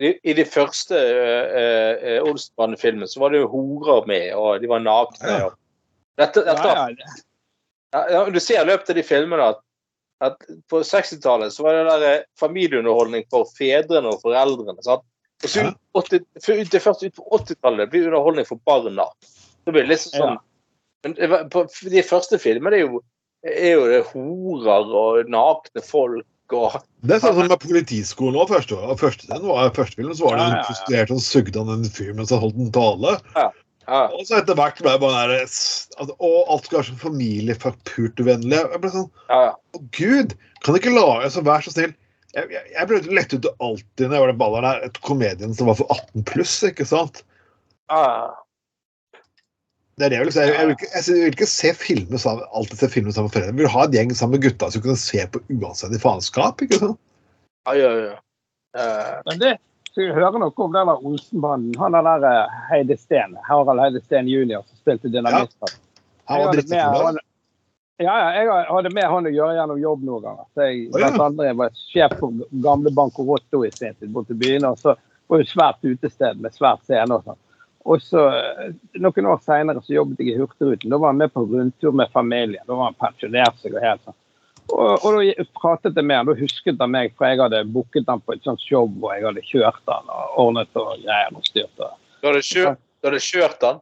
I, 0.00 0.32
de 0.36 0.44
første 0.44 0.92
uh, 0.92 1.52
uh, 1.56 2.26
Olsenbanden-filmene 2.28 3.08
så 3.08 3.20
var 3.22 3.32
det 3.32 3.38
jo 3.40 3.48
horer 3.48 4.04
med, 4.10 4.26
og 4.36 4.60
de 4.60 4.68
var 4.68 4.82
nakne. 4.84 5.38
Ja. 5.40 5.46
Dette, 6.20 6.42
dette, 6.44 6.74
ja, 7.96 8.24
du 8.28 8.40
ser 8.40 8.60
i 8.60 8.68
løpet 8.68 8.90
av 8.92 8.98
de 8.98 9.04
filmene 9.06 9.46
at, 9.54 9.62
at 10.24 10.36
på 10.68 10.82
60-tallet 10.84 11.52
så 11.54 11.64
var 11.64 11.78
det 11.78 11.86
der 11.88 12.04
eh, 12.10 12.26
familieunderholdning 12.40 13.24
for 13.32 13.48
fedrene 13.56 14.12
og 14.12 14.20
foreldrene. 14.24 14.76
sant? 14.84 15.04
Og 15.44 15.48
så 15.52 15.66
ut, 15.68 15.80
80, 15.96 16.24
for 16.44 16.62
det 16.76 16.84
først 16.84 17.04
ut 17.04 17.16
på 17.16 17.26
80-tallet 17.40 17.90
blir 17.92 18.08
underholdning 18.10 18.48
for 18.48 18.60
barna. 18.68 19.08
Så 19.64 19.72
blir 19.72 19.84
det 19.84 19.94
litt 19.94 20.06
sånn. 20.06 20.38
Men 21.04 21.16
på 21.52 21.66
de 21.88 22.04
første 22.04 22.40
filmene 22.40 22.78
er 22.78 22.84
jo, 22.86 23.02
er 23.46 23.76
jo 23.76 23.84
det 23.92 24.04
horer 24.12 24.92
og 24.96 25.28
nakne 25.32 25.84
folk 25.84 26.24
og 26.54 26.76
Det 27.02 27.16
er 27.16 27.22
sånn 27.24 27.34
som 27.38 27.48
med 27.50 27.62
Politiskolen 27.62 28.38
òg. 28.38 28.50
Første, 28.52 28.78
første, 29.00 29.26
den 29.30 29.46
var, 29.48 29.70
første 29.74 29.98
filmen 29.98 30.14
så 30.18 30.28
var 30.28 30.36
det 30.38 30.44
Ja, 30.44 30.48
ja, 30.52 30.56
ja. 30.60 30.64
frustrert 30.68 31.10
og 31.14 31.22
sugde 31.24 31.58
han 31.62 31.72
en 31.74 31.88
fyr 31.90 32.12
mens 32.14 32.30
han 32.34 32.42
holdt 32.44 32.60
en 32.62 32.72
tale. 32.74 33.16
ja, 33.34 33.48
Og 34.14 34.22
så 34.28 34.38
etter 34.40 34.58
hvert 34.58 34.78
ble 34.82 34.94
det 34.94 35.02
bare 35.02 35.26
der, 35.32 35.44
at, 35.46 36.10
Og 36.18 36.38
alt 36.54 36.66
skulle 36.66 36.80
være 36.82 36.90
så 36.92 36.98
familieforpurtevennlig. 37.02 38.62
Jeg 38.62 38.82
ble 38.82 38.92
sånn 38.94 39.10
ja, 39.30 39.40
ja. 39.48 39.52
Å, 39.56 39.82
gud! 39.98 40.36
Kan 40.66 40.78
ikke 40.78 40.94
lage 40.94 41.30
så 41.34 41.42
Vær 41.46 41.62
så 41.66 41.74
snill. 41.74 41.94
Jeg, 42.36 42.50
jeg, 42.52 42.64
jeg 42.74 42.88
ble 42.90 43.02
lett 43.16 43.32
ut 43.32 43.46
alltid 43.64 44.08
når 44.10 44.16
jeg 44.18 44.24
var 44.26 44.32
den 44.32 44.40
balleren 44.40 44.66
der, 44.68 44.82
et 44.90 44.98
komedien 45.06 45.54
som 45.56 45.70
var 45.70 45.78
for 45.78 45.88
18 45.94 46.26
pluss, 46.28 46.58
ikke 46.68 46.84
sant? 46.88 47.22
ja. 47.90 48.34
Det 49.96 50.04
er 50.04 50.12
det 50.12 50.16
jeg 50.18 50.26
vil 50.28 50.34
si. 50.34 50.40
Jeg, 50.44 50.52
jeg, 50.52 50.66
vil 50.68 50.74
ikke, 50.76 50.88
jeg 50.92 51.14
vil 51.16 51.30
ikke 51.32 51.46
se 51.48 51.70
filmer 51.80 52.20
sammen, 52.20 52.48
alltid 52.52 52.80
se 52.82 52.88
filmer 52.92 53.14
sammen 53.16 53.30
med 53.30 53.36
foreldrene. 53.36 53.56
Jeg 53.56 53.62
vil 53.62 53.72
ha 53.72 53.84
en 53.86 53.94
gjeng 53.96 54.10
sammen 54.18 54.36
med 54.36 54.42
gutta 54.44 54.68
som 54.72 54.82
kunne 54.84 55.00
se 55.00 55.22
på 55.32 55.40
uanstendig 55.54 56.00
faenskap. 56.02 56.64
ikke 56.66 56.80
sant? 56.82 56.98
ja, 57.70 57.76
ja, 57.80 57.92
ja. 58.10 58.16
Uh, 58.76 59.14
Men 59.30 59.40
det 59.40 59.52
skal 59.88 60.02
vi 60.04 60.12
høre 60.18 60.42
noe 60.42 60.52
om 60.52 60.74
den 60.74 60.90
der 60.90 61.06
Olsenbanden. 61.08 61.78
Han 61.80 61.96
er 61.96 62.04
der 62.04 62.26
eh, 62.28 62.58
Heide 62.68 62.98
Steen, 63.00 63.38
Harald 63.46 63.80
Heide 63.80 64.02
Steen 64.04 64.28
jr. 64.28 64.60
som 64.66 64.82
spilte. 64.82 65.08
Han 65.16 65.24
var 65.24 66.52
Jeg 66.52 66.66
drittfull. 66.66 67.06
han- 67.06 67.22
Ja, 67.98 68.12
ja, 68.20 68.42
jeg 68.42 68.66
hadde 68.68 68.90
med 68.92 69.04
han 69.08 69.24
å 69.24 69.30
gjøre 69.32 69.54
gjennom 69.56 69.78
jobb 69.80 70.02
noen 70.04 70.22
ganger. 70.26 70.44
Så 70.52 70.66
jeg, 70.68 70.80
oh, 70.92 71.00
ja. 71.00 71.08
andre, 71.24 71.46
jeg 71.48 71.56
var 71.56 71.70
sjef 71.80 72.18
for 72.20 72.44
gamle 72.66 72.92
Banco 72.92 73.24
Rotto 73.24 73.62
i 73.64 73.70
sin 73.72 73.94
tid 73.96 74.12
borte 74.12 74.36
i 74.36 74.40
byen. 74.42 74.66
Og 74.68 74.76
så 74.76 74.92
var 75.32 75.40
det 75.40 75.48
svært 75.48 75.80
utested 75.80 76.42
med 76.44 76.52
svært 76.52 76.84
scene 76.84 77.16
og 77.16 77.24
sånn. 77.24 77.40
Og 77.86 78.00
så 78.02 78.22
eh, 78.34 78.70
Noen 78.98 79.28
år 79.30 79.40
seinere 79.46 79.82
jobbet 79.86 80.18
jeg 80.24 80.34
i 80.34 80.38
Hurtigruten. 80.40 80.90
Da 80.90 80.98
var 80.98 81.12
han 81.12 81.20
med 81.22 81.32
på 81.34 81.44
rundtur 81.46 81.94
med 81.94 82.10
familien. 82.14 82.64
Da 82.66 82.74
var 82.74 82.90
han 82.90 82.96
pensjonert 82.98 83.60
seg 83.62 83.76
og 83.78 83.84
helt 83.84 84.02
sånn. 84.06 84.16
Og, 84.74 85.04
og 85.06 85.20
da 85.20 85.44
pratet 85.54 85.94
jeg 85.94 86.04
med 86.08 86.18
han, 86.18 86.26
da 86.26 86.34
husket 86.40 86.80
han 86.82 86.90
meg, 86.90 87.12
for 87.14 87.28
jeg 87.30 87.38
hadde 87.38 87.60
booket 87.70 88.08
han 88.10 88.18
på 88.26 88.34
et 88.34 88.42
sånt 88.42 88.58
show 88.66 88.88
hvor 88.98 89.14
jeg 89.14 89.22
hadde 89.28 89.44
kjørt 89.46 89.92
han 89.92 90.10
og 90.10 90.40
ordnet 90.42 90.80
og 90.82 90.96
greier 91.04 91.30
og 91.38 91.46
styrt. 91.46 91.70
og 91.78 91.94
Du 92.24 92.26
hadde 92.32 92.42
kjørt, 92.48 92.80
du 92.98 93.06
hadde 93.12 93.22
kjørt 93.22 93.62
han? 93.68 93.78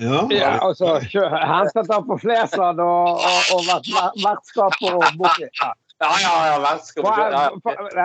Ja, 0.00 0.22
ja, 0.40 0.54
altså, 0.64 0.94
kjø- 1.12 1.28
hentet 1.28 1.90
han 1.94 2.08
på 2.08 2.16
Flesland 2.24 2.80
og, 2.80 3.20
og, 3.20 3.52
og 3.58 3.68
vært 3.68 3.92
vertskap 4.24 4.80
og 4.88 5.04
booking. 5.20 5.52
Ja. 5.60 5.74
Ja, 6.02 6.10
ja, 6.20 6.58
ja, 6.58 6.72
kjøre. 6.94 7.42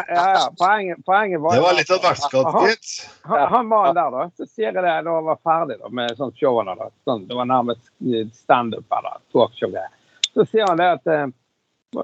Ja, 0.07 0.25
ja, 0.33 0.51
poenget, 0.59 1.05
poenget 1.05 1.41
var 1.41 1.55
Det 1.55 1.61
var 1.61 1.73
litt 1.73 1.89
av 1.91 2.03
vertskap, 2.03 2.51
Han, 2.53 2.67
gitt. 2.67 2.91
han, 3.23 3.47
han 3.53 3.69
var 3.69 3.93
der, 3.93 4.11
da. 4.13 4.25
Så 4.37 4.45
sier 4.45 4.69
jeg 4.69 4.75
det 4.77 4.83
da 4.83 5.15
han 5.15 5.25
var 5.25 5.39
ferdig 5.43 5.79
da, 5.81 5.89
med 5.89 6.13
sånn 6.19 6.33
showene. 6.37 6.75
da. 6.77 6.89
Sånn, 7.09 7.25
det 7.27 7.37
var 7.39 7.49
nærmest 7.49 7.89
standup 8.37 8.97
eller 8.99 9.17
talkshow-greier. 9.33 9.89
Så 10.29 10.45
sier 10.45 10.69
han 10.69 10.79
det 10.81 10.91
at 10.99 11.13
eh, 11.13 11.27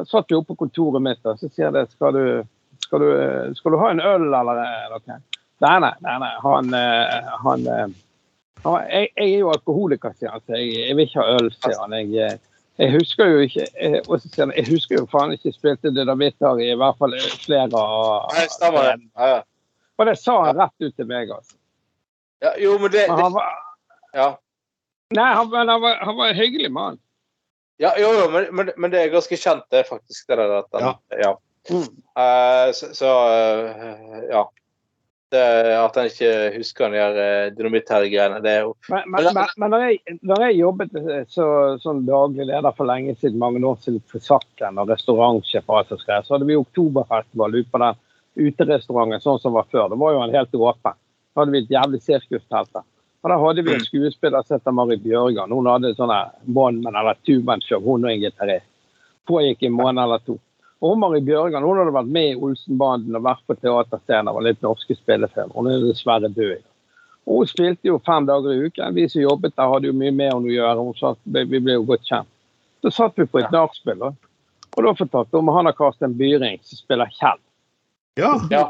Satt 0.09 0.31
jo 0.33 0.39
oppe 0.41 0.55
på 0.55 0.63
kontoret 0.63 1.03
mitt, 1.05 1.19
og 1.29 1.37
så 1.37 1.45
sier 1.45 1.67
jeg 1.67 1.75
det 1.75 1.83
skal 1.91 2.15
du, 2.17 2.23
skal 2.81 3.03
du, 3.03 3.09
eh, 3.21 3.51
skal 3.53 3.75
du 3.75 3.77
ha 3.77 3.91
en 3.93 4.01
øl 4.01 4.25
eller 4.33 4.61
eh, 4.63 4.87
noe? 4.89 5.19
Nei, 5.61 5.75
nei. 5.83 5.91
nei, 6.01 6.15
nei. 6.23 6.31
Han, 6.41 6.73
eh, 6.73 7.29
han, 7.43 7.67
eh, 7.69 7.93
han 8.65 8.81
jeg, 8.89 9.11
jeg 9.13 9.27
er 9.27 9.43
jo 9.43 9.51
alkoholiker, 9.53 10.15
sier 10.17 10.33
han. 10.33 10.41
Så 10.41 10.57
jeg, 10.57 10.73
jeg 10.81 10.97
vil 10.97 11.05
ikke 11.05 11.21
ha 11.21 11.37
øl, 11.37 11.51
sier 11.53 11.77
han. 11.83 11.93
Jeg, 12.01 12.09
eh, 12.25 12.54
jeg 12.75 12.91
husker 12.91 13.29
jo 13.31 13.43
ikke 13.45 13.65
jeg, 13.65 14.01
han, 14.37 14.51
jeg 14.57 14.67
husker 14.67 14.97
jo 14.97 15.05
faen 15.11 15.33
ikke 15.35 15.53
spilte 15.55 15.93
dynamitter 15.95 16.59
i 16.59 16.73
hvert 16.75 16.97
fall 16.99 17.15
flere 17.43 17.69
av 17.79 18.33
Nei, 18.35 18.47
stemmer 18.51 18.89
det. 18.89 18.95
Ja, 19.15 19.29
ja. 19.35 19.43
Og 19.95 20.09
det 20.09 20.17
sa 20.19 20.35
han 20.43 20.59
rett 20.59 20.83
ut 20.83 20.95
til 20.97 21.07
meg, 21.07 21.31
altså. 21.31 21.55
Ja, 22.43 22.51
jo, 22.59 22.75
men 22.81 22.91
det, 22.91 23.05
det 23.07 23.29
var, 23.31 23.53
ja. 24.13 24.27
nei, 25.15 25.29
han, 25.39 25.47
men 25.53 25.71
han, 25.71 25.81
var, 25.81 26.01
han 26.03 26.17
var 26.17 26.33
en 26.33 26.39
hyggelig 26.39 26.71
mann. 26.75 26.99
Ja, 27.79 27.93
jo, 27.99 28.11
jo, 28.19 28.27
men, 28.31 28.49
men, 28.55 28.73
men 28.75 28.91
det 28.91 29.01
er 29.01 29.13
ganske 29.13 29.39
kjent, 29.39 29.63
det, 29.71 29.85
faktisk. 29.87 30.27
det 30.27 30.37
der. 30.39 30.57
At 30.59 30.67
den, 30.75 30.91
ja. 31.23 31.31
Mm. 31.71 31.87
Uh, 32.19 32.67
så 32.75 32.91
så 32.93 33.11
uh, 33.31 34.19
ja. 34.29 34.43
Det, 35.33 35.41
at 35.73 35.95
han 35.97 36.05
ikke 36.05 36.31
husker 36.53 36.91
de 36.93 36.99
der 37.01 37.15
uh, 37.17 37.53
dynamitt-greiene, 37.57 38.39
Men, 38.45 39.07
men, 39.09 39.29
men, 39.33 39.47
men 39.57 39.71
når, 39.73 39.85
jeg, 39.87 40.17
når 40.21 40.43
jeg 40.45 40.57
jobbet 40.59 40.99
eh, 41.01 41.23
så, 41.27 41.47
som 41.81 42.03
daglig 42.05 42.45
leder 42.45 42.75
for 42.77 42.85
lenge 42.85 43.15
siden, 43.17 43.41
mange 43.41 43.63
år 43.65 43.79
siden 43.81 44.03
for 44.11 44.21
Sakken 44.21 44.77
og 44.77 44.93
restaurantsjef, 44.93 45.65
så 45.65 46.35
hadde 46.35 46.45
vi 46.45 46.59
oktoberfestival 46.59 47.57
ute 47.57 47.71
på 47.73 47.81
den 47.81 47.97
uterestauranten 48.35 49.23
sånn 49.23 49.41
som 49.41 49.55
var 49.57 49.65
før. 49.71 49.89
Det 49.89 49.99
var 49.99 50.13
jo 50.13 50.21
en 50.23 50.35
helt 50.35 50.55
åpen. 50.59 50.99
Da 51.33 51.41
hadde 51.41 51.55
vi 51.55 51.63
et 51.63 51.73
jævlig 51.73 52.01
sirkustelt 52.03 52.71
der. 52.75 52.85
Og 53.25 53.31
da 53.31 53.37
hadde 53.41 53.63
vi 53.65 53.73
en 53.73 53.81
skuespiller 53.83 54.45
som 54.45 54.59
heter 54.59 54.73
Mari 54.77 54.99
Bjørgan. 55.01 55.51
Hun 55.51 55.65
hadde 55.71 55.95
sånne 55.97 56.19
one-man 56.45 56.93
eller 56.99 57.17
two-man-show, 57.25 57.81
hun 57.81 58.05
og 58.05 58.11
en 58.11 58.21
gitarist. 58.21 58.67
Pågikk 59.25 59.65
en 59.65 59.73
måned 59.73 60.03
eller 60.03 60.21
to. 60.21 60.37
Og 60.83 60.91
hun 60.91 60.99
Marit 61.01 61.23
Bjørgan 61.25 61.63
hun 61.63 61.77
hadde 61.79 61.93
vært 61.95 62.11
med 62.11 62.31
i 62.33 62.39
Olsenbanden 62.47 63.15
og 63.17 63.23
vært 63.25 63.43
på 63.47 63.55
teaterscener 63.57 64.35
og 64.35 64.43
litt 64.45 64.61
norske 64.65 64.97
spillefilmer. 64.97 65.53
Hun 65.55 65.69
er 65.71 65.85
dessverre 65.85 66.29
død. 66.35 66.63
Og 67.25 67.39
hun 67.41 67.49
spilte 67.49 67.89
jo 67.89 67.97
fem 68.05 68.27
dager 68.27 68.53
i 68.53 68.67
uken. 68.67 68.93
Vi 68.97 69.07
som 69.09 69.23
jobbet 69.23 69.55
der, 69.55 69.71
hadde 69.71 69.89
jo 69.89 69.95
mye 69.97 70.11
med 70.13 70.33
henne 70.33 70.51
å 70.51 70.53
gjøre. 70.53 70.83
Hun 70.83 70.99
satt, 70.99 71.19
vi 71.23 71.45
ble 71.63 71.77
jo 71.79 71.87
godt 71.87 72.03
kjent. 72.05 72.29
Så 72.85 72.91
satt 72.93 73.17
vi 73.17 73.25
på 73.25 73.39
et 73.41 73.49
nachspiel, 73.55 73.97
da. 73.97 74.11
og 74.75 74.83
da 74.85 74.91
fortalte 74.99 75.33
hun 75.33 75.47
om 75.47 75.55
han 75.55 75.65
har 75.65 75.73
Karsten 75.73 76.13
Byring, 76.19 76.59
som 76.61 76.77
spiller 76.77 77.09
Kjell. 77.17 77.39
Ja. 78.19 78.35
Ja. 78.51 78.67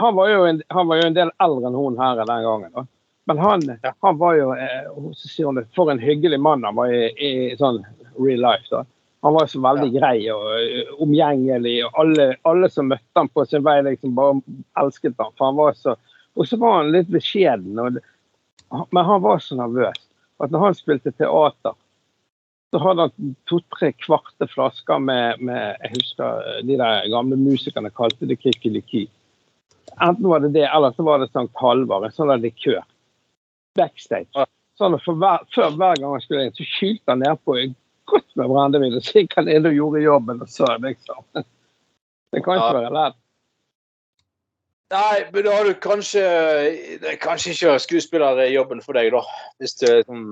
Han 0.00 0.16
var, 0.16 0.28
jo 0.32 0.42
en, 0.48 0.62
han 0.74 0.88
var 0.88 0.98
jo 0.98 1.06
en 1.06 1.14
del 1.14 1.30
eldre 1.44 1.68
enn 1.68 1.76
hun 1.78 2.00
her 2.00 2.18
den 2.24 2.42
gangen. 2.48 2.72
da. 2.74 2.86
Men 3.30 3.38
han, 3.38 3.62
Ja. 3.82 3.92
han 4.02 4.18
var 4.18 4.34
jo 4.34 4.50
eh, 4.54 4.88
så 5.14 5.28
sier 5.28 5.46
hun 5.46 5.60
det, 5.60 5.66
For 5.76 5.90
en 5.90 5.98
hyggelig 6.02 6.40
mann 6.40 6.64
han 6.64 6.74
var 6.74 6.90
i, 6.90 7.06
i 7.14 7.56
sånn 7.60 7.84
real 8.18 8.42
life. 8.42 8.66
da. 8.70 8.82
Han 9.24 9.34
var 9.34 9.48
så 9.50 9.60
veldig 9.64 9.88
grei 9.94 10.18
og 10.30 11.00
omgjengelig. 11.02 11.78
og 11.86 12.00
alle, 12.02 12.26
alle 12.46 12.68
som 12.70 12.90
møtte 12.92 13.16
han 13.16 13.30
på 13.32 13.44
sin 13.48 13.64
vei, 13.64 13.78
liksom 13.86 14.14
bare 14.18 14.36
elsket 14.80 15.16
han, 15.18 15.32
for 15.38 15.50
han 15.50 15.58
var 15.58 15.78
så 15.78 15.96
Og 16.36 16.44
så 16.44 16.58
var 16.60 16.82
han 16.82 16.92
litt 16.92 17.08
beskjeden. 17.08 17.78
Og, 17.80 17.96
men 18.92 19.04
han 19.08 19.22
var 19.24 19.38
så 19.40 19.56
nervøs 19.56 20.02
at 20.44 20.50
når 20.52 20.66
han 20.66 20.74
spilte 20.76 21.12
teater, 21.16 21.72
så 22.70 22.80
hadde 22.82 23.06
han 23.06 23.30
to-tre 23.48 23.92
kvarte 24.04 24.48
flasker 24.52 24.98
med, 25.00 25.40
med 25.40 25.78
Jeg 25.80 25.94
husker 25.94 26.60
de 26.66 26.76
der 26.76 27.08
gamle 27.08 27.38
musikerne 27.40 27.88
kalte 27.94 28.28
det 28.28 28.36
Kikkeliky. 28.42 29.06
Enten 29.96 30.28
var 30.28 30.44
det 30.44 30.52
det, 30.52 30.66
eller 30.68 30.92
så 30.92 31.06
var 31.06 31.22
det 31.22 31.30
Sankt 31.32 31.56
Halvard, 31.56 32.04
en 32.04 32.12
sånn 32.12 32.34
likør. 32.42 32.84
Backstage. 33.78 34.28
Ja. 34.36 34.44
Sånn 34.76 34.98
for 35.00 35.16
hver, 35.16 35.46
Før 35.54 35.72
hver 35.72 35.96
gang 35.96 36.12
han 36.18 36.24
skulle 36.24 36.48
inn, 36.48 36.56
så 36.56 36.66
skylte 36.68 37.14
han 37.14 37.22
nedpå 37.24 37.56
godt 38.06 38.28
med 38.38 38.50
brennevin. 38.52 38.96
Og 38.98 39.04
så 39.04 39.22
gikk 39.22 39.36
han 39.38 39.50
inn 39.52 39.68
og 39.68 39.76
gjorde 39.76 40.02
jobben, 40.04 40.42
og 40.42 40.50
så 40.52 40.72
liksom 40.82 41.22
Det 41.34 42.42
kan 42.44 42.58
ikke 42.58 42.72
Ja. 42.72 42.80
være 42.80 42.92
lett. 42.96 43.22
Nei, 44.94 45.24
men 45.32 45.44
da 45.44 45.52
har 45.56 45.64
du 45.66 45.74
kanskje 45.82 46.22
Det 47.02 47.08
er 47.10 47.16
kanskje 47.18 47.54
ikke 47.56 47.78
skuespillerjobben 47.82 48.82
for 48.84 48.94
deg, 48.94 49.10
da. 49.14 49.22
Hvis 49.60 49.74
du 49.80 49.86
sånn 50.06 50.26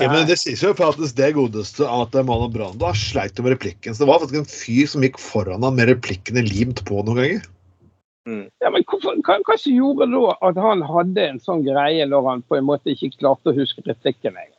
Ja, 0.00 0.08
men 0.10 0.26
det 0.26 0.38
sies 0.40 0.62
jo 0.64 0.72
faktisk 0.74 1.14
det 1.14 1.34
godeste 1.36 1.86
at 1.86 2.16
Malin 2.26 2.50
Brando 2.50 2.88
har 2.88 2.96
sleit 2.98 3.38
med 3.38 3.52
replikken. 3.54 3.94
Så 3.94 4.02
det 4.02 4.08
var 4.08 4.18
faktisk 4.18 4.40
en 4.40 4.48
fyr 4.50 4.88
som 4.90 5.04
gikk 5.06 5.20
foran 5.22 5.62
ham 5.62 5.76
med 5.76 5.86
replikkene 5.92 6.42
limt 6.42 6.82
på 6.88 7.04
noen 7.04 7.20
ganger. 7.20 7.44
Ja, 8.26 8.70
men 8.72 8.82
hvorfor, 8.88 9.20
hva, 9.20 9.36
hva 9.44 9.56
gjorde 9.60 10.08
da 10.08 10.32
at 10.48 10.56
han 10.56 10.82
hadde 10.88 11.26
en 11.28 11.38
sånn 11.44 11.62
greie 11.66 12.06
når 12.08 12.26
han 12.30 12.42
på 12.48 12.56
en 12.56 12.64
måte 12.64 12.90
ikke 12.94 13.12
klarte 13.20 13.52
å 13.52 13.54
huske 13.54 13.84
replikken? 13.84 14.34
Jeg? 14.40 14.53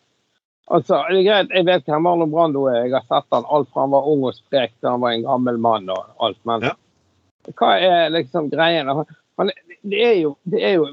Altså, 0.73 0.97
det 1.11 1.19
er 1.19 1.25
greit, 1.27 1.51
Jeg 1.53 1.65
vet 1.67 1.85
hvem 1.85 2.01
Marlon 2.07 2.31
Brando 2.31 2.63
er, 2.71 2.85
jeg 2.87 2.95
har 2.95 3.03
sett 3.05 3.27
han 3.35 3.45
alt 3.53 3.67
fra 3.69 3.83
han 3.85 3.91
var 3.93 4.07
ung 4.09 4.23
og 4.25 4.33
sprek 4.33 4.71
til 4.79 4.89
han 4.89 5.03
var 5.03 5.13
en 5.13 5.25
gammel 5.27 5.59
mann 5.61 5.89
og 5.93 6.05
alt. 6.25 6.39
Men 6.49 6.63
Ja. 6.65 6.71
hva 7.53 7.75
er 7.77 8.09
liksom 8.09 8.49
greien? 8.49 8.89
Han, 8.89 9.51
det, 9.83 9.99
er 10.01 10.15
jo, 10.23 10.31
det 10.49 10.63
er 10.65 10.73
jo 10.79 10.87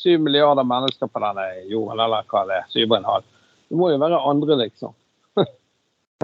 syv 0.00 0.22
milliarder 0.24 0.64
mennesker 0.64 1.10
på 1.12 1.20
denne 1.20 1.44
jorden, 1.68 2.00
eller 2.00 2.24
hva 2.30 2.46
det 2.48 2.56
er. 2.62 2.64
Syv 2.72 2.86
og 2.94 2.96
en 3.02 3.10
halv. 3.10 3.24
Det 3.68 3.76
må 3.76 3.90
jo 3.92 3.98
være 4.00 4.22
andre, 4.32 4.56
liksom. 4.64 4.94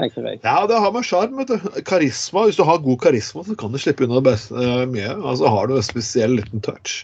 Tenker 0.00 0.24
jeg. 0.30 0.40
Ja, 0.44 0.66
det 0.68 0.80
har 0.80 0.92
med 0.96 1.04
sjarm. 1.04 1.36
vet 1.36 1.52
du. 1.52 1.82
Karisma. 1.84 2.46
Hvis 2.48 2.56
du 2.56 2.64
har 2.68 2.80
god 2.84 2.98
karisma, 3.04 3.44
så 3.44 3.54
kan 3.56 3.72
du 3.72 3.78
slippe 3.78 4.04
unna 4.08 4.18
det 4.22 4.30
beste, 4.30 4.56
eh, 4.56 4.86
mye. 4.88 5.12
Altså 5.28 5.52
har 5.52 5.68
du 5.68 5.76
en 5.76 5.84
spesiell 5.84 6.38
liten 6.40 6.64
touch. 6.64 7.02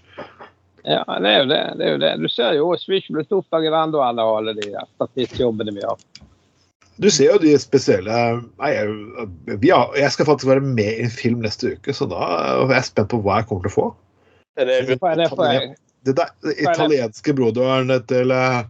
Ja, 0.82 1.04
det 1.22 1.30
er 1.30 1.38
jo 1.38 1.46
det. 1.46 1.62
det, 1.78 1.84
er 1.86 1.92
jo 1.92 1.98
det. 2.02 2.12
Du 2.18 2.28
ser 2.28 2.56
jo 2.58 2.70
vi 2.74 2.96
er 2.96 3.02
ikke 3.02 3.24
stort 3.24 3.44
oppdaget 3.44 3.74
ennå, 3.78 4.02
ennå, 4.02 4.26
alle 4.38 4.54
de 4.58 4.70
statistjobbene 4.96 5.74
vi 5.76 5.84
har. 5.86 5.98
Du 7.02 7.08
ser 7.10 7.30
jo 7.30 7.38
de 7.40 7.54
spesielle 7.58 8.16
Nei, 8.60 8.70
jeg, 8.74 8.88
jeg 9.96 10.10
skal 10.12 10.28
faktisk 10.28 10.50
være 10.50 10.64
med 10.64 10.90
i 10.90 11.06
en 11.06 11.14
film 11.14 11.40
neste 11.44 11.76
uke, 11.76 11.94
så 11.96 12.06
da 12.10 12.20
er 12.66 12.74
jeg 12.76 12.90
spent 12.90 13.12
på 13.12 13.22
hva 13.24 13.40
jeg 13.40 13.48
kommer 13.50 13.66
til 13.66 13.72
å 13.72 13.76
få. 13.76 13.86
er 14.58 14.68
det, 14.68 14.98
Hva 15.00 15.14
er 15.14 15.22
det 15.22 15.28
for 15.32 15.48
jeg. 15.48 15.74
Det 16.02 16.16
der, 16.18 16.32
det 16.42 16.56
italienske 16.58 17.34
broderen 17.38 17.92
til 18.10 18.34
eh, 18.34 18.64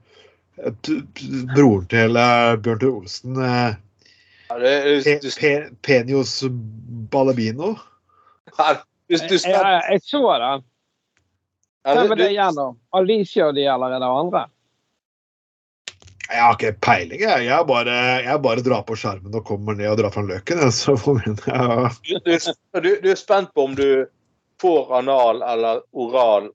broren 1.57 1.87
til 1.89 2.19
eh, 2.21 2.51
Bjørn 2.61 2.83
Tore 2.83 2.93
Olsen, 3.01 3.41
det, 4.61 5.73
Penios 5.81 6.35
Balabino. 7.13 7.73
du, 8.53 8.53
du, 9.09 9.17
du, 9.17 9.39
Jeg, 9.39 9.49
jeg, 9.49 9.81
jeg 9.89 10.05
så 10.05 10.21
den. 10.45 10.69
Hvem 11.83 12.13
er 12.15 12.21
det 12.21 12.31
igjen, 12.31 12.59
da? 12.59 12.67
Alicia 12.95 13.49
og 13.51 13.57
de, 13.59 13.65
eller 13.67 13.97
er 13.97 14.03
det 14.03 14.11
andre? 14.11 14.43
Jeg 16.33 16.41
har 16.41 16.55
ikke 16.57 16.77
peiling, 16.81 17.21
jeg. 17.21 17.45
Jeg 17.45 17.67
bare, 17.69 17.97
jeg 18.25 18.43
bare 18.45 18.65
drar 18.65 18.85
på 18.89 18.97
skjermen 18.97 19.35
og 19.37 19.45
kommer 19.45 19.77
ned 19.77 19.91
og 19.91 19.99
drar 20.01 20.15
fram 20.15 20.31
løken. 20.31 20.63
Så 20.73 20.95
får 20.97 21.19
vi, 21.21 21.35
ja. 21.51 21.91
du, 22.25 22.37
du, 22.81 22.91
du 23.03 23.09
er 23.13 23.19
spent 23.21 23.53
på 23.53 23.67
om 23.69 23.75
du 23.77 24.07
får 24.63 24.95
anal 25.03 25.43
eller 25.43 25.83
oral 25.93 26.49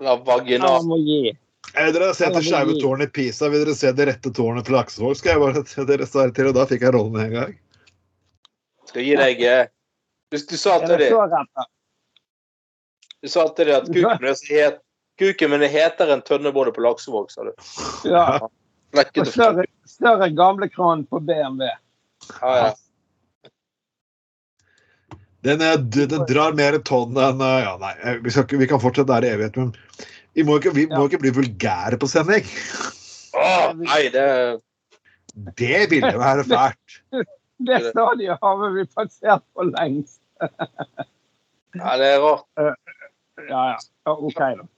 eller 0.00 0.24
vaginal? 0.26 0.34
vaginal. 0.34 0.88
må 0.90 0.98
gi. 1.06 1.36
Vil 1.72 1.94
dere 1.94 2.10
se 2.16 2.28
det 2.34 2.42
skeive 2.44 2.74
tårnet 2.82 3.08
i 3.08 3.12
Pisa? 3.16 3.48
Vil 3.48 3.62
dere 3.64 3.76
se 3.78 3.92
det 3.96 4.08
rette 4.10 4.32
tårnet 4.34 4.66
til 4.68 4.76
Laksevåg? 4.76 5.14
Skal 5.16 5.36
jeg 5.36 5.44
bare 5.44 5.66
se 5.74 5.86
dere 5.88 6.08
svare 6.08 6.34
til, 6.36 6.50
og 6.50 6.58
da 6.58 6.66
fikk 6.68 6.84
jeg 6.84 6.96
rollen 6.96 7.14
med 7.16 7.28
en 7.30 7.36
gang. 7.38 7.54
Skal 8.90 9.06
jeg 9.06 9.14
gi 9.14 9.20
deg 9.22 9.46
eh, 9.48 9.70
du, 10.32 10.36
du 10.36 10.58
sa 10.58 10.80
til 10.82 10.92
det 10.96 11.06
det, 11.06 11.12
så 11.14 11.22
rett? 11.30 11.52
da? 11.56 11.68
Du 13.22 13.28
sa 13.30 13.46
til 13.56 13.68
det 13.70 13.76
at 13.80 13.86
kuken 13.90 14.22
min 14.22 14.34
het 14.50 14.80
Kuken 15.20 15.50
min 15.52 15.62
heter 15.68 16.08
enn 16.14 16.22
tønnebåndet 16.24 16.74
på 16.74 16.82
Laksevåg, 16.82 17.28
sa 17.30 17.44
du. 17.44 17.50
Ja. 18.08 18.38
Og 18.42 19.26
større, 19.28 19.66
større 19.88 20.28
gamle 20.34 20.68
kran 20.72 21.04
på 21.06 21.20
BMW. 21.20 21.68
Ja, 22.40 22.52
ja. 22.56 22.72
Den, 25.42 25.60
er- 25.66 25.82
den 25.82 26.24
drar 26.30 26.54
mer 26.56 26.78
tonn 26.86 27.16
enn 27.18 27.40
eh, 27.42 27.58
Ja, 27.66 27.74
nei, 27.82 27.92
eh, 28.02 28.18
vi, 28.24 28.30
skal 28.32 28.46
ikke, 28.46 28.60
vi 28.62 28.68
kan 28.70 28.80
fortsette 28.82 29.10
der 29.12 29.26
i 29.26 29.32
evighet, 29.34 29.56
men 29.58 29.72
vi 30.38 30.44
må 30.48 30.56
ikke, 30.60 30.72
vi 30.76 30.86
må 30.90 31.04
ikke 31.08 31.20
bli 31.24 31.32
vulgære 31.34 31.98
på 32.00 32.08
sending. 32.10 32.46
Oh, 33.36 33.72
nei, 33.84 34.06
det 34.14 34.26
Det 35.58 35.84
ville 35.92 36.14
være 36.18 36.44
fælt. 36.48 36.98
Det 37.62 37.78
stadiet 37.92 38.40
har 38.42 38.62
vi 38.74 38.82
passert 38.90 39.44
for 39.54 39.68
lengst. 39.70 40.18
ja, 40.42 41.92
det 42.00 42.08
er 42.16 42.24
rart. 42.24 42.48
Ja, 43.48 43.64
ja. 43.72 44.14
OK, 44.14 44.38
da. 44.38 44.68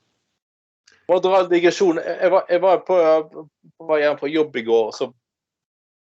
Må 1.05 1.19
dra 1.21 1.43
en 1.43 1.51
digresjon. 1.51 1.99
Jeg 2.01 2.31
var, 2.33 2.47
jeg 2.49 2.61
var 2.63 2.81
på, 2.87 2.97
hjem 4.01 4.17
fra 4.17 4.29
jobb 4.31 4.55
i 4.57 4.65
går, 4.65 4.91
så 4.95 5.11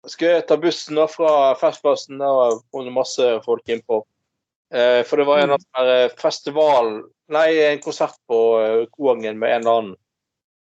skulle 0.06 0.38
jeg 0.38 0.46
ta 0.48 0.56
bussen 0.60 0.96
da 0.96 1.06
fra 1.10 1.32
Festplassen. 1.60 2.20
Der 2.22 2.60
kom 2.72 2.86
det 2.86 2.94
masse 2.94 3.26
folk 3.44 3.68
innpå. 3.68 4.00
Eh, 4.74 5.02
for 5.06 5.20
det 5.20 5.26
var 5.28 5.42
en 5.42 5.52
mm. 5.54 6.16
festival 6.18 6.88
Nei, 7.30 7.58
en 7.62 7.78
konsert 7.82 8.16
på 8.26 8.38
eh, 8.58 8.80
Koangen 8.90 9.38
med 9.38 9.52
en 9.56 9.60
eller 9.60 9.78
annen. 9.78 9.92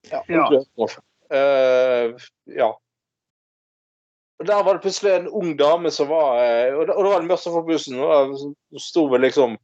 Ja. 0.10 0.24
Ja. 0.28 0.88
Eh, 1.34 2.26
ja. 2.58 2.70
Og 4.40 4.48
Der 4.50 4.64
var 4.64 4.74
det 4.74 4.82
plutselig 4.82 5.14
en 5.14 5.28
ung 5.28 5.54
dame 5.58 5.92
som 5.92 6.10
var 6.10 6.42
Og 6.74 6.88
det 6.88 6.96
var 6.98 7.22
det 7.22 7.30
mørkt 7.30 7.46
på 7.46 7.66
bussen. 7.68 8.00
Og 8.02 8.34
da 8.34 8.82
sto 8.82 9.06
vel 9.10 9.26
liksom 9.26 9.58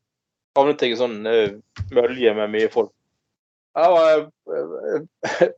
Havnet 0.58 0.82
jeg 0.84 0.96
i 0.96 1.00
sånn 1.00 1.20
eh, 1.30 1.54
mølje 1.96 2.34
med 2.38 2.52
mye 2.56 2.70
folk. 2.74 2.92
Jeg 3.78 3.94
var 3.94 4.26
en 4.98 5.54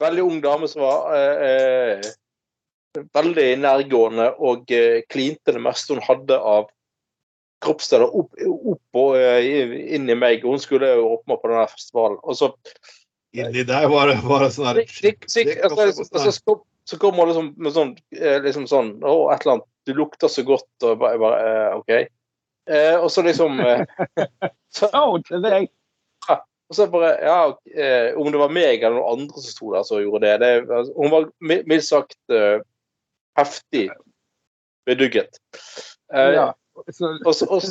veldig 0.00 0.24
ung 0.26 0.40
dame 0.44 0.68
som 0.70 0.82
var 0.86 1.12
eh, 1.16 2.00
eh, 2.00 2.10
veldig 3.14 3.48
nærgående 3.62 4.30
og 4.40 4.70
eh, 4.74 5.02
klinte 5.12 5.54
det 5.54 5.62
meste 5.62 5.94
hun 5.94 6.04
hadde 6.06 6.38
av 6.40 6.70
kroppsdeler 7.60 8.08
opp, 8.16 8.32
opp 8.40 8.98
og 9.02 9.18
eh, 9.20 9.76
inn 9.94 10.08
i 10.10 10.16
meg. 10.16 10.46
Hun 10.46 10.60
skulle 10.62 10.94
jo 10.96 11.12
med 11.28 11.42
på 11.42 11.52
denne 11.52 11.68
festivalen. 11.70 12.18
Og 12.24 12.38
så 12.38 12.52
Inni 13.36 13.62
der 13.62 13.84
var 13.86 14.08
det 14.10 14.16
bare 14.24 14.48
sånn 14.50 14.66
her 14.66 14.80
altså, 14.82 15.84
altså, 16.02 16.32
så 16.34 16.42
kom- 16.48 16.64
så 16.88 16.96
hun 16.98 17.28
liksom 17.28 17.50
med 17.62 17.74
sånn, 17.76 17.92
eh, 18.16 18.40
liksom 18.42 18.64
sånn 18.66 18.88
Å, 19.06 19.12
et 19.30 19.44
eller 19.44 19.58
annet. 19.58 19.68
Du 19.86 19.92
lukter 19.94 20.26
så 20.32 20.42
godt. 20.42 20.66
Og 20.82 20.96
bare, 20.98 21.20
bare 21.20 21.52
eh, 21.52 21.76
OK. 21.76 21.92
Eh, 22.68 22.96
og 23.00 23.08
så 23.12 23.22
liksom 23.24 23.60
eh, 23.60 23.84
så, 24.76 24.90
deg. 25.30 25.70
og 26.68 26.76
så 26.76 26.86
bare 26.92 27.14
Ja, 27.24 27.38
eh, 27.72 28.18
om 28.20 28.28
det 28.32 28.40
var 28.40 28.52
meg 28.52 28.82
eller 28.82 28.98
noen 28.98 29.24
andre 29.24 29.40
som 29.40 29.54
sto 29.54 29.72
der 29.74 29.86
som 29.88 30.02
gjorde 30.02 30.26
det, 30.26 30.34
det 30.42 30.52
altså, 30.68 30.94
Hun 30.96 31.10
var 31.14 31.28
mildt 31.40 31.86
sagt 31.88 32.34
eh, 32.34 32.60
heftig 33.38 33.88
bedugget. 34.86 35.40
Eh, 36.14 36.34
Ja. 36.36 36.52
Og, 36.80 37.34
så, 37.34 37.44
og, 37.50 37.64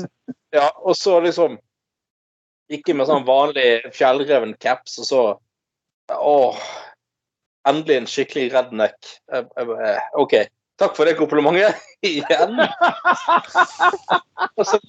ja, 0.53 0.67
og 0.85 0.93
så 0.95 1.15
liksom 1.23 1.55
Ikke 2.69 2.93
med 2.93 3.07
sånn 3.09 3.23
vanlig 3.25 3.87
fjellreven 3.95 4.51
caps, 4.61 4.99
og 5.01 5.07
så 5.07 5.21
Åh, 6.09 6.57
endelig 7.69 7.95
en 7.99 8.07
skikkelig 8.09 8.47
redneck. 8.53 9.09
Jeg, 9.29 9.45
OK. 10.17 10.35
Takk 10.79 10.95
for 10.95 11.09
det 11.09 11.17
komplimentet 11.19 11.75
igjen. 12.07 12.59
Og 14.55 14.65
så, 14.65 14.79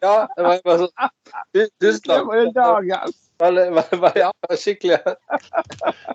ja, 0.00 0.14
det 0.36 0.44
var 0.44 0.62
bare 0.64 0.78
sånn 0.84 0.94
Tusen 1.82 2.04
takk. 2.06 2.28
ja, 4.20 4.30
skikkelig. 4.60 4.98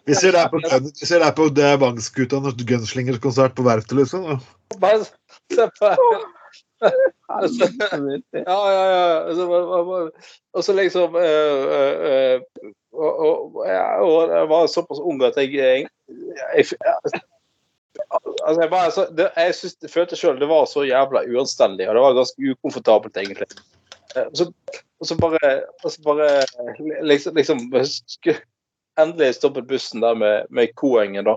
Vi 0.05 0.17
ser 0.17 0.35
deg 0.37 0.53
på, 0.53 0.61
vi 0.85 1.09
ser 1.09 1.23
deg 1.23 1.35
på 1.37 1.47
det 1.57 1.71
når 1.81 2.57
Gunslingers-konsert 2.69 3.55
på 3.57 3.65
Verftet, 3.65 3.97
liksom. 3.99 4.39
Bare 4.81 5.03
se 5.03 5.69
på 5.79 5.93
Ja, 8.45 8.57
ja, 8.69 8.83
ja. 8.93 9.11
Og 9.25 9.35
så, 9.35 10.67
så 10.67 10.75
liksom 10.77 11.15
øh, 11.17 12.41
og, 12.93 13.19
og, 13.19 13.55
og 13.55 13.67
jeg 13.67 14.49
var 14.51 14.67
såpass 14.71 15.01
ung 15.01 15.23
at 15.23 15.37
jeg, 15.39 15.55
jeg, 15.55 15.87
jeg 16.55 17.21
Altså, 18.45 18.61
jeg 18.61 18.69
bare, 18.71 18.89
altså, 18.91 19.05
det, 19.17 19.29
jeg 19.35 19.55
synes, 19.57 19.77
jeg 19.81 19.91
følte 19.93 20.17
sjøl 20.19 20.41
det 20.41 20.49
var 20.49 20.67
så 20.69 20.83
jævla 20.85 21.23
uanstendig, 21.33 21.87
og 21.89 21.97
det 21.97 22.03
var 22.03 22.17
ganske 22.19 22.51
ukomfortabelt, 22.51 23.17
egentlig. 23.17 23.47
Eh, 24.15 24.27
Og 24.27 24.37
så, 24.37 24.45
og 25.01 25.09
så 25.09 25.17
bare, 25.19 25.53
og 25.83 25.91
så 25.91 26.03
bare 26.05 26.29
liksom, 27.03 27.35
liksom 27.35 27.65
Endelig 28.95 29.33
stoppet 29.35 29.65
bussen 29.67 29.99
der 29.99 30.15
med, 30.15 30.45
med 30.49 30.71
Koengen, 30.79 31.25
da. 31.27 31.33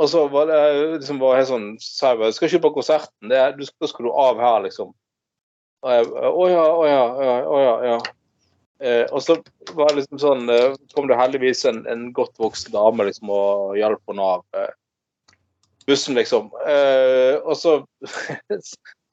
Og 0.00 0.08
så 0.10 0.24
var 0.28 0.48
det 0.48 0.62
liksom 0.96 1.20
var 1.20 1.36
helt 1.38 1.50
sånn 1.50 1.66
sa 1.78 2.14
jeg 2.14 2.18
bare, 2.18 2.34
skal 2.34 2.48
ikke 2.48 2.64
på 2.64 2.72
konserten, 2.80 3.28
det 3.30 3.36
er, 3.38 3.52
du, 3.54 3.62
da 3.62 3.86
skal 3.86 4.08
du 4.08 4.10
av 4.10 4.40
her, 4.42 4.64
liksom. 4.64 4.90
Og 5.84 5.92
jeg 5.92 6.08
Å 6.10 6.48
ja, 6.50 6.64
å 6.64 6.88
ja, 6.88 7.04
å 7.46 7.60
ja. 7.60 7.76
ja. 7.92 8.00
Eh, 8.80 9.04
og 9.12 9.20
så 9.22 9.36
var 9.76 9.92
det 9.92 10.00
liksom 10.00 10.20
sånn 10.22 10.50
eh, 10.52 10.74
kom 10.96 11.08
det 11.08 11.18
heldigvis 11.20 11.66
en, 11.68 11.82
en 11.90 12.06
godt 12.16 12.32
voksen 12.40 12.72
dame 12.72 13.04
liksom 13.10 13.28
og 13.32 13.76
hjalp 13.76 14.00
henne 14.08 14.28
av 14.34 14.56
eh, 14.56 14.70
bussen, 15.88 16.16
liksom. 16.18 16.50
Eh, 16.66 17.36
og 17.40 17.56
så 17.58 17.78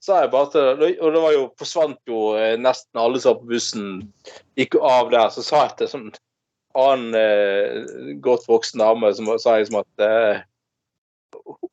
sa 0.08 0.22
jeg 0.24 0.32
bare 0.32 0.52
til 0.54 0.86
Og 1.04 1.14
det 1.14 1.22
var 1.24 1.34
jo, 1.36 1.48
forsvant 1.60 2.00
jo 2.10 2.22
eh, 2.40 2.56
nesten 2.60 3.02
alle 3.02 3.22
som 3.22 3.36
var 3.36 3.42
på 3.42 3.52
bussen, 3.54 3.90
gikk 4.60 4.80
av 4.82 5.12
der. 5.14 5.30
Så 5.34 5.46
sa 5.46 5.66
jeg 5.66 5.78
til 5.82 5.92
sånn 5.94 6.08
annen 6.78 7.16
eh, 7.18 8.14
godt 8.22 8.46
voksen 8.50 8.84
dame 8.84 9.10
som 9.18 9.32
sa 9.42 9.58
liksom 9.58 9.80
at 9.82 10.06
eh, 10.06 10.46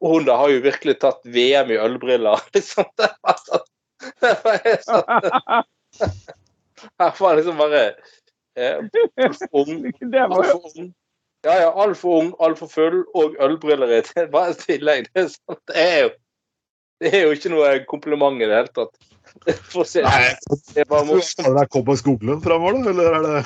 hun 0.05 0.25
da 0.25 0.37
har 0.41 0.53
jo 0.53 0.65
virkelig 0.65 0.99
tatt 1.03 1.21
VM 1.25 1.73
i 1.75 1.81
ølbriller. 1.81 2.41
liksom. 2.57 2.89
Det 2.97 3.11
var 3.23 3.41
sånn, 3.45 3.67
det 4.23 4.35
var 4.45 4.57
sånn 4.89 5.09
var 7.21 7.39
liksom 7.39 7.61
bare 7.61 7.87
eh, 8.57 8.79
ung. 9.53 9.89
Det 10.01 10.29
var 10.33 10.51
jo. 10.51 10.91
Ja, 11.45 11.55
ja, 11.61 11.71
altfor 11.77 12.21
ung, 12.23 12.29
altfor 12.41 12.71
full 12.73 13.03
og 13.19 13.35
ølbriller 13.45 13.91
i 13.99 14.03
tillegg. 14.07 15.11
Det 15.13 15.25
er, 15.25 15.29
sånn, 15.33 15.59
det, 15.69 15.77
er 15.77 15.99
jo, 16.07 16.13
det 17.05 17.11
er 17.11 17.27
jo 17.27 17.35
ikke 17.37 17.53
noe 17.53 17.73
kompliment 17.91 18.41
i 18.41 18.49
det 18.49 18.63
hele 18.63 18.73
tatt. 18.73 18.95
For 19.69 19.83
å 19.83 19.87
si 19.89 20.01
det. 20.01 20.09
Nei, 20.09 20.61
Det 20.73 20.85
er 20.85 20.89
bare 20.89 21.09
morsomt. 21.09 21.51
det 21.59 21.67
Cowboy 21.75 21.99
Skoglund 22.01 22.45
framover, 22.45 22.79
da? 22.81 22.95
Eller 22.95 23.19
er 23.19 23.27
det 23.29 23.43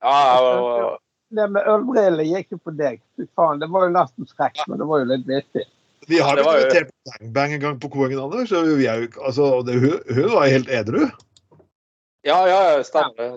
Ja, 0.00 0.16
ja, 0.40 0.96
det 1.36 1.46
med 1.54 1.68
ølbriller 1.70 2.26
gikk 2.26 2.56
jo 2.56 2.58
på 2.64 2.72
deg. 2.76 3.00
Fy 3.16 3.26
faen, 3.38 3.60
det 3.62 3.68
var 3.70 3.86
jo 3.86 3.94
nesten 3.94 4.28
skrekk, 4.28 4.62
men 4.68 4.80
det 4.80 4.88
var 4.90 5.02
jo 5.02 5.10
litt 5.12 5.26
vittig. 5.28 5.64
Vi 6.10 6.18
har 6.24 6.40
jo 6.40 6.44
invitert 6.48 6.88
på 6.90 7.30
Bang 7.36 7.52
en 7.54 7.62
gang 7.62 7.76
på 7.80 7.90
Koengen, 7.92 8.18
Anders. 8.18 8.48
Så 8.50 8.64
vi 8.66 8.88
er 8.90 9.04
jo, 9.04 9.10
altså, 9.20 9.50
det, 9.64 9.76
hun, 9.82 9.98
hun 10.10 10.32
var 10.34 10.48
helt 10.50 10.72
edru. 10.72 11.04
ja, 12.26 12.40
ja, 12.48 12.60
ja, 12.72 12.84
stemmer 12.84 13.36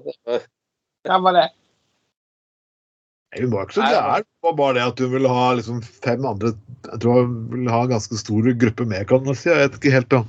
det. 1.04 1.20
var 1.26 1.38
det? 1.38 1.46
Nei, 3.34 3.42
Hun 3.42 3.54
var 3.54 3.68
ikke 3.68 3.78
så 3.80 3.88
gæren. 3.88 4.28
Det 4.28 4.48
var 4.48 4.58
bare 4.60 4.78
det 4.78 4.86
at 4.92 5.00
hun 5.04 5.14
ville 5.14 5.32
ha 5.32 5.48
liksom 5.58 5.82
fem 5.82 6.26
andre 6.30 6.54
Jeg 6.90 7.00
tror 7.02 7.24
hun 7.24 7.36
ville 7.52 7.72
ha 7.74 7.82
en 7.86 7.94
ganske 7.96 8.20
stor 8.20 8.50
gruppe 8.66 8.86
med, 8.86 9.08
kan 9.08 9.24
man 9.26 9.40
si. 9.40 9.50
Jeg 9.50 9.64
vet 9.64 9.80
ikke 9.80 9.96
helt 9.96 10.12
da. 10.12 10.24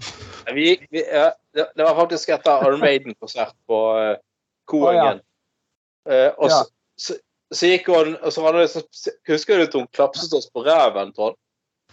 Vi, 0.55 0.69
vi, 0.91 1.03
ja, 1.03 1.31
det, 1.57 1.69
det 1.77 1.87
var 1.87 1.99
faktisk 1.99 2.33
etter 2.35 2.67
Iron 2.69 2.81
Maiden-konsert 2.81 3.55
på 3.69 3.81
uh, 3.99 4.17
Koengen. 4.71 5.21
Eh, 6.09 6.31
og 6.37 6.51
så, 6.53 6.65
så, 7.01 7.17
så 7.53 7.71
gikk 7.71 7.89
hun 7.89 8.17
og 8.19 8.33
så 8.33 8.43
var 8.45 8.57
det 8.57 8.67
liksom, 8.67 8.85
Husker 9.31 9.57
du 9.57 9.65
at 9.65 9.77
hun 9.79 9.87
klapset 9.97 10.35
oss 10.37 10.51
på 10.53 10.65
ræven, 10.67 11.15
Trond? 11.17 11.39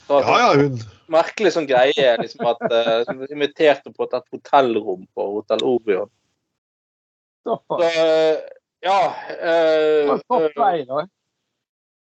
Ja, 0.10 0.22
ja, 0.22 0.50
hun 0.58 0.80
Merkelig 1.12 1.54
sånn 1.56 1.68
greie. 1.70 2.16
liksom 2.22 2.48
at 2.50 2.64
uh, 2.72 3.04
som 3.08 3.22
Inviterte 3.28 3.92
på 3.92 4.08
et, 4.08 4.28
hotellrom 4.34 5.06
på 5.16 5.28
Hotell 5.38 5.64
Orion. 5.68 6.10
Så, 7.44 7.58
eh, 7.88 8.38
ja 8.86 9.00
eh, 9.38 10.12
eh, 10.12 10.48
vei, 10.58 10.86
da. 10.90 11.06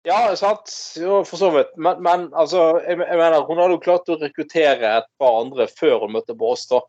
Ja, 0.03 0.36
sant. 0.36 0.71
Jo, 0.97 1.19
for 1.27 1.38
så 1.38 1.51
vidt. 1.53 1.75
Men, 1.77 2.01
men 2.01 2.29
altså, 2.34 2.82
jeg, 2.82 2.97
jeg 2.97 3.19
mener, 3.19 3.43
hun 3.45 3.59
hadde 3.61 3.77
jo 3.77 3.84
klart 3.84 4.09
å 4.09 4.17
rekruttere 4.21 4.95
et 4.97 5.09
par 5.21 5.43
andre 5.43 5.67
før 5.69 6.07
hun 6.07 6.15
møtte 6.15 6.34
på 6.38 6.55
oss. 6.55 6.65
da. 6.71 6.82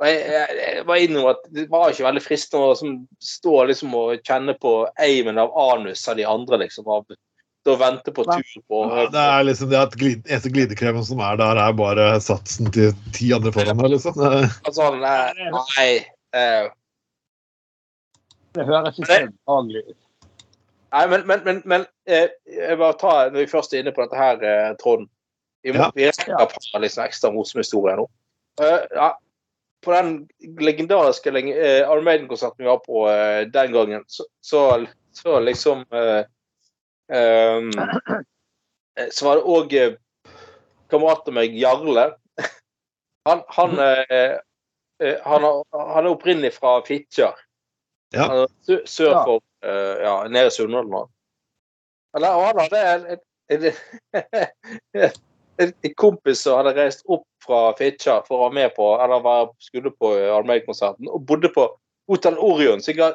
Og 0.00 0.08
jeg, 0.08 0.22
jeg, 0.32 0.56
jeg 0.58 0.86
var 0.88 1.02
innom 1.02 1.28
at 1.30 1.44
Det 1.54 1.68
var 1.70 1.92
ikke 1.92 2.06
veldig 2.08 2.22
fristende 2.24 2.64
å 2.64 2.72
liksom, 2.72 2.96
stå 3.22 3.58
liksom, 3.70 3.92
og 3.94 4.24
kjenne 4.26 4.56
på 4.58 4.72
eimen 5.04 5.38
av 5.38 5.52
anus 5.68 6.08
av 6.08 6.16
de 6.18 6.26
andre. 6.28 6.64
liksom, 6.64 6.88
av 6.88 7.04
å 7.64 7.76
vente 7.80 8.12
på 8.12 8.24
tur 8.28 8.62
på 8.68 8.80
ja, 8.90 9.04
Det 9.12 9.20
er 9.20 9.44
liksom 9.48 9.70
det 9.70 9.78
at 9.80 9.94
glid, 9.96 10.24
eneste 10.28 10.50
glidekremen 10.52 11.04
som 11.06 11.20
er 11.24 11.38
der, 11.40 11.60
er 11.60 11.76
bare 11.76 12.08
satsen 12.20 12.68
til 12.74 12.92
ti 13.16 13.30
andre 13.32 13.52
foran 13.54 13.78
meg, 13.78 13.94
liksom. 13.94 14.18
Altså, 14.20 14.90
Nei. 15.00 15.48
nei 15.54 15.86
eh, 16.36 16.68
Det 18.54 18.64
høres 18.68 18.98
ikke 18.98 19.20
behagelig 19.46 19.82
ut. 19.88 19.96
Nei, 20.94 21.06
men, 21.10 21.24
men, 21.26 21.40
men, 21.44 21.62
men 21.66 21.84
eh, 22.06 22.28
jeg 22.46 22.78
bare 22.78 22.94
ta, 23.00 23.14
når 23.32 23.40
vi 23.42 23.50
først 23.50 23.72
er 23.74 23.82
inne 23.82 23.92
på 23.96 24.04
dette 24.04 24.18
her, 24.18 24.42
eh, 24.46 24.74
Trond 24.78 25.08
Vi, 25.64 25.72
Ja. 25.72 25.88
vi 25.96 26.04
rekker 26.10 26.36
par 26.36 26.80
liksom, 26.82 27.02
ekstra 27.08 27.30
morsomme 27.32 27.62
historier 27.64 27.96
nå. 27.96 28.04
Uh, 28.60 28.84
ja, 28.92 29.06
på 29.82 29.94
den 29.94 30.10
legendariske 30.60 31.32
lenge, 31.32 31.54
eh, 31.56 31.80
Iron 31.82 32.04
Maiden-konserten 32.04 32.60
vi 32.62 32.68
var 32.68 32.82
på 32.84 33.06
uh, 33.08 33.46
den 33.50 33.72
gangen, 33.72 34.04
så, 34.06 34.26
så, 34.44 34.60
så 35.16 35.38
liksom 35.40 35.82
uh, 35.88 36.20
ehm, 37.10 37.70
eh, 39.00 39.08
Så 39.10 39.24
var 39.26 39.40
det 39.40 39.48
òg 39.56 39.74
uh, 39.80 39.96
kamerat 40.92 41.32
av 41.32 41.34
meg, 41.40 41.56
Jarle. 41.58 42.10
Han, 43.24 43.40
han, 43.56 43.78
eh, 43.80 44.36
eh, 45.00 45.16
han, 45.24 45.44
er- 45.48 45.64
han 45.94 46.04
er 46.04 46.12
opprinnelig 46.12 46.52
fra 46.60 46.76
Fitjar. 46.84 47.40
Ja. 48.14 48.26
Altså, 48.30 48.54
sø- 48.66 48.86
Sør 48.86 49.10
Ja. 49.10 49.24
for 49.24 49.42
eh, 49.64 50.02
ja, 50.04 50.14
nede 50.28 50.46
i 50.46 50.50
Sunndal 50.54 50.88
nå. 50.90 51.04
Eller 52.14 52.28
han 52.46 52.70
det 52.70 52.80
er 52.80 53.06
en, 53.14 53.20
en, 53.50 55.10
en, 55.58 55.72
en 55.82 55.94
kompis 55.98 56.42
som 56.44 56.58
hadde 56.60 56.74
reist 56.76 57.02
opp 57.10 57.26
fra 57.44 57.72
Fitjar 57.78 58.22
for 58.28 58.38
å 58.38 58.46
være 58.46 58.54
med 58.60 58.74
på 58.76 58.86
eller 59.02 59.20
være, 59.24 59.48
skulle 59.60 59.90
på 59.92 60.12
Almeida-konserten, 60.38 61.08
og 61.10 61.26
bodde 61.28 61.50
på 61.52 61.66
Hotell 62.08 62.38
Orion. 62.38 62.80
Så 62.80 62.92
jeg 62.94 63.00
ga 63.02 63.10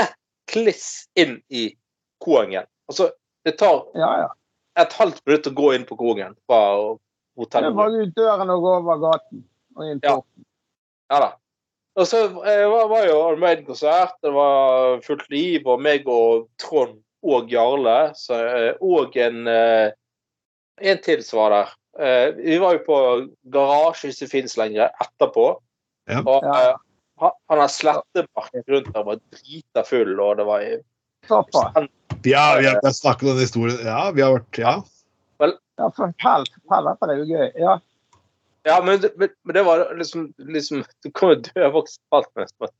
rett 0.00 0.16
kliss 0.50 1.06
inn 1.18 1.38
i 1.54 1.68
Koengen. 2.24 2.66
Altså, 2.90 3.10
det 3.44 3.56
tar 3.60 3.84
Ja, 3.94 4.10
ja. 4.24 4.28
et 4.82 4.92
halvt 4.98 5.20
minutt 5.26 5.46
å 5.50 5.54
gå 5.56 5.70
inn 5.76 5.84
på 5.88 5.96
Koengen 6.00 6.34
fra 6.48 6.58
hotellet. 7.38 7.70
Det 7.70 7.76
var 7.78 7.94
ut 8.00 8.14
døren 8.16 8.50
og 8.54 8.62
gå 8.64 8.74
over 8.80 9.00
gaten. 9.04 9.44
Og 9.76 9.88
inn 9.90 10.00
Ja. 10.02 10.16
porten. 10.16 10.44
Ja 11.12 11.18
da. 11.20 11.30
Og 11.94 12.06
så 12.10 12.24
eh, 12.26 12.64
var, 12.70 12.88
var 12.90 13.04
jo 13.06 13.18
Iron 13.20 13.40
Maiden-konsert, 13.42 14.16
det 14.22 14.32
var 14.34 15.00
fullt 15.06 15.28
liv, 15.30 15.66
og 15.70 15.82
meg 15.82 16.08
og 16.10 16.48
Trond 16.58 16.96
og 17.24 17.52
Jarle, 17.52 17.98
så, 18.18 18.40
eh, 18.50 18.72
og 18.82 19.14
en 19.16 19.46
eh, 19.50 19.92
en 20.82 20.98
til 21.04 21.22
som 21.22 21.38
var 21.38 21.54
der. 21.54 21.74
Eh, 22.02 22.32
vi 22.40 22.56
var 22.58 22.74
jo 22.74 22.80
på 22.88 22.96
garasje, 23.54 24.08
hvis 24.10 24.18
det 24.24 24.30
finnes 24.32 24.56
lenger, 24.58 24.90
etterpå. 25.04 25.52
Ja. 26.10 26.18
Og 26.26 26.42
Ja. 26.42 26.72
han, 27.22 27.60
har 27.60 27.70
slettebarken 27.70 28.64
rundt 28.68 28.90
der, 28.92 29.04
var 29.06 29.20
drita 29.30 29.84
full, 29.86 30.18
og 30.20 30.36
det 30.36 30.46
var 30.46 30.64
Såpass. 31.28 31.76
ja, 31.76 31.86
vi 32.24 32.32
har 32.34 32.60
vi 32.60 32.66
har 32.66 32.92
snakket 32.92 33.22
om 33.22 33.36
den 33.36 33.46
historien. 33.46 33.78
Ja, 33.86 34.10
vi 34.10 34.20
har 34.20 34.34
vært 34.34 34.58
Ja. 34.58 34.74
Ja, 35.78 35.88
fortell. 35.90 36.44
Fortell, 36.68 36.84
dette 36.90 37.06
er 37.10 37.16
jo 37.18 37.24
gøy. 37.24 37.48
Ja. 37.58 37.78
Ja, 38.64 38.82
men, 38.84 39.02
men, 39.16 39.28
men 39.44 39.54
det 39.54 39.62
var 39.62 39.94
liksom, 39.98 40.32
liksom 40.38 40.84
Du 41.04 41.10
kan 41.12 41.34
jo 41.34 41.42
dø 41.44 41.66
av 41.66 41.76
alt 41.76 42.72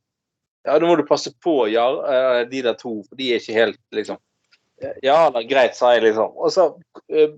Ja, 0.65 0.79
nå 0.79 0.87
må 0.89 0.95
du 0.97 1.05
passe 1.05 1.29
på 1.45 1.67
ja, 1.69 1.85
eh, 2.09 2.41
de 2.49 2.63
der 2.65 2.77
to, 2.79 2.97
for 3.05 3.19
de 3.19 3.29
er 3.29 3.43
ikke 3.43 3.57
helt 3.59 3.81
liksom 3.93 4.17
Ja 5.05 5.29
da, 5.31 5.43
greit, 5.45 5.77
sa 5.77 5.93
jeg 5.95 6.07
liksom. 6.07 6.33
Og 6.35 6.51
så 6.51 6.67
eh, 7.13 7.31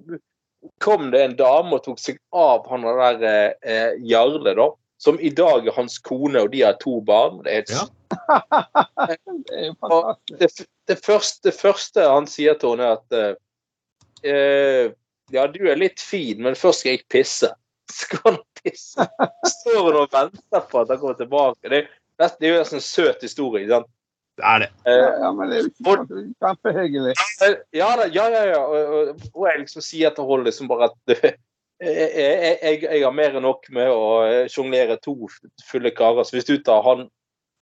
kom 0.82 1.12
det 1.12 1.24
en 1.24 1.36
dame 1.38 1.78
og 1.78 1.84
tok 1.86 2.00
seg 2.02 2.18
av 2.36 2.66
han 2.72 2.88
der 2.88 3.26
eh, 3.28 3.52
eh, 3.62 4.00
Jarle, 4.08 4.56
da. 4.58 4.72
Som 4.98 5.20
i 5.22 5.30
dag 5.30 5.68
er 5.68 5.76
hans 5.76 6.00
kone, 6.02 6.42
og 6.42 6.50
de 6.56 6.64
har 6.66 6.80
to 6.82 6.98
barn. 7.06 7.44
Det 7.46 7.54
er 7.54 7.66
et 7.66 7.76
Ja. 7.76 7.86
Det 9.08 9.18
er 9.54 10.40
det, 10.40 10.48
det, 10.88 10.98
første, 11.06 11.42
det 11.50 11.54
første 11.54 12.08
han 12.08 12.26
sier 12.28 12.58
til 12.60 12.74
henne, 12.74 12.88
er 12.90 12.98
at 12.98 14.26
eh, 14.26 14.96
Ja, 15.36 15.46
du 15.52 15.62
er 15.68 15.78
litt 15.78 16.02
fin, 16.02 16.42
men 16.42 16.58
først 16.58 16.82
skal 16.82 16.96
jeg 16.96 17.06
pisse. 17.12 17.52
Skal 17.92 18.20
han 18.26 18.40
pisse? 18.62 19.06
Står 19.48 19.84
hun 19.86 20.02
og 20.02 20.10
venter 20.14 20.66
på 20.72 20.82
at 20.82 20.92
han 20.92 21.00
kommer 21.00 21.20
tilbake. 21.20 21.72
Det, 21.72 21.86
det 22.20 22.50
er 22.50 22.56
jo 22.56 22.62
nesten 22.64 22.82
en 22.82 22.86
søt 22.86 23.24
historie. 23.24 23.64
ikke 23.64 23.78
sant? 23.78 23.92
Det 24.38 24.46
er 24.46 24.64
det. 24.66 24.70
Eh, 24.86 25.12
Ja, 25.24 25.32
men 25.34 25.50
det 25.50 25.58
er 25.58 25.66
jo 25.66 25.74
sånn 25.82 26.34
kjempehyggelig. 26.44 27.14
ja 27.74 27.90
ja, 28.06 28.26
ja, 28.30 28.44
ja. 28.52 28.62
Og, 28.62 28.96
og, 28.98 29.28
og 29.34 29.48
jeg 29.50 29.62
liksom 29.64 29.86
sier 29.86 30.14
til 30.14 30.28
Holly 30.30 30.50
liksom 30.50 30.70
bare 30.70 30.92
at 30.92 30.98
jeg, 31.18 31.38
jeg, 31.82 32.58
jeg, 32.62 32.84
jeg 32.86 33.04
har 33.06 33.16
mer 33.16 33.38
enn 33.38 33.46
nok 33.46 33.70
med 33.74 33.90
å 33.94 34.04
eh, 34.28 34.44
sjonglere 34.52 35.00
to 35.02 35.16
fulle 35.70 35.94
karer. 35.98 36.28
Så 36.28 36.38
hvis 36.38 36.50
du, 36.50 36.58
tar 36.62 36.86
han, 36.86 37.08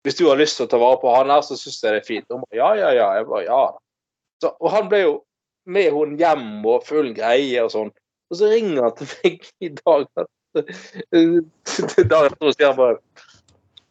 hvis 0.08 0.18
du 0.18 0.26
har 0.30 0.40
lyst 0.42 0.58
til 0.60 0.68
å 0.68 0.72
ta 0.72 0.82
vare 0.82 1.02
på 1.02 1.14
han 1.14 1.34
her, 1.34 1.46
så 1.46 1.58
syns 1.60 1.82
jeg 1.84 1.94
det 1.94 2.02
er 2.02 2.10
fint. 2.10 2.30
Hun 2.32 2.42
bare, 2.48 2.58
ja, 2.58 2.72
ja, 2.80 2.94
ja. 2.98 3.10
Jeg 3.20 3.30
bare, 3.30 3.46
ja. 3.50 3.64
Så, 4.42 4.56
og 4.58 4.74
han 4.74 4.90
ble 4.92 5.04
jo 5.06 5.14
med 5.70 5.94
henne 5.94 6.20
hjem 6.20 6.66
og 6.68 6.88
full 6.88 7.14
greie 7.16 7.62
og 7.64 7.72
sånn. 7.72 7.94
Og 8.34 8.40
så 8.40 8.50
ringer 8.50 8.88
han 8.88 8.96
til 8.98 9.12
meg 9.14 9.46
i 9.62 9.70
dag. 9.78 10.08
Dagen 11.14 12.34
etter 12.34 12.54
sier 12.54 12.68
han 12.68 12.78
bare 12.78 12.98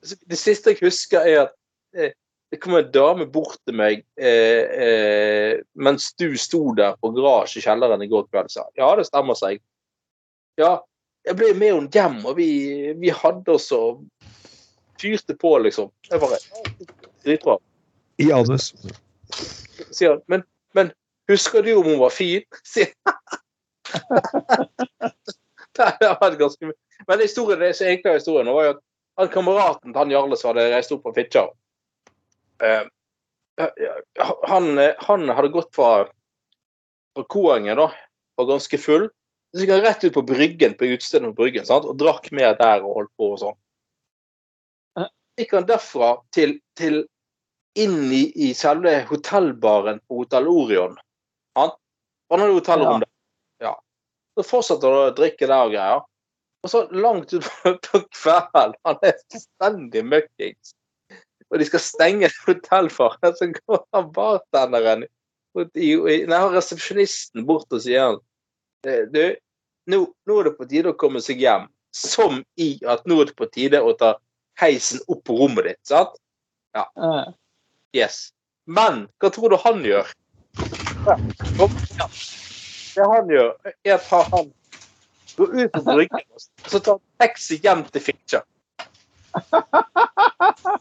Det 0.02 0.38
siste 0.38 0.74
jeg 0.74 0.82
husker, 0.82 1.26
er 1.26 1.44
at 1.44 1.52
eh, 1.94 2.14
det 2.50 2.58
kom 2.62 2.74
en 2.76 2.90
dame 2.92 3.26
bort 3.30 3.56
til 3.64 3.76
meg 3.78 4.02
eh, 4.20 4.82
eh, 4.84 5.52
mens 5.78 6.10
du 6.18 6.34
sto 6.38 6.74
der 6.76 6.98
på 7.00 7.12
garasje 7.14 7.62
i 7.62 7.64
kjelleren 7.64 8.02
i 8.02 8.08
går 8.10 8.26
kveld 8.28 8.50
og 8.50 8.54
sa 8.54 8.66
ja, 8.78 8.90
det 8.98 9.06
stemmer 9.08 9.38
seg. 9.38 9.62
Ja, 10.60 10.74
jeg 11.24 11.38
ble 11.38 11.52
med 11.54 11.70
henne 11.70 11.94
hjem, 11.94 12.18
og 12.26 12.36
vi, 12.36 12.48
vi 12.98 13.14
hadde 13.14 13.54
oss 13.54 13.70
og 13.72 14.02
fyrte 15.00 15.38
på, 15.38 15.54
liksom. 15.62 15.90
Jeg 16.10 16.20
bare 16.22 16.40
Dritbra. 17.22 17.56
I 18.18 18.28
anus. 18.34 18.72
Sier 19.94 20.16
han. 20.16 20.22
Men, 20.30 20.44
men 20.74 20.90
husker 21.30 21.62
du 21.62 21.72
om 21.76 21.86
hun 21.88 22.02
var 22.02 22.12
fin? 22.14 22.42
Sier 22.74 22.90
han. 23.06 23.41
det 25.76 26.16
var 26.20 26.38
ganske 26.40 26.70
mye. 26.70 26.78
Men 27.08 27.20
historien, 27.20 27.60
det 27.60 27.74
som 27.76 27.86
egentlig 27.86 28.10
er 28.10 28.20
historien, 28.20 28.52
var 28.54 28.66
jo 28.66 28.74
at 28.76 28.82
han 29.20 29.30
kameraten 29.32 29.92
til 29.92 30.00
han 30.00 30.12
Jarle 30.14 30.38
som 30.38 30.52
hadde 30.52 30.70
reist 30.72 30.92
opp 30.94 31.04
fra 31.04 31.14
Fitjar 31.16 31.50
eh, 32.64 32.84
han, 34.48 34.70
han 34.98 35.28
hadde 35.28 35.52
gått 35.52 35.74
fra, 35.76 36.06
fra 37.14 37.24
Koengen, 37.28 37.76
da, 37.76 37.90
var 38.40 38.48
ganske 38.48 38.78
full. 38.80 39.08
Så 39.52 39.64
gikk 39.64 39.74
han 39.74 39.84
rett 39.84 40.04
ut 40.04 40.14
på 40.14 40.24
Bryggen, 40.24 40.74
på 40.78 40.88
utstedet 40.94 41.28
på 41.28 41.42
Bryggen, 41.42 41.66
sant? 41.68 41.84
og 41.84 41.98
drakk 42.00 42.30
mer 42.32 42.56
der 42.56 42.80
og 42.80 42.96
holdt 43.02 43.12
på 43.20 43.32
og 43.34 43.40
sånn. 43.42 43.58
Gikk 45.40 45.52
han 45.56 45.68
derfra 45.68 46.14
til, 46.34 46.56
til 46.78 47.02
inn 47.80 48.08
i, 48.12 48.24
i 48.48 48.52
selve 48.56 48.94
hotellbaren 49.08 50.00
på 50.08 50.22
Hotell 50.22 50.48
Orion. 50.48 50.96
Han, 51.58 51.72
han 52.32 52.44
hadde 52.44 52.58
hotellrom 52.58 53.04
Ja. 53.04 53.11
Så 54.36 54.44
fortsatte 54.48 54.88
han 54.88 55.10
å 55.10 55.16
drikke 55.16 55.48
der 55.48 55.66
og 55.66 55.74
greier. 55.74 56.04
Og 56.62 56.70
så 56.70 56.84
langt 56.94 57.34
utpå 57.34 57.74
på 57.88 58.02
kvelden. 58.14 58.76
Han 58.86 59.02
er 59.02 59.18
fullstendig 59.26 60.04
møkkings. 60.08 60.74
Og 61.52 61.60
de 61.60 61.66
skal 61.68 61.82
stenge 61.84 62.28
et 62.28 62.38
hotell 62.46 62.88
for 62.92 63.18
ham. 63.20 63.34
Så 63.36 63.50
går 63.58 63.84
han 63.96 64.12
bartenderen 64.14 65.08
Nei, 65.52 66.38
resepsjonisten 66.54 67.44
bort 67.44 67.74
og 67.76 67.82
sier 67.84 68.06
han 68.06 68.14
«Eh, 68.88 69.02
Du, 69.12 69.20
nå, 69.92 69.98
nå 70.24 70.36
er 70.40 70.48
det 70.48 70.52
på 70.56 70.64
tide 70.70 70.94
å 70.94 70.96
komme 70.96 71.20
seg 71.20 71.42
hjem. 71.44 71.66
Som 71.92 72.40
i 72.56 72.78
at 72.88 73.04
nå 73.04 73.18
er 73.20 73.28
det 73.28 73.36
på 73.36 73.50
tide 73.52 73.82
å 73.84 73.92
ta 74.00 74.14
heisen 74.62 75.02
opp 75.12 75.20
på 75.28 75.36
rommet 75.36 75.68
ditt. 75.68 75.80
sant? 75.84 76.16
Ja. 76.72 76.86
Yes. 77.92 78.30
Men 78.64 79.04
hva 79.20 79.28
tror 79.34 79.52
du 79.52 79.58
han 79.60 79.84
gjør? 79.84 80.08
Ja. 81.04 82.08
Det 82.94 83.06
han 83.14 83.30
gjør, 83.30 83.52
er 83.84 83.94
at 83.94 84.06
han 84.32 84.52
går 85.36 85.48
ut 85.58 85.72
på 85.72 85.80
bryggen 85.86 86.24
og 86.34 86.40
så 86.68 86.78
tar 86.78 86.92
han 86.98 87.04
taxi 87.22 87.56
hjem 87.62 87.84
til 87.92 88.02
Fitjar. 88.08 88.44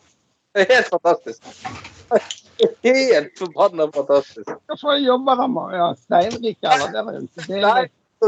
Det 0.51 0.66
er 0.66 0.74
helt 0.76 0.89
fantastisk. 0.91 1.39
Helt 2.84 3.38
forbanna 3.39 3.86
fantastisk. 3.95 4.49
Hvorfor 4.68 4.97
jobber 4.99 5.36
han 5.39 5.53
med 5.53 5.78
ja, 5.80 5.86
steinrik, 5.95 6.57
eller? 6.62 6.88
Er 6.99 7.22
ikke 7.22 7.41
det. 7.47 7.62
Nei, 7.64 7.84
så, 8.20 8.28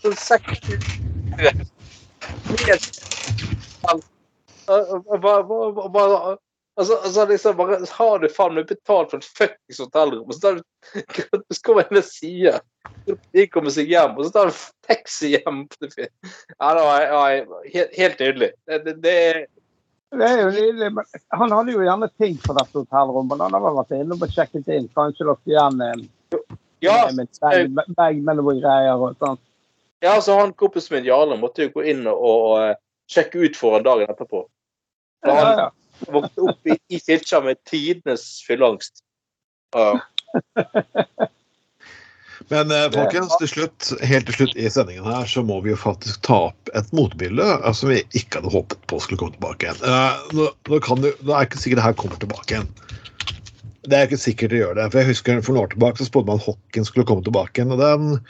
så 0.00 0.08
seks 0.16 0.56
Altså, 6.78 6.94
altså 7.02 7.24
liksom 7.26 7.56
bare 7.58 7.78
Har 7.90 8.20
du 8.22 8.28
faen 8.30 8.54
meg 8.54 8.68
betalt 8.70 9.10
for 9.10 9.18
et 9.18 9.30
fuckings 9.38 9.80
hotellrom, 9.82 10.28
og 10.28 10.36
så 10.36 10.40
tar 10.44 10.58
du 10.58 10.62
så 11.56 11.62
kommer 11.66 11.82
jeg 11.88 11.96
ved 11.98 12.06
siden 12.06 12.60
de 13.34 13.46
kommer 13.50 13.72
seg 13.74 13.90
hjem, 13.90 14.16
og 14.18 14.26
så 14.28 14.32
tar 14.34 14.50
du 14.50 14.58
taxi 14.86 15.32
hjem. 15.34 15.62
Ja, 15.82 16.68
det 16.76 16.84
var, 16.86 17.04
ja, 17.04 17.22
helt, 17.74 17.96
helt 17.96 18.20
nydelig. 18.22 18.50
Det, 18.68 18.78
det, 18.84 18.94
det 19.02 19.16
Det 20.12 20.28
er 20.28 20.42
jo 20.42 20.50
nydelig. 20.52 20.90
men 20.96 21.04
Han 21.40 21.52
hadde 21.56 21.74
jo 21.74 21.82
gjerne 21.84 22.08
ting 22.20 22.38
på 22.44 22.56
dette 22.56 22.78
hotellrommet. 22.78 23.42
Han 23.44 23.56
hadde 23.56 23.74
vært 23.80 23.96
inne 23.98 24.16
og 24.16 24.34
sjekket 24.36 24.70
inn. 24.76 24.88
Kanskje 24.96 25.28
lagt 25.28 25.50
igjen 25.50 25.82
en 25.84 26.06
Ja, 26.84 27.08
bag, 27.10 28.20
med 28.22 28.38
noen 28.38 28.60
greier 28.62 28.94
og 29.02 29.16
sånn. 29.18 29.40
ja 30.04 30.14
så 30.22 30.36
han 30.38 30.52
kompisen 30.54 30.94
min 30.94 31.08
Jarle 31.08 31.40
måtte 31.40 31.66
jo 31.66 31.72
gå 31.74 31.88
inn 31.90 32.06
og, 32.06 32.20
og 32.22 32.52
eh, 32.62 32.76
sjekke 33.10 33.40
ut 33.48 33.58
for 33.58 33.74
han 33.74 33.86
dagen 33.88 34.12
etterpå. 34.12 34.44
For 35.26 35.34
Ja, 35.34 35.50
ja. 35.64 35.68
Våknet 36.06 36.44
opp 36.52 36.70
i, 36.70 36.78
i 36.88 37.00
kirka 37.02 37.40
med 37.44 37.60
tidenes 37.68 38.28
fylleangst. 38.46 39.02
Uh. 39.76 39.98
Men 42.48 42.70
eh, 42.72 42.86
folkens, 42.94 43.34
til 43.40 43.50
slutt, 43.50 43.88
helt 44.08 44.28
til 44.30 44.36
slutt 44.38 44.54
i 44.56 44.68
sendingen 44.72 45.06
her, 45.08 45.26
så 45.28 45.42
må 45.44 45.58
vi 45.64 45.72
jo 45.74 45.78
faktisk 45.80 46.22
ta 46.24 46.38
opp 46.48 46.70
et 46.78 46.92
motbilde 46.96 47.44
eh, 47.44 47.72
som 47.76 47.90
vi 47.92 48.00
ikke 48.16 48.40
hadde 48.40 48.52
håpet 48.54 48.84
på 48.88 49.00
skulle 49.04 49.20
komme 49.20 49.36
tilbake 49.36 49.66
igjen. 49.68 49.82
Eh, 49.84 50.22
nå, 50.38 50.48
nå, 50.70 50.80
kan 50.84 51.02
det, 51.04 51.12
nå 51.20 51.34
er 51.34 51.48
ikke 51.48 51.60
sikkert 51.60 51.82
det 51.82 51.88
her 51.88 51.98
kommer 52.00 52.22
tilbake 52.22 52.54
igjen. 52.54 52.70
Det 53.88 53.96
er 53.96 54.08
ikke 54.08 54.20
sikkert 54.20 54.52
det 54.52 54.62
gjør 54.62 54.78
det. 54.78 54.86
For 54.92 55.00
jeg 55.00 55.10
husker 55.12 55.42
For 55.44 55.54
noen 55.54 55.66
år 55.66 55.74
tilbake 55.74 56.00
så 56.00 56.08
spådde 56.08 56.30
man 56.30 56.40
at 56.40 56.48
hockeyen 56.48 56.88
skulle 56.88 57.08
komme 57.08 57.24
tilbake 57.26 57.60
igjen. 57.60 57.74
og 57.76 57.82
den 57.82 58.22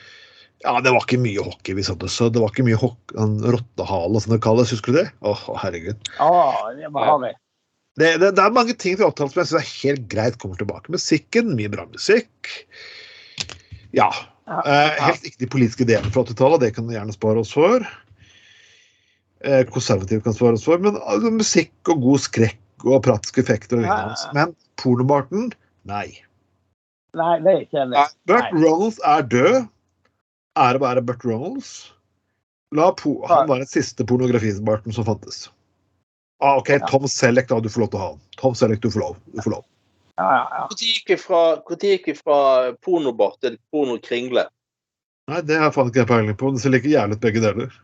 ja, 0.64 0.74
Det 0.82 0.92
var 0.94 1.04
ikke 1.04 1.20
mye 1.22 1.44
hockey 1.46 1.74
vi 1.78 1.86
satt 1.86 2.02
og 2.02 2.10
så. 2.12 2.28
Det 2.30 2.42
var 2.42 2.52
ikke 2.52 2.66
mye 2.66 2.78
hock- 2.78 3.14
en 3.18 3.36
rottehale, 3.42 4.22
som 4.22 4.34
det 4.34 4.42
kalles. 4.42 4.72
Husker 4.74 4.94
du 4.94 5.00
det? 5.00 5.08
Å, 5.22 5.34
herregud. 5.62 6.10
Ja, 6.18 6.72
det 6.78 6.90
var 6.94 7.12
harry. 7.12 7.34
Det, 7.98 8.12
det, 8.22 8.32
det 8.38 8.42
er 8.44 8.54
mange 8.54 8.74
ting 8.78 8.96
fra 9.00 9.08
80-tallet 9.10 9.32
som 9.34 9.40
jeg 9.42 9.48
synes 9.50 9.60
er 9.62 9.70
helt 9.82 10.04
greit 10.12 10.36
kommer 10.42 10.58
tilbake. 10.60 10.92
Musikken, 10.94 11.54
mye 11.58 11.70
bra 11.72 11.86
musikk. 11.90 12.52
Ja. 13.96 14.10
Ja, 14.48 14.62
Eh, 14.64 14.94
ja. 14.96 15.08
helt 15.10 15.26
ikke 15.28 15.42
de 15.42 15.48
politiske 15.52 15.84
ideene 15.84 16.08
fra 16.14 16.22
80-tallet, 16.24 16.62
det 16.62 16.70
kan 16.76 16.86
vi 16.88 16.94
gjerne 16.96 17.12
spare 17.12 17.42
oss 17.42 17.50
for. 17.52 17.82
Eh, 19.44 19.60
konservative 19.68 20.24
kan 20.24 20.32
spare 20.36 20.56
oss 20.56 20.64
for, 20.64 20.80
men 20.80 20.96
altså, 21.02 21.30
musikk 21.34 21.90
og 21.92 22.00
god 22.06 22.22
skrekk 22.24 22.86
og 22.86 23.02
praktiske 23.04 23.42
effekter 23.44 23.76
og 23.76 23.84
lignende. 23.84 24.16
ja. 24.16 24.32
Men 24.38 24.54
pornobarten, 24.80 25.50
nei. 25.90 26.06
Nei, 27.18 27.34
det 27.44 27.52
er 27.52 27.60
ikke 27.66 27.84
det. 27.92 28.06
Burt. 28.30 28.50
Ronalds 28.54 28.98
er 29.04 29.28
død. 29.34 29.60
Ære 30.58 30.80
være 30.82 31.04
Burt 31.06 31.24
Ronalds. 31.28 31.70
La 32.76 32.90
po 32.92 33.18
han 33.28 33.48
være 33.48 33.64
den 33.64 33.70
siste 33.70 34.04
pornografibarten 34.06 34.92
som 34.96 35.06
fantes. 35.06 35.46
Ah, 36.40 36.56
OK, 36.58 36.68
Ja. 36.68 36.86
Tom 36.86 37.08
Selleck, 37.08 37.48
da. 37.48 37.60
Du 37.60 37.68
får 37.68 37.80
lov 37.80 37.90
til 37.90 37.98
å 37.98 38.02
ha 38.02 38.08
han. 38.12 38.20
Tom 38.38 38.54
Selleck, 38.54 38.80
du 38.80 38.90
får 38.90 39.00
lov. 39.00 39.16
Du 39.34 39.42
får 39.42 39.50
lov. 39.56 39.64
Ja, 40.18 40.28
ja, 40.34 40.44
ja. 40.50 40.62
Når 40.70 40.78
gikk 40.82 41.10
vi 42.06 42.14
fra, 42.18 42.72
pornobar 42.84 43.34
tid 43.40 43.52
til 43.54 43.58
pornokringle? 43.74 44.46
Nei, 45.28 45.40
det 45.44 45.58
har 45.58 45.68
jeg 45.68 45.74
faen 45.76 45.90
ikke 45.90 46.02
jeg 46.04 46.08
peiling 46.10 46.36
på. 46.40 46.50
Det 46.54 46.62
ser 46.62 46.70
like 46.74 46.88
jævlig 46.90 47.18
ut 47.18 47.20
begge 47.26 47.42
deler. 47.44 47.74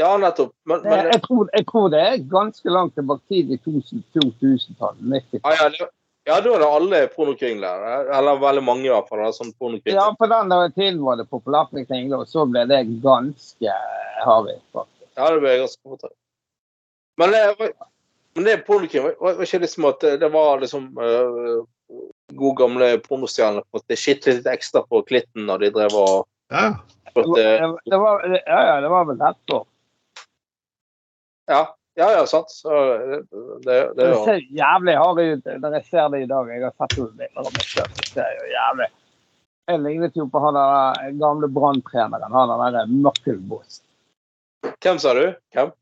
Ja, 0.00 0.16
nettopp. 0.18 0.52
Men, 0.66 0.82
men 0.82 1.08
jeg, 1.12 1.22
tror, 1.26 1.48
jeg 1.52 1.66
tror 1.68 1.88
det 1.92 2.00
er 2.00 2.22
ganske 2.30 2.70
langt 2.72 2.94
tilbake 2.96 3.22
tidlig 3.30 3.58
2000-tallet. 3.66 5.24
ja, 5.42 5.52
ja, 5.58 5.68
det- 5.68 5.90
ja, 6.24 6.40
da 6.40 6.52
er 6.54 6.58
det 6.62 6.66
alle 6.70 6.98
pornokringler. 7.16 7.86
Eller 8.14 8.38
veldig 8.38 8.62
mange, 8.62 8.86
i 8.86 8.92
hvert 8.92 9.08
fall. 9.08 9.24
Sånn 9.34 9.52
Ja, 9.90 10.14
på 10.18 10.28
den 10.30 10.48
der 10.48 10.68
tiden 10.70 11.00
var 11.02 11.16
det 11.16 11.28
populært 11.30 11.72
med 11.72 11.88
kringler, 11.88 12.20
og 12.22 12.28
så 12.30 12.46
ble 12.48 12.62
det 12.66 12.86
ganske 13.02 13.72
harry. 14.24 14.58
faktisk. 14.72 15.08
Ja, 15.16 15.30
det 15.30 15.40
ble 15.40 15.56
ganske 15.58 15.82
fort. 15.82 16.12
Men 17.18 17.30
det, 17.32 17.42
var- 17.58 17.74
men 18.34 18.44
det 18.44 18.56
pornokrim 18.66 19.04
var, 19.04 19.16
var 19.20 19.44
ikke 19.44 19.62
liksom 19.64 19.88
at 19.90 20.00
det, 20.04 20.16
det 20.22 20.30
var 20.32 20.62
liksom 20.62 20.88
uh, 20.98 21.64
gode 22.32 22.56
gamle 22.62 22.88
pornostjerner 23.04 23.64
på 23.68 23.80
at 23.80 23.92
det 23.92 23.98
litt 24.06 24.48
ekstra 24.48 24.84
på 24.88 25.02
klitten 25.08 25.46
når 25.48 25.66
de 25.66 25.74
drev 25.76 25.98
og 26.00 26.28
Ja. 26.52 26.72
Det 27.12 27.44
eh, 27.44 27.98
var, 28.00 28.22
det 28.28 28.40
ja, 28.46 28.58
ja, 28.64 28.80
det 28.80 28.88
var 28.88 29.04
vel 29.04 29.18
rett 29.20 29.52
år. 29.52 29.66
Ja, 31.50 31.76
ja, 31.94 32.06
ja, 32.12 32.22
sant. 32.26 32.50
Så 32.50 32.72
det, 32.72 33.18
det, 33.64 33.74
det 33.74 33.94
Det 33.96 34.08
var 34.14 34.24
ser 34.24 34.40
jævlig 34.56 34.94
harry 34.96 35.26
ut 35.34 35.50
når 35.60 35.76
jeg 35.76 35.84
ser 35.90 36.08
det 36.14 36.22
i 36.22 36.30
dag. 36.30 36.48
Jeg 36.48 36.64
har 36.64 36.72
sett 36.72 36.96
noen 36.98 37.14
bilder 37.18 37.44
av 37.44 37.52
meg 37.52 37.66
selv. 37.68 37.98
Det 37.98 38.08
ser 38.14 38.32
jo 38.38 38.48
jævlig 38.54 38.88
Jeg 39.68 39.82
lignet 39.84 40.16
jo 40.16 40.26
på 40.32 40.42
han 40.46 40.56
der 40.56 41.18
gamle 41.20 41.52
branntreneren, 41.52 42.38
han 42.38 42.76
der 42.78 42.96
Møkkelboss. 43.04 43.82
Hvem 44.80 44.98
sa 45.02 45.12
du? 45.18 45.24
Hvem? 45.52 45.76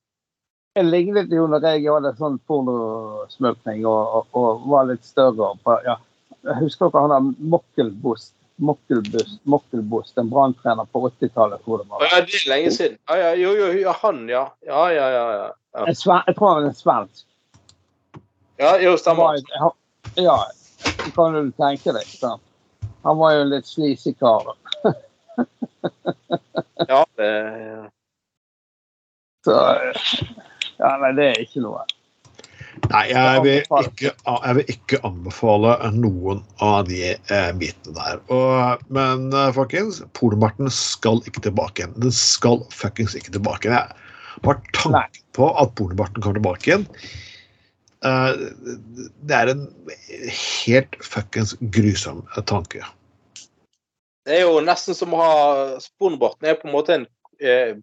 Jeg 0.78 0.86
lignet 0.86 1.32
jo 1.34 1.48
når 1.50 1.64
jeg 1.66 1.82
hadde 1.90 2.12
sånn 2.18 2.36
pornosmøkning 2.46 3.80
og, 3.90 4.12
og, 4.20 4.26
og 4.38 4.66
var 4.70 4.84
litt 4.86 5.02
større. 5.06 5.48
På, 5.66 5.74
ja. 5.82 5.96
Jeg 6.46 6.58
husker 6.60 6.92
dere 6.92 7.00
han 7.02 7.10
der 7.14 7.48
Mokkelbost, 7.54 8.30
Mokkelbust, 8.62 9.40
Mokkelbust. 9.50 10.14
en 10.22 10.30
branntrener 10.30 10.86
på 10.92 11.02
80-tallet, 11.08 11.64
tror 11.64 11.82
det 11.82 11.88
var. 11.90 12.04
Ja, 12.06 12.20
det 12.22 12.38
er 12.38 12.46
lenge 12.52 12.70
siden. 12.76 12.94
Ja, 13.10 13.16
ja, 13.18 13.32
jo, 13.40 13.50
jo, 13.58 13.72
ja, 13.80 13.96
han, 14.02 14.22
ja. 14.30 14.44
Ja, 14.68 14.84
ja, 14.94 15.08
ja. 15.16 15.24
ja. 15.42 15.48
jeg 15.88 15.98
tror 16.04 16.54
han 16.54 16.62
var 16.62 16.68
en 16.70 16.78
svensk. 16.78 17.26
ja 18.62 18.76
jo, 18.84 18.94
stemmer. 19.00 19.42
var- 19.58 19.76
Ja, 20.16 20.38
det 20.86 21.10
kan 21.16 21.34
du 21.34 21.50
tenke 21.58 21.96
deg. 21.98 22.06
Så. 22.06 22.36
Han 23.02 23.18
var 23.18 23.34
jo 23.34 23.42
en 23.42 23.50
litt 23.56 23.66
sleazy 23.66 24.14
kar. 24.14 24.54
Ja, 26.86 27.02
det, 27.18 27.34
Så 29.44 29.56
Ja, 30.80 30.96
nei, 31.00 31.14
det 31.18 31.30
er 31.30 31.40
ikke 31.44 31.62
noe. 31.64 31.86
Nei, 32.90 33.02
jeg 33.10 33.40
vil, 33.44 33.58
ikke, 33.84 34.10
jeg 34.10 34.56
vil 34.56 34.70
ikke 34.72 35.00
anbefale 35.06 35.74
noen 35.94 36.40
av 36.64 36.86
de 36.88 37.00
eh, 37.12 37.50
bitene 37.60 37.94
der. 37.96 38.20
Og, 38.32 38.84
men 38.94 39.28
eh, 39.36 39.50
folkens, 39.54 40.00
pornobarten 40.16 40.70
skal 40.74 41.20
ikke 41.28 41.44
tilbake 41.44 41.82
igjen. 41.82 41.96
Den 42.00 42.14
skal 42.14 42.62
fuckings 42.74 43.16
ikke 43.18 43.34
tilbake 43.36 43.68
igjen. 43.68 43.76
Jeg 44.40 44.46
har 44.46 44.56
Nei. 44.56 44.70
tanken 44.78 45.26
på 45.36 45.50
at 45.60 45.74
pornobarten 45.78 46.24
kommer 46.24 46.40
tilbake 46.40 46.70
igjen. 46.70 46.86
Eh, 48.06 48.32
det 49.28 49.36
er 49.36 49.52
en 49.52 49.66
helt 50.40 50.96
fuckings 51.04 51.56
grusom 51.74 52.24
tanke. 52.48 52.80
det 54.24 54.38
er 54.38 54.46
jo 54.46 54.60
nesten 54.64 54.94
som 54.96 55.12
å 55.16 55.20
ha 55.20 55.34
Pornobarten 56.00 56.48
er 56.48 56.56
på 56.60 56.68
en 56.68 56.74
måte 56.74 56.94
en, 56.96 57.06
eh, 57.40 57.76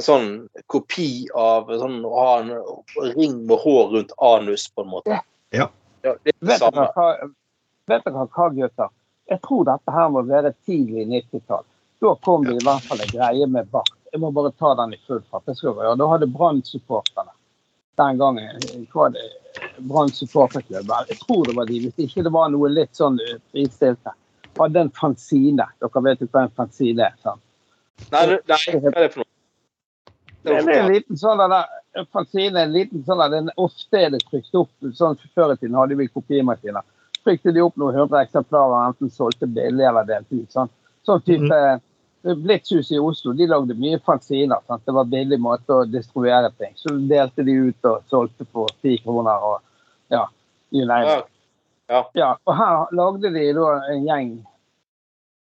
en 0.00 0.06
sånn 0.06 0.28
kopi 0.72 1.28
av 1.36 1.68
sånn, 1.82 2.00
å 2.08 2.12
ha 2.16 2.32
en 2.40 2.54
ring 3.14 3.42
med 3.46 3.60
hår 3.62 3.92
rundt 3.94 4.14
anus, 4.24 4.66
på 4.74 4.86
en 4.86 4.94
måte. 4.96 5.20
Ja. 5.54 5.68
Ja, 6.02 6.14
det 6.24 6.32
er 6.32 6.38
det 6.40 6.48
Vet 6.48 6.62
dere 6.64 6.86
hva, 6.96 7.08
vet 7.90 8.06
dere 8.06 8.26
hva, 8.32 8.46
gutter? 8.56 8.92
Jeg 9.30 9.42
tror 9.44 9.66
dette 9.68 9.92
her 9.94 10.08
må 10.10 10.22
være 10.26 10.54
tidlig 10.66 11.04
90-tall. 11.10 11.66
Da 12.00 12.14
kom 12.24 12.46
det 12.46 12.56
i 12.56 12.64
hvert 12.64 12.86
fall 12.88 13.02
en 13.04 13.12
greie 13.12 13.46
med 13.46 13.68
bart. 13.70 13.92
Jeg 14.10 14.22
må 14.22 14.30
bare 14.34 14.50
ta 14.58 14.72
den 14.78 14.96
i 14.96 14.98
full 15.06 15.20
fart. 15.30 15.44
Det 15.46 15.54
skal 15.58 15.74
gjøre. 15.74 15.92
Da 16.00 16.08
hadde 16.10 16.26
Brann-supporterne 16.32 17.36
den 18.00 18.18
gangen 18.18 18.86
hva 18.94 19.10
det, 19.12 19.26
Brann. 19.90 20.08
Jeg 20.10 21.18
tror 21.20 21.44
det 21.46 21.56
var 21.58 21.68
de, 21.68 21.80
hvis 21.84 22.00
ikke 22.06 22.24
det 22.24 22.32
var 22.32 22.48
noe 22.50 22.70
litt 22.72 22.96
sånn 22.96 23.20
fristilte. 23.52 24.14
Hadde 24.58 24.86
en 24.86 24.92
fanzine. 24.96 25.66
Dere 25.84 26.02
vet 26.08 26.24
jo 26.24 26.30
hva 26.32 26.46
en 26.46 26.54
fanzine 26.56 27.10
er? 27.10 27.18
sant? 27.22 27.42
Nei, 28.10 28.24
det- 28.26 28.40
nei, 28.48 28.56
hva 28.80 28.94
er 28.96 29.02
det 29.04 29.12
for 29.12 29.20
noe? 29.20 29.30
Det 30.42 30.56
er 30.56 30.70
en 30.72 30.92
liten 30.92 31.18
sånn 31.20 31.40
der, 31.42 31.68
fanzine, 32.14 32.62
en 32.62 32.72
liten 32.72 33.04
sånn 33.04 33.20
der, 33.20 33.34
den 33.34 33.50
ofte 33.60 34.00
er 34.06 34.14
det 34.14 34.22
trykt 34.28 34.54
opp, 34.56 34.70
sånn 34.96 35.18
Før 35.34 35.52
i 35.54 35.60
tiden 35.60 35.76
hadde 35.76 35.98
vi 35.98 36.08
kopimaskiner. 36.08 36.86
Trykte 37.20 37.52
de 37.52 37.60
opp 37.60 37.76
noen 37.76 37.98
hundre 37.98 38.22
eksemplarer, 38.24 38.88
enten 38.88 39.12
solgte 39.12 39.46
billig 39.46 39.84
eller 39.84 40.08
delte 40.08 40.40
ut. 40.40 40.52
Sånn, 40.54 40.70
sånn 41.06 41.24
type 41.26 41.60
Blitzhuset 42.20 42.98
i 42.98 43.00
Oslo 43.00 43.32
de 43.32 43.46
lagde 43.48 43.74
mye 43.80 43.98
fanziner. 44.04 44.60
Sant? 44.68 44.82
Det 44.84 44.92
var 44.92 45.06
en 45.06 45.12
billig 45.12 45.38
måte 45.40 45.72
å 45.72 45.86
distribuere 45.88 46.50
ting. 46.60 46.74
Så 46.76 46.92
delte 47.08 47.44
de 47.46 47.54
ut 47.70 47.88
og 47.88 48.02
solgte 48.12 48.44
for 48.52 48.68
ti 48.84 48.98
kroner 49.00 49.40
og 49.40 49.60
ja, 50.12 50.26
you 50.70 50.84
name 50.84 51.06
Ja. 51.06 51.18
it. 51.18 51.30
Ja. 51.90 52.02
Ja, 52.14 52.36
og 52.46 52.54
her 52.54 52.92
lagde 52.94 53.32
de 53.34 53.52
da 53.56 53.70
en 53.90 54.04
gjeng 54.06 54.28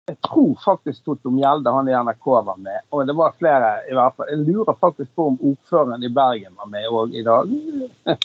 Jeg 0.10 0.18
tror 0.26 0.54
faktisk 0.64 1.04
Toto 1.06 1.30
Mjelde, 1.30 1.70
han 1.70 1.90
i 1.90 1.94
NRK, 1.94 2.26
var 2.48 2.58
med. 2.58 2.82
Og 2.90 3.06
det 3.06 3.14
var 3.14 3.36
flere 3.38 3.68
i 3.86 3.94
hvert 3.94 4.16
fall. 4.18 4.32
Jeg 4.32 4.42
lurer 4.48 4.78
faktisk 4.82 5.12
på 5.14 5.28
om 5.30 5.38
ordføreren 5.52 6.04
i 6.04 6.10
Bergen 6.10 6.56
var 6.58 6.72
med 6.72 6.88
òg 6.90 7.14
i 7.14 7.22
dag. 7.28 7.52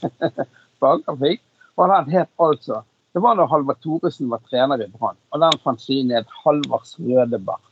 Fagtrafikk. 0.80 1.42
Og 1.76 1.90
den 1.90 2.10
het 2.14 2.30
altså 2.40 2.80
Det 3.12 3.22
var 3.22 3.36
da 3.36 3.44
Halvard 3.46 3.78
Thoresen 3.82 4.30
var 4.32 4.40
trener 4.48 4.80
i 4.80 4.88
Brann. 4.90 5.20
Og 5.30 5.44
den 5.44 5.60
fanzinen 5.62 6.16
het 6.16 6.32
Halvards 6.44 6.96
røde 6.98 7.38
bart. 7.38 7.62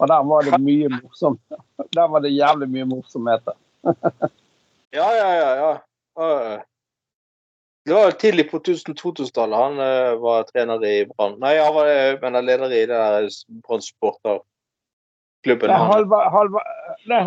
Og 0.00 0.08
der 0.08 0.24
var 0.26 0.48
det 0.48 0.58
mye 0.58 0.88
morsomt. 0.96 1.42
Der 1.94 2.08
var 2.08 2.24
det 2.24 2.32
jævlig 2.32 2.70
mye 2.70 2.88
morsomheter. 2.96 3.58
Ja, 4.92 5.06
ja, 5.16 5.28
ja. 5.32 5.52
ja. 6.20 6.58
Ja. 7.84 7.94
Det 7.94 7.94
var 7.94 8.10
tidlig 8.10 8.50
på 8.50 8.58
2000-tallet 8.58 9.58
han 9.58 9.78
uh, 9.80 10.18
var 10.22 10.44
trener 10.50 10.84
i 10.86 11.06
Brann. 11.06 11.38
Nei, 11.42 11.56
han 11.58 11.74
var 11.74 11.90
mener, 12.22 12.44
leder 12.46 12.72
i 12.72 12.84
det 12.86 12.94
der 12.94 13.28
Brann 13.66 13.82
supporterklubben. 13.82 15.72
Nei. 15.72 15.80
Halvard, 15.90 16.30
Halva, 16.32 16.62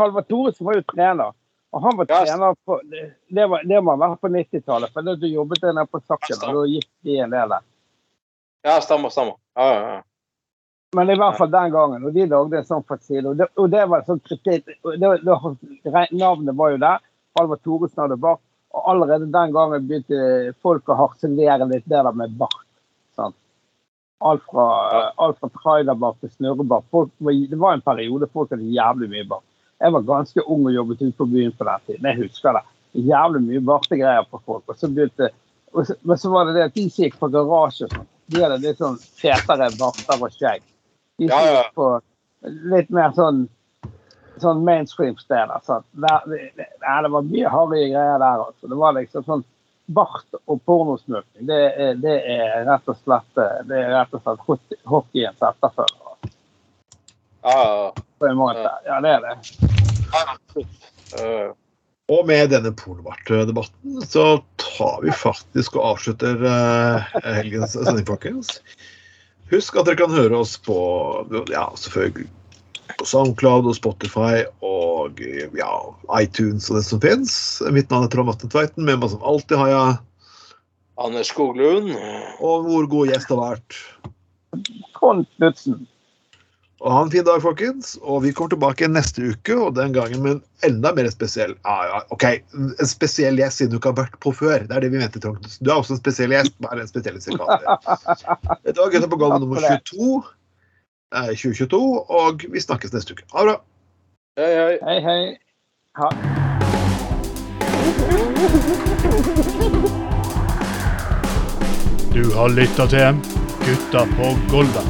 Halva 0.03 0.24
Thoresen 0.24 0.70
var 0.70 0.80
jo 0.80 0.86
trener. 0.93 1.36
Og 1.76 1.82
han 1.84 1.97
var 1.97 2.08
yes. 2.08 2.30
trener 2.30 2.56
på 2.66 2.82
Det, 3.28 3.45
var, 3.51 3.64
det 3.68 3.80
må 3.84 3.91
ha 3.97 3.99
vært 3.99 4.22
på 4.24 4.32
90-tallet, 4.32 4.93
for 4.95 5.03
da 5.03 5.16
jobbet 5.28 5.64
jeg 5.66 5.76
nede 5.76 5.91
på 5.91 5.99
Sakken, 6.08 6.38
og 6.47 6.62
da 6.62 6.68
gikk 6.72 6.91
de 7.03 7.18
en 7.20 7.36
del 7.36 7.56
der. 7.58 7.66
Ja, 8.66 8.78
stemmer, 8.82 9.12
stemmer. 9.12 9.36
Ja, 9.60 9.66
ja, 9.74 9.82
ja. 9.97 10.03
Men 10.95 11.10
i 11.12 11.18
hvert 11.20 11.36
fall 11.36 11.51
den 11.51 11.74
gangen, 11.74 12.06
og 12.08 12.16
de 12.16 12.26
lagde 12.32 12.62
en 12.62 12.68
sånn 12.70 12.86
fasile. 12.88 13.34
Og 13.34 13.41
det, 13.41 13.49
og 13.60 13.68
det 13.74 13.84
var 13.91 14.06
sånn 14.08 14.22
kritikk 14.24 14.70
det, 14.72 15.10
det, 15.26 16.06
Navnet 16.16 16.56
var 16.56 16.72
jo 16.72 16.80
der. 16.86 17.03
Halvard 17.36 17.64
Thoresen 17.66 18.06
hadde 18.06 18.18
bart. 18.24 18.39
Og 18.76 18.90
allerede 18.92 19.32
den 19.32 19.54
gangen 19.56 19.88
begynte 19.88 20.54
folk 20.64 20.90
å 20.92 20.98
harselere 21.00 21.68
litt 21.70 21.86
det 21.88 22.02
der 22.04 22.16
med 22.18 22.34
bart. 22.40 22.66
Sant? 23.16 23.36
Alt 24.26 24.44
fra, 24.52 24.66
alt 25.22 25.40
fra 25.40 25.50
trailerbart 25.62 26.20
til 26.24 26.32
snurrebart. 26.34 26.88
Folk, 26.92 27.12
det 27.20 27.60
var 27.62 27.76
en 27.78 27.84
periode 27.86 28.28
folk 28.34 28.52
hadde 28.52 28.68
jævlig 28.76 29.10
mye 29.14 29.28
bart. 29.32 29.46
Jeg 29.84 29.92
var 29.96 30.06
ganske 30.08 30.44
ung 30.48 30.68
og 30.70 30.76
jobbet 30.76 31.02
ute 31.04 31.16
på 31.20 31.28
byen 31.32 31.56
på 31.56 31.68
den 31.68 31.88
tiden. 31.88 32.10
Jeg 32.10 32.22
husker 32.24 32.56
det. 32.60 32.64
Jævlig 33.06 33.42
mye 33.48 33.64
bartegreier 33.72 34.28
på 34.32 34.40
folk. 34.44 34.64
Og 34.72 34.80
så 34.80 34.88
begynte, 34.92 35.30
og 35.76 35.88
så, 35.88 35.98
men 36.08 36.20
så 36.20 36.32
var 36.32 36.48
det 36.48 36.56
det 36.56 36.68
at 36.70 36.76
de 36.78 36.86
som 36.90 37.04
gikk 37.06 37.18
på 37.20 37.32
garasje 37.34 37.88
og 37.88 37.96
sånn, 37.96 38.08
de 38.32 38.42
hadde 38.42 38.62
litt 38.64 38.80
sånn 38.82 38.96
fetere 39.20 39.68
barter 39.80 40.24
og 40.24 40.32
skjegg. 40.36 40.64
De 41.20 41.28
som 41.28 41.36
Ja, 41.36 41.52
ja. 41.52 41.64
gikk 41.64 41.76
på 41.80 41.90
litt 42.76 42.92
mer 42.96 43.12
sånn 43.18 43.46
sånn 44.42 44.64
mainstream-steder. 44.68 45.60
Så 45.66 45.82
der, 45.92 46.24
det, 46.32 46.40
det, 46.58 46.70
det 46.84 47.12
var 47.14 47.28
mye 47.28 47.52
harry 47.52 47.84
greier 47.92 48.20
der. 48.22 48.46
Altså. 48.48 48.70
Det 48.72 48.80
var 48.80 48.98
liksom 49.00 49.28
sånn 49.28 49.46
Bart 49.86 50.34
og 50.50 50.64
pornosmurking, 50.66 51.46
det, 51.46 51.60
det 52.02 52.16
er 52.34 52.64
rett 52.66 52.88
og 52.90 52.98
slett 53.04 53.38
det 53.70 53.76
er 53.78 53.92
rett 53.94 54.16
og 54.18 54.24
slett 54.24 54.80
hockeyens 54.90 55.44
etterfølger. 55.46 56.32
ja, 57.44 57.60
ja. 57.60 57.92
På 58.18 58.26
en 58.26 58.40
måte. 58.40 58.72
Ja, 58.88 58.98
det 59.06 59.12
er 59.14 59.22
det. 59.28 59.36
Eh, 61.22 61.52
Og 62.10 62.26
med 62.26 62.50
denne 62.50 62.72
pornobartdebatten 62.74 64.02
så 64.10 64.26
tar 64.62 65.04
vi 65.04 65.14
faktisk 65.14 65.78
og 65.78 65.92
avslutter 65.92 66.42
eh, 66.50 67.14
helgens 67.26 67.78
sending, 67.78 68.06
folkens. 68.10 68.62
Husk 69.52 69.78
at 69.78 69.86
dere 69.86 70.00
kan 70.02 70.14
høre 70.14 70.42
oss 70.42 70.56
på 70.58 70.76
ja, 71.54 71.68
selvfølgelig 71.78 72.30
på 73.00 73.08
SoundCloud 73.10 73.70
og 73.70 73.78
Spotify 73.78 74.44
og 74.66 75.22
ja, 75.58 75.72
iTunes 76.20 76.70
og 76.70 76.80
det 76.80 76.86
som 76.88 77.02
fins. 77.04 77.34
Mitt 77.74 77.92
navn 77.94 78.08
er 78.08 78.14
Trond 78.14 78.34
Atten 78.34 78.52
Tveiten. 78.54 78.86
Med 78.88 79.02
meg 79.02 79.14
som 79.14 79.26
alltid 79.26 79.58
har 79.62 79.72
jeg 79.74 79.98
Anders 81.02 81.28
Skoglund. 81.34 81.92
Og 82.40 82.70
hvor 82.70 82.88
god 82.92 83.12
gjest 83.12 83.34
har 83.34 83.42
vært. 83.42 83.82
Trond 84.96 85.28
Knutsen. 85.36 85.84
Og 86.84 86.92
ha 86.92 87.02
en 87.02 87.12
fin 87.12 87.24
dag, 87.26 87.40
folkens. 87.42 87.96
Og 88.04 88.22
vi 88.26 88.34
kommer 88.36 88.52
tilbake 88.54 88.88
neste 88.92 89.32
uke, 89.32 89.56
og 89.56 89.76
den 89.78 89.94
gangen 89.96 90.22
med 90.22 90.32
en 90.36 90.42
enda 90.68 90.92
mer 90.96 91.08
spesiell 91.14 91.54
ah, 91.68 91.84
ja, 91.88 92.00
OK, 92.14 92.26
en 92.56 92.90
spesiell 92.90 93.40
gjest 93.40 93.62
siden 93.62 93.74
du 93.74 93.78
ikke 93.80 93.94
har 93.94 94.00
vært 94.04 94.18
på 94.24 94.34
før. 94.36 94.66
Det 94.68 94.76
er 94.76 94.86
det 94.86 94.92
vi 94.94 95.02
mente, 95.02 95.22
Trond 95.24 95.40
Knutsen. 95.40 95.64
Du 95.66 95.72
er 95.72 95.80
også 95.80 95.96
en 95.96 96.02
spesiell 96.04 96.36
gjest. 96.36 96.56
Bare 96.64 96.84
en 96.84 96.92
spesiell 96.92 97.20
sikaler. 97.24 97.66
Dette 98.68 98.78
var 98.80 98.94
Gutta 98.94 99.12
på 99.12 99.20
gulvet 99.24 99.46
nummer 99.46 99.66
22. 99.66 100.10
eh, 101.16 101.32
2022, 101.36 101.80
og 102.09 102.45
vi 102.51 102.59
snakkes 102.61 102.93
neste 102.93 103.16
uke. 103.16 103.24
Ha 103.34 103.45
det 103.45 103.47
bra. 103.53 103.57
Hei, 104.38 104.51
hei. 104.59 104.78
Hei, 104.84 104.99
hei. 105.07 105.38
Ha. 105.95 106.09
Du 112.16 112.24
har 112.36 112.49
lytta 112.49 112.88
til 112.88 113.20
Gutta 113.66 114.05
på 114.18 114.36
Golda. 114.51 114.84